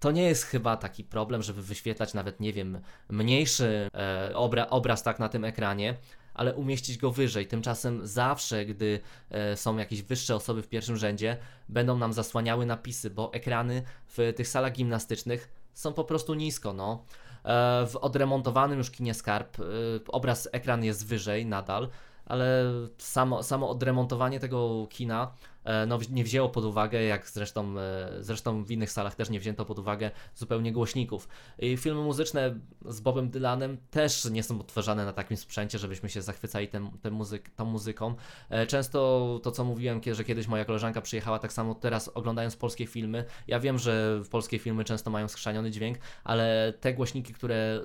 To 0.00 0.10
nie 0.10 0.22
jest 0.22 0.44
chyba 0.44 0.76
taki 0.76 1.04
problem, 1.04 1.42
żeby 1.42 1.62
wyświetlać 1.62 2.14
nawet, 2.14 2.40
nie 2.40 2.52
wiem, 2.52 2.80
mniejszy 3.10 3.88
obra, 4.34 4.66
obraz 4.66 5.02
tak 5.02 5.18
na 5.18 5.28
tym 5.28 5.44
ekranie, 5.44 5.94
ale 6.36 6.54
umieścić 6.54 6.98
go 6.98 7.10
wyżej. 7.10 7.46
Tymczasem 7.46 8.06
zawsze, 8.06 8.66
gdy 8.66 9.00
e, 9.30 9.56
są 9.56 9.76
jakieś 9.76 10.02
wyższe 10.02 10.36
osoby 10.36 10.62
w 10.62 10.68
pierwszym 10.68 10.96
rzędzie, 10.96 11.36
będą 11.68 11.98
nam 11.98 12.12
zasłaniały 12.12 12.66
napisy, 12.66 13.10
bo 13.10 13.32
ekrany 13.32 13.82
w 14.06 14.32
tych 14.36 14.48
salach 14.48 14.72
gimnastycznych 14.72 15.48
są 15.74 15.92
po 15.92 16.04
prostu 16.04 16.34
nisko. 16.34 16.72
No. 16.72 17.04
E, 17.44 17.86
W 17.86 17.96
odremontowanym 17.96 18.78
już 18.78 18.90
kinie 18.90 19.14
Skarb 19.14 19.60
e, 19.60 19.62
obraz, 20.08 20.48
ekran 20.52 20.84
jest 20.84 21.06
wyżej 21.06 21.46
nadal, 21.46 21.88
ale 22.26 22.64
samo, 22.98 23.42
samo 23.42 23.70
odremontowanie 23.70 24.40
tego 24.40 24.86
kina 24.90 25.32
no, 25.86 25.98
nie 26.10 26.24
wzięło 26.24 26.48
pod 26.48 26.64
uwagę, 26.64 27.02
jak 27.02 27.30
zresztą, 27.30 27.78
e, 27.78 28.08
zresztą 28.20 28.64
w 28.64 28.70
innych 28.70 28.90
salach 28.90 29.14
też 29.14 29.30
nie 29.30 29.40
wzięto 29.40 29.64
pod 29.64 29.78
uwagę 29.78 30.10
zupełnie 30.34 30.72
głośników. 30.72 31.28
I 31.58 31.76
filmy 31.76 32.02
muzyczne 32.02 32.54
z 32.84 33.00
Bobem 33.00 33.30
Dylanem 33.30 33.78
też 33.90 34.24
nie 34.24 34.42
są 34.42 34.60
odtwarzane 34.60 35.04
na 35.04 35.12
takim 35.12 35.36
sprzęcie, 35.36 35.78
żebyśmy 35.78 36.08
się 36.08 36.22
zachwycali 36.22 36.68
tym, 36.68 36.90
tym 37.02 37.14
muzyk, 37.14 37.50
tą 37.50 37.64
muzyką. 37.64 38.14
E, 38.50 38.66
Często 38.66 39.40
to, 39.42 39.50
co 39.50 39.64
mówiłem, 39.64 40.00
że 40.12 40.24
kiedyś 40.24 40.46
moja 40.46 40.64
koleżanka 40.64 41.00
przyjechała, 41.00 41.38
tak 41.38 41.52
samo 41.52 41.74
teraz 41.74 42.08
oglądając 42.08 42.56
polskie 42.56 42.86
filmy. 42.86 43.24
Ja 43.46 43.60
wiem, 43.60 43.78
że 43.78 44.22
polskie 44.30 44.58
filmy 44.58 44.84
często 44.84 45.10
mają 45.10 45.28
skrzaniony 45.28 45.70
dźwięk, 45.70 45.98
ale 46.24 46.72
te 46.80 46.94
głośniki, 46.94 47.32
które 47.32 47.80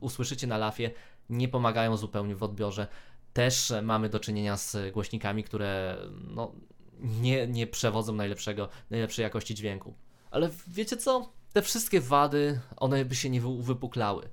usłyszycie 0.00 0.46
na 0.46 0.58
lafie, 0.58 0.90
nie 1.30 1.48
pomagają 1.48 1.96
zupełnie 1.96 2.36
w 2.36 2.42
odbiorze. 2.42 2.86
Też 3.32 3.72
mamy 3.82 4.08
do 4.08 4.20
czynienia 4.20 4.56
z 4.56 4.92
głośnikami, 4.92 5.44
które 5.44 5.96
no, 6.10 6.52
nie, 7.00 7.46
nie 7.46 7.66
przewodzą 7.66 8.12
najlepszego, 8.12 8.68
najlepszej 8.90 9.22
jakości 9.22 9.54
dźwięku. 9.54 9.94
Ale 10.30 10.50
wiecie 10.68 10.96
co? 10.96 11.32
Te 11.52 11.62
wszystkie 11.62 12.00
wady, 12.00 12.60
one 12.76 13.04
by 13.04 13.14
się 13.14 13.30
nie 13.30 13.40
wy- 13.40 13.62
wypuklały. 13.62 14.28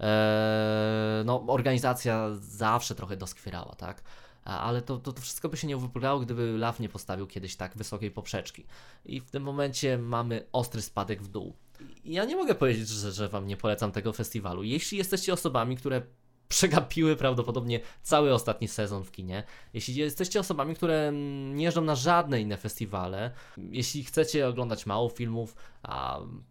Eee, 0.00 1.24
no, 1.24 1.44
organizacja 1.46 2.28
zawsze 2.40 2.94
trochę 2.94 3.16
doskwierała, 3.16 3.74
tak? 3.74 4.02
Ale 4.44 4.82
to, 4.82 4.98
to, 4.98 5.12
to 5.12 5.20
wszystko 5.22 5.48
by 5.48 5.56
się 5.56 5.66
nie 5.66 5.76
uwypuklało, 5.76 6.20
gdyby 6.20 6.58
LAW 6.58 6.80
nie 6.80 6.88
postawił 6.88 7.26
kiedyś 7.26 7.56
tak 7.56 7.76
wysokiej 7.76 8.10
poprzeczki. 8.10 8.66
I 9.04 9.20
w 9.20 9.30
tym 9.30 9.42
momencie 9.42 9.98
mamy 9.98 10.46
ostry 10.52 10.82
spadek 10.82 11.22
w 11.22 11.28
dół. 11.28 11.56
Ja 12.04 12.24
nie 12.24 12.36
mogę 12.36 12.54
powiedzieć, 12.54 12.88
że, 12.88 13.12
że 13.12 13.28
Wam 13.28 13.46
nie 13.46 13.56
polecam 13.56 13.92
tego 13.92 14.12
festiwalu. 14.12 14.62
Jeśli 14.62 14.98
jesteście 14.98 15.32
osobami, 15.32 15.76
które 15.76 16.02
przegapiły 16.48 17.16
prawdopodobnie 17.16 17.80
cały 18.02 18.34
ostatni 18.34 18.68
sezon 18.68 19.04
w 19.04 19.10
kinie. 19.10 19.44
Jeśli 19.74 19.94
jesteście 19.94 20.40
osobami, 20.40 20.74
które 20.74 21.12
nie 21.54 21.64
jeżdżą 21.64 21.80
na 21.82 21.94
żadne 21.94 22.40
inne 22.40 22.56
festiwale, 22.56 23.30
jeśli 23.56 24.04
chcecie 24.04 24.48
oglądać 24.48 24.86
mało 24.86 25.08
filmów, 25.08 25.56
a 25.82 26.18
mm, 26.18 26.44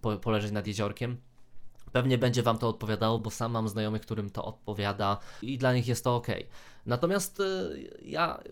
po, 0.00 0.16
poleżeć 0.16 0.52
nad 0.52 0.66
jeziorkiem, 0.66 1.16
pewnie 1.92 2.18
będzie 2.18 2.42
Wam 2.42 2.58
to 2.58 2.68
odpowiadało, 2.68 3.18
bo 3.18 3.30
sam 3.30 3.52
mam 3.52 3.68
znajomych, 3.68 4.02
którym 4.02 4.30
to 4.30 4.44
odpowiada 4.44 5.18
i 5.42 5.58
dla 5.58 5.74
nich 5.74 5.88
jest 5.88 6.04
to 6.04 6.16
ok. 6.16 6.26
Natomiast 6.86 7.40
y, 7.40 7.90
ja. 8.02 8.42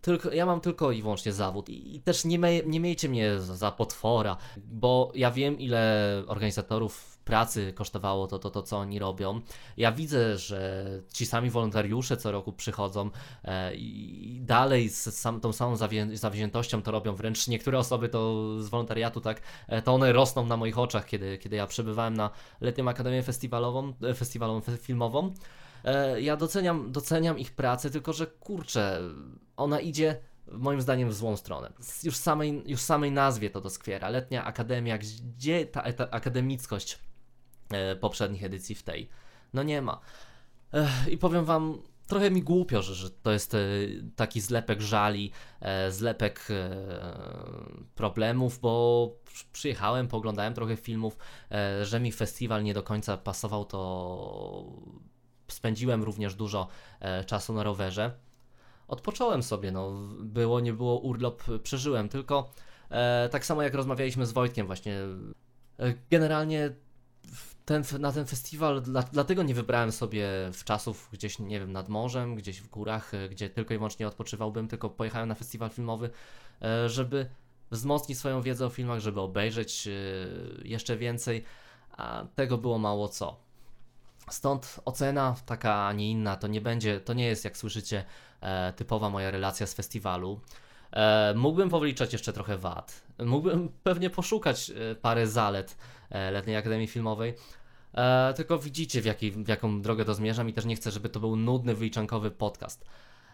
Tylko, 0.00 0.32
ja 0.32 0.46
mam 0.46 0.60
tylko 0.60 0.92
i 0.92 1.02
wyłącznie 1.02 1.32
zawód 1.32 1.68
i, 1.68 2.00
też 2.00 2.24
nie, 2.24 2.38
nie 2.66 2.80
miejcie 2.80 3.08
mnie 3.08 3.40
za 3.40 3.72
potwora, 3.72 4.36
bo 4.56 5.12
ja 5.14 5.30
wiem 5.30 5.58
ile 5.58 6.22
organizatorów 6.26 7.15
pracy 7.26 7.72
kosztowało 7.72 8.26
to, 8.26 8.38
to, 8.38 8.50
to, 8.50 8.62
co 8.62 8.78
oni 8.78 8.98
robią. 8.98 9.40
Ja 9.76 9.92
widzę, 9.92 10.38
że 10.38 10.86
ci 11.12 11.26
sami 11.26 11.50
wolontariusze 11.50 12.16
co 12.16 12.32
roku 12.32 12.52
przychodzą 12.52 13.10
e, 13.44 13.74
i 13.74 14.40
dalej 14.42 14.88
z 14.88 15.14
sam, 15.14 15.40
tą 15.40 15.52
samą 15.52 15.76
zawię, 15.76 16.16
zawziętością 16.16 16.82
to 16.82 16.90
robią. 16.90 17.14
Wręcz 17.14 17.48
niektóre 17.48 17.78
osoby 17.78 18.08
to 18.08 18.44
z 18.62 18.68
wolontariatu, 18.68 19.20
tak, 19.20 19.40
e, 19.68 19.82
to 19.82 19.94
one 19.94 20.12
rosną 20.12 20.46
na 20.46 20.56
moich 20.56 20.78
oczach, 20.78 21.06
kiedy, 21.06 21.38
kiedy 21.38 21.56
ja 21.56 21.66
przebywałem 21.66 22.14
na 22.14 22.30
letnią 22.60 22.88
akademię 22.88 23.22
festiwalową, 23.22 23.92
e, 24.02 24.14
festiwalową 24.14 24.60
fe- 24.60 24.78
filmową. 24.78 25.34
Ja 26.20 26.36
doceniam, 26.36 26.92
doceniam 26.92 27.38
ich 27.38 27.52
pracę, 27.52 27.90
tylko 27.90 28.12
że 28.12 28.26
kurczę, 28.26 29.00
ona 29.56 29.80
idzie 29.80 30.20
moim 30.52 30.80
zdaniem 30.80 31.08
w 31.08 31.14
złą 31.14 31.36
stronę. 31.36 31.72
Już 32.02 32.16
samej, 32.16 32.62
już 32.66 32.80
samej 32.80 33.12
nazwie 33.12 33.50
to 33.50 33.60
doskwiera. 33.60 34.08
Letnia 34.08 34.44
Akademia, 34.44 34.98
gdzie 34.98 35.66
ta, 35.66 35.92
ta 35.92 36.10
akademickość 36.10 36.98
poprzednich 38.00 38.44
edycji 38.44 38.74
w 38.74 38.82
tej? 38.82 39.08
No 39.54 39.62
nie 39.62 39.82
ma. 39.82 40.00
I 41.10 41.18
powiem 41.18 41.44
wam, 41.44 41.82
trochę 42.06 42.30
mi 42.30 42.42
głupio, 42.42 42.82
że, 42.82 42.94
że 42.94 43.10
to 43.10 43.32
jest 43.32 43.54
e, 43.54 43.58
taki 44.16 44.40
zlepek 44.40 44.80
żali, 44.80 45.32
e, 45.60 45.90
zlepek 45.90 46.48
problemów, 47.94 48.58
bo 48.58 49.12
przyjechałem, 49.52 50.08
poglądałem 50.08 50.54
trochę 50.54 50.76
filmów, 50.76 51.16
że 51.82 52.00
mi 52.00 52.12
festiwal 52.12 52.64
nie 52.64 52.74
do 52.74 52.82
końca 52.82 53.16
pasował, 53.16 53.64
to 53.64 54.72
spędziłem 55.48 56.02
również 56.02 56.34
dużo 56.34 56.68
czasu 57.26 57.52
na 57.52 57.62
rowerze 57.62 58.26
odpocząłem 58.88 59.42
sobie, 59.42 59.72
no 59.72 59.90
było, 60.20 60.60
nie 60.60 60.72
było, 60.72 60.98
urlop 60.98 61.42
przeżyłem, 61.62 62.08
tylko 62.08 62.50
e, 62.90 63.28
tak 63.28 63.46
samo 63.46 63.62
jak 63.62 63.74
rozmawialiśmy 63.74 64.26
z 64.26 64.32
Wojtkiem 64.32 64.66
właśnie, 64.66 64.94
e, 65.78 65.94
generalnie 66.10 66.70
ten, 67.66 67.82
na 67.98 68.12
ten 68.12 68.26
festiwal, 68.26 68.82
dla, 68.82 69.02
dlatego 69.02 69.42
nie 69.42 69.54
wybrałem 69.54 69.92
sobie 69.92 70.28
w 70.52 70.64
czasów 70.64 71.08
gdzieś, 71.12 71.38
nie 71.38 71.60
wiem, 71.60 71.72
nad 71.72 71.88
morzem, 71.88 72.34
gdzieś 72.34 72.60
w 72.60 72.68
górach, 72.68 73.14
e, 73.14 73.28
gdzie 73.28 73.50
tylko 73.50 73.74
i 73.74 73.76
wyłącznie 73.76 74.08
odpoczywałbym, 74.08 74.68
tylko 74.68 74.90
pojechałem 74.90 75.28
na 75.28 75.34
festiwal 75.34 75.70
filmowy, 75.70 76.10
e, 76.62 76.88
żeby 76.88 77.30
wzmocnić 77.70 78.18
swoją 78.18 78.42
wiedzę 78.42 78.66
o 78.66 78.70
filmach, 78.70 79.00
żeby 79.00 79.20
obejrzeć 79.20 79.88
e, 79.88 79.90
jeszcze 80.68 80.96
więcej, 80.96 81.44
a 81.90 82.24
tego 82.34 82.58
było 82.58 82.78
mało 82.78 83.08
co. 83.08 83.36
Stąd 84.30 84.80
ocena 84.84 85.36
taka, 85.46 85.86
a 85.86 85.92
nie 85.92 86.10
inna, 86.10 86.36
to 86.36 86.46
nie 86.46 86.60
będzie, 86.60 87.00
to 87.00 87.14
nie 87.14 87.26
jest 87.26 87.44
jak 87.44 87.56
słyszycie 87.56 88.04
typowa 88.76 89.10
moja 89.10 89.30
relacja 89.30 89.66
z 89.66 89.74
festiwalu. 89.74 90.40
Mógłbym 91.34 91.68
powliczać 91.68 92.12
jeszcze 92.12 92.32
trochę 92.32 92.58
wad. 92.58 93.02
Mógłbym 93.18 93.68
pewnie 93.82 94.10
poszukać 94.10 94.72
parę 95.02 95.26
zalet 95.26 95.76
Letniej 96.10 96.56
Akademii 96.56 96.86
Filmowej. 96.86 97.34
E, 97.94 98.34
tylko 98.36 98.58
widzicie, 98.58 99.02
w, 99.02 99.04
jaki, 99.04 99.30
w 99.30 99.48
jaką 99.48 99.82
drogę 99.82 100.04
to 100.04 100.14
zmierzam 100.14 100.48
i 100.48 100.52
też 100.52 100.64
nie 100.64 100.76
chcę, 100.76 100.90
żeby 100.90 101.08
to 101.08 101.20
był 101.20 101.36
nudny, 101.36 101.74
wyliczankowy 101.74 102.30
podcast. 102.30 102.84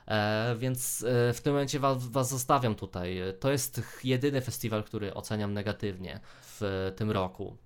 E, 0.08 0.56
więc 0.58 1.04
w 1.34 1.40
tym 1.42 1.52
momencie 1.52 1.78
was, 1.78 2.08
was 2.08 2.30
zostawiam 2.30 2.74
tutaj. 2.74 3.18
To 3.40 3.52
jest 3.52 3.82
jedyny 4.04 4.40
festiwal, 4.40 4.84
który 4.84 5.14
oceniam 5.14 5.52
negatywnie 5.52 6.20
w 6.42 6.92
tym 6.96 7.10
roku. 7.10 7.56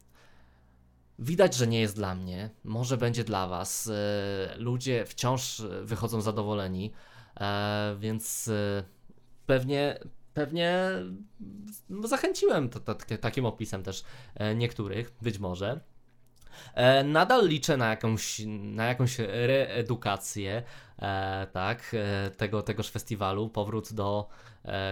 Widać, 1.19 1.55
że 1.55 1.67
nie 1.67 1.81
jest 1.81 1.97
dla 1.97 2.15
mnie, 2.15 2.51
może 2.65 2.97
będzie 2.97 3.25
dla 3.25 3.47
Was. 3.47 3.91
Ludzie 4.57 5.05
wciąż 5.05 5.63
wychodzą 5.83 6.21
zadowoleni. 6.21 6.93
E, 7.41 7.97
więc 7.99 8.49
e, 8.49 8.85
pewnie, 9.47 9.99
pewnie 10.37 10.81
no, 11.89 12.09
zachęciłem 12.09 12.69
to, 12.69 12.81
to, 12.81 12.95
takim 13.21 13.47
opisem 13.47 13.83
też 13.83 14.05
e, 14.35 14.55
niektórych, 14.55 15.13
być 15.23 15.39
może. 15.39 15.81
Nadal 17.05 17.49
liczę 17.49 17.77
na 17.77 17.91
jakąś, 17.91 18.41
na 18.47 18.87
jakąś 18.87 19.19
reedukację 19.19 20.63
tak, 21.53 21.97
tego, 22.37 22.63
tegoż 22.63 22.91
festiwalu, 22.91 23.49
powrót 23.49 23.93
do 23.93 24.29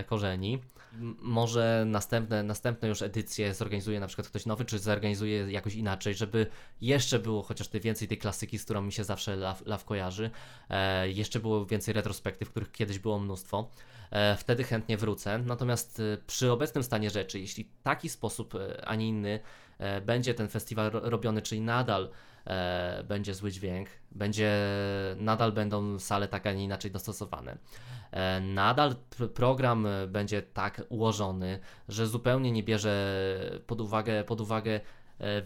korzeni 0.07 0.61
może 1.22 1.84
następne, 1.86 2.42
następne 2.42 2.88
już 2.88 3.03
edycje 3.03 3.55
zorganizuje 3.55 4.01
na 4.01 4.07
przykład 4.07 4.28
ktoś 4.28 4.47
nowy, 4.47 4.64
czy 4.64 4.78
zorganizuje 4.78 5.53
jakoś 5.53 5.74
inaczej, 5.74 6.14
żeby 6.14 6.47
jeszcze 6.80 7.18
było 7.18 7.42
chociaż 7.42 7.68
ty 7.68 7.80
więcej 7.80 8.09
tej 8.09 8.18
klasyki, 8.18 8.59
z 8.59 8.64
którą 8.64 8.82
mi 8.82 8.92
się 8.92 9.05
zawsze 9.05 9.36
law, 9.66 9.84
kojarzy, 9.84 10.30
e, 10.70 11.11
jeszcze 11.11 11.40
było 11.40 11.66
więcej 11.66 11.95
retrospektyw, 11.95 12.51
których 12.51 12.72
kiedyś 12.72 12.99
było 12.99 13.18
mnóstwo. 13.18 13.70
E, 14.11 14.36
wtedy 14.36 14.64
chętnie 14.64 14.96
wrócę. 14.96 15.38
Natomiast 15.38 16.00
e, 16.00 16.18
przy 16.26 16.52
obecnym 16.52 16.84
stanie 16.84 17.11
rzeczy, 17.11 17.40
jeśli 17.40 17.68
taki 17.82 18.09
sposób, 18.09 18.55
e, 18.55 18.88
a 18.88 18.94
nie 18.94 19.09
inny, 19.09 19.40
będzie 20.07 20.34
ten 20.34 20.48
festiwal 20.48 20.90
robiony, 20.92 21.42
czyli 21.42 21.61
nadal 21.61 22.11
będzie 23.05 23.34
zły 23.34 23.50
dźwięk, 23.50 23.88
będzie, 24.11 24.66
nadal 25.16 25.52
będą 25.52 25.98
sale 25.98 26.28
tak, 26.28 26.46
a 26.46 26.52
nie 26.52 26.64
inaczej 26.64 26.90
dostosowane. 26.90 27.59
Nadal 28.40 28.94
program 29.34 29.86
będzie 30.09 30.42
tak 30.42 30.82
ułożony, 30.88 31.59
że 31.88 32.07
zupełnie 32.07 32.52
nie 32.52 32.62
bierze 32.62 33.20
pod 33.66 33.80
uwagę, 33.80 34.24
pod 34.24 34.40
uwagę 34.40 34.80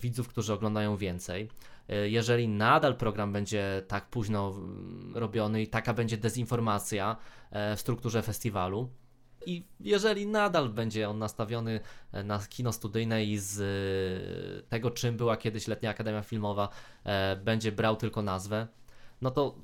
widzów, 0.01 0.29
którzy 0.29 0.53
oglądają 0.53 0.97
więcej. 0.97 1.49
E, 1.89 2.09
jeżeli 2.09 2.49
nadal 2.49 2.97
program 2.97 3.33
będzie 3.33 3.83
tak 3.89 4.07
późno 4.09 4.55
robiony 5.15 5.63
i 5.63 5.69
taka 5.69 5.95
będzie 5.95 6.17
dezinformacja 6.17 7.17
w 7.53 7.81
strukturze 7.81 8.23
festiwalu, 8.23 8.89
i 9.47 9.65
jeżeli 9.81 10.27
nadal 10.27 10.69
będzie 10.69 11.09
on 11.09 11.19
nastawiony 11.19 11.81
e, 12.13 12.23
na 12.23 12.39
kino 12.39 12.73
studyjne 12.73 13.25
i 13.25 13.39
z 13.39 13.61
e, 13.61 14.69
tego, 14.69 14.91
czym 14.91 15.17
była 15.17 15.37
kiedyś 15.37 15.69
letnia 15.69 15.91
akademia 15.91 16.23
filmowa, 16.23 16.69
e, 17.05 17.37
będzie 17.37 17.73
brał 17.73 17.97
tylko 17.97 18.23
nazwę, 18.23 18.67
no 19.21 19.31
to 19.31 19.55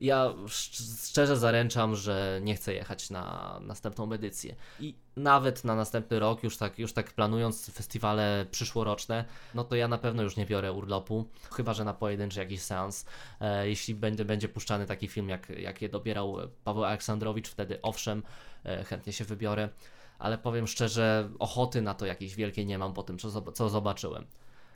ja 0.00 0.34
szczerze 0.48 1.36
zaręczam, 1.36 1.96
że 1.96 2.40
nie 2.42 2.54
chcę 2.54 2.74
jechać 2.74 3.10
na 3.10 3.58
następną 3.62 4.12
edycję. 4.12 4.56
I 4.80 4.94
nawet 5.16 5.64
na 5.64 5.74
następny 5.74 6.18
rok, 6.18 6.42
już 6.42 6.56
tak, 6.56 6.78
już 6.78 6.92
tak 6.92 7.12
planując 7.12 7.70
festiwale 7.70 8.46
przyszłoroczne, 8.50 9.24
no 9.54 9.64
to 9.64 9.76
ja 9.76 9.88
na 9.88 9.98
pewno 9.98 10.22
już 10.22 10.36
nie 10.36 10.46
biorę 10.46 10.72
urlopu, 10.72 11.24
chyba 11.52 11.74
że 11.74 11.84
na 11.84 11.94
pojedynczy 11.94 12.40
jakiś 12.40 12.62
seans. 12.62 13.06
E, 13.40 13.68
jeśli 13.68 13.94
będzie, 13.94 14.24
będzie 14.24 14.48
puszczany 14.48 14.86
taki 14.86 15.08
film, 15.08 15.28
jak, 15.28 15.48
jak 15.50 15.82
je 15.82 15.88
dobierał 15.88 16.36
Paweł 16.64 16.84
Aleksandrowicz, 16.84 17.48
wtedy 17.48 17.82
owszem, 17.82 18.22
e, 18.64 18.84
chętnie 18.84 19.12
się 19.12 19.24
wybiorę. 19.24 19.68
Ale 20.18 20.38
powiem 20.38 20.66
szczerze, 20.66 21.30
ochoty 21.38 21.82
na 21.82 21.94
to 21.94 22.06
jakiejś 22.06 22.34
wielkiej 22.34 22.66
nie 22.66 22.78
mam 22.78 22.92
po 22.92 23.02
tym, 23.02 23.18
co, 23.18 23.52
co 23.52 23.68
zobaczyłem. 23.68 24.26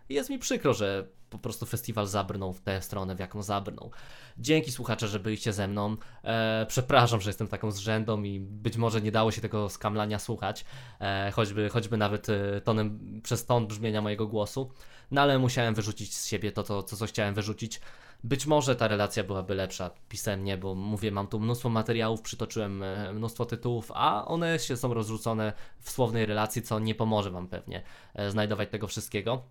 Jest 0.09 0.31
mi 0.31 0.39
przykro, 0.39 0.75
że 0.75 1.09
po 1.31 1.39
prostu 1.39 1.67
festiwal 1.67 2.07
zabrnął 2.07 2.53
w 2.53 2.61
tę 2.61 2.83
stronę, 2.83 3.15
w 3.15 3.19
jaką 3.19 3.43
zabrnął. 3.43 3.91
Dzięki 4.39 4.73
słuchacze, 4.73 5.09
że 5.09 5.21
byliście 5.21 5.53
ze 5.53 5.69
mną. 5.69 5.97
E, 6.25 6.67
przepraszam, 6.69 7.21
że 7.21 7.31
jestem 7.31 7.49
taką 7.49 7.71
zrzędą 7.71 8.23
i 8.23 8.41
być 8.41 8.77
może 8.77 9.01
nie 9.01 9.13
dało 9.13 9.31
się 9.31 9.41
tego 9.41 9.69
skamlania 9.69 10.19
słuchać, 10.19 10.65
e, 11.01 11.31
choćby, 11.35 11.69
choćby 11.69 11.97
nawet 11.97 12.29
e, 12.29 12.61
tonem, 12.61 13.21
przez 13.23 13.47
ton 13.47 13.67
brzmienia 13.67 14.03
mojego 14.03 14.27
głosu. 14.27 14.71
No 15.11 15.21
ale 15.21 15.39
musiałem 15.39 15.75
wyrzucić 15.75 16.17
z 16.17 16.27
siebie 16.27 16.53
to, 16.53 16.63
to 16.63 16.83
co, 16.83 16.97
co 16.97 17.07
chciałem 17.07 17.35
wyrzucić. 17.35 17.81
Być 18.25 18.47
może 18.47 18.77
ta 18.77 18.89
relacja 18.89 19.25
byłaby 19.25 19.55
lepsza 19.55 19.91
pisemnie, 20.09 20.57
bo 20.57 20.75
mówię, 20.75 21.11
mam 21.13 21.27
tu 21.27 21.41
mnóstwo 21.41 21.69
materiałów, 21.69 22.23
przytoczyłem 22.23 22.83
e, 22.83 23.13
mnóstwo 23.13 23.45
tytułów, 23.45 23.93
a 23.95 24.25
one 24.25 24.59
się 24.59 24.77
są 24.77 24.95
rozrzucone 24.95 25.53
w 25.81 25.91
słownej 25.91 26.27
relacji, 26.27 26.63
co 26.63 26.79
nie 26.79 26.95
pomoże 26.95 27.31
Wam 27.31 27.49
pewnie 27.49 27.83
e, 28.15 28.31
znajdować 28.31 28.69
tego 28.71 28.87
wszystkiego. 28.87 29.43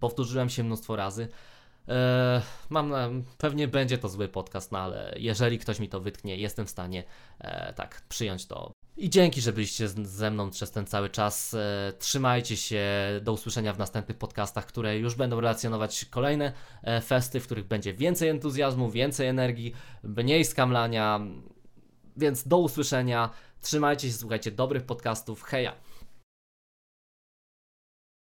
Powtórzyłem 0.00 0.48
się 0.48 0.64
mnóstwo 0.64 0.96
razy. 0.96 1.28
Eee, 1.88 2.42
mam 2.70 2.88
na, 2.88 3.08
pewnie 3.38 3.68
będzie 3.68 3.98
to 3.98 4.08
zły 4.08 4.28
podcast, 4.28 4.72
no 4.72 4.78
ale 4.78 5.14
jeżeli 5.18 5.58
ktoś 5.58 5.80
mi 5.80 5.88
to 5.88 6.00
wytknie, 6.00 6.36
jestem 6.36 6.66
w 6.66 6.70
stanie 6.70 7.04
e, 7.38 7.72
tak 7.72 8.02
przyjąć 8.08 8.46
to. 8.46 8.72
I 8.96 9.10
dzięki, 9.10 9.40
że 9.40 9.52
byliście 9.52 9.88
ze 9.88 10.30
mną 10.30 10.50
przez 10.50 10.70
ten 10.70 10.86
cały 10.86 11.10
czas. 11.10 11.54
E, 11.54 11.92
trzymajcie 11.98 12.56
się. 12.56 12.84
Do 13.22 13.32
usłyszenia 13.32 13.72
w 13.72 13.78
następnych 13.78 14.18
podcastach, 14.18 14.66
które 14.66 14.98
już 14.98 15.14
będą 15.14 15.40
relacjonować 15.40 16.04
kolejne 16.04 16.52
e, 16.82 17.00
festy, 17.00 17.40
w 17.40 17.46
których 17.46 17.66
będzie 17.66 17.94
więcej 17.94 18.28
entuzjazmu, 18.28 18.90
więcej 18.90 19.28
energii, 19.28 19.74
mniej 20.02 20.44
skamlania. 20.44 21.20
Więc 22.16 22.48
do 22.48 22.58
usłyszenia. 22.58 23.30
Trzymajcie 23.60 24.08
się, 24.08 24.14
słuchajcie 24.14 24.50
dobrych 24.50 24.86
podcastów. 24.86 25.42
Heja! 25.42 25.72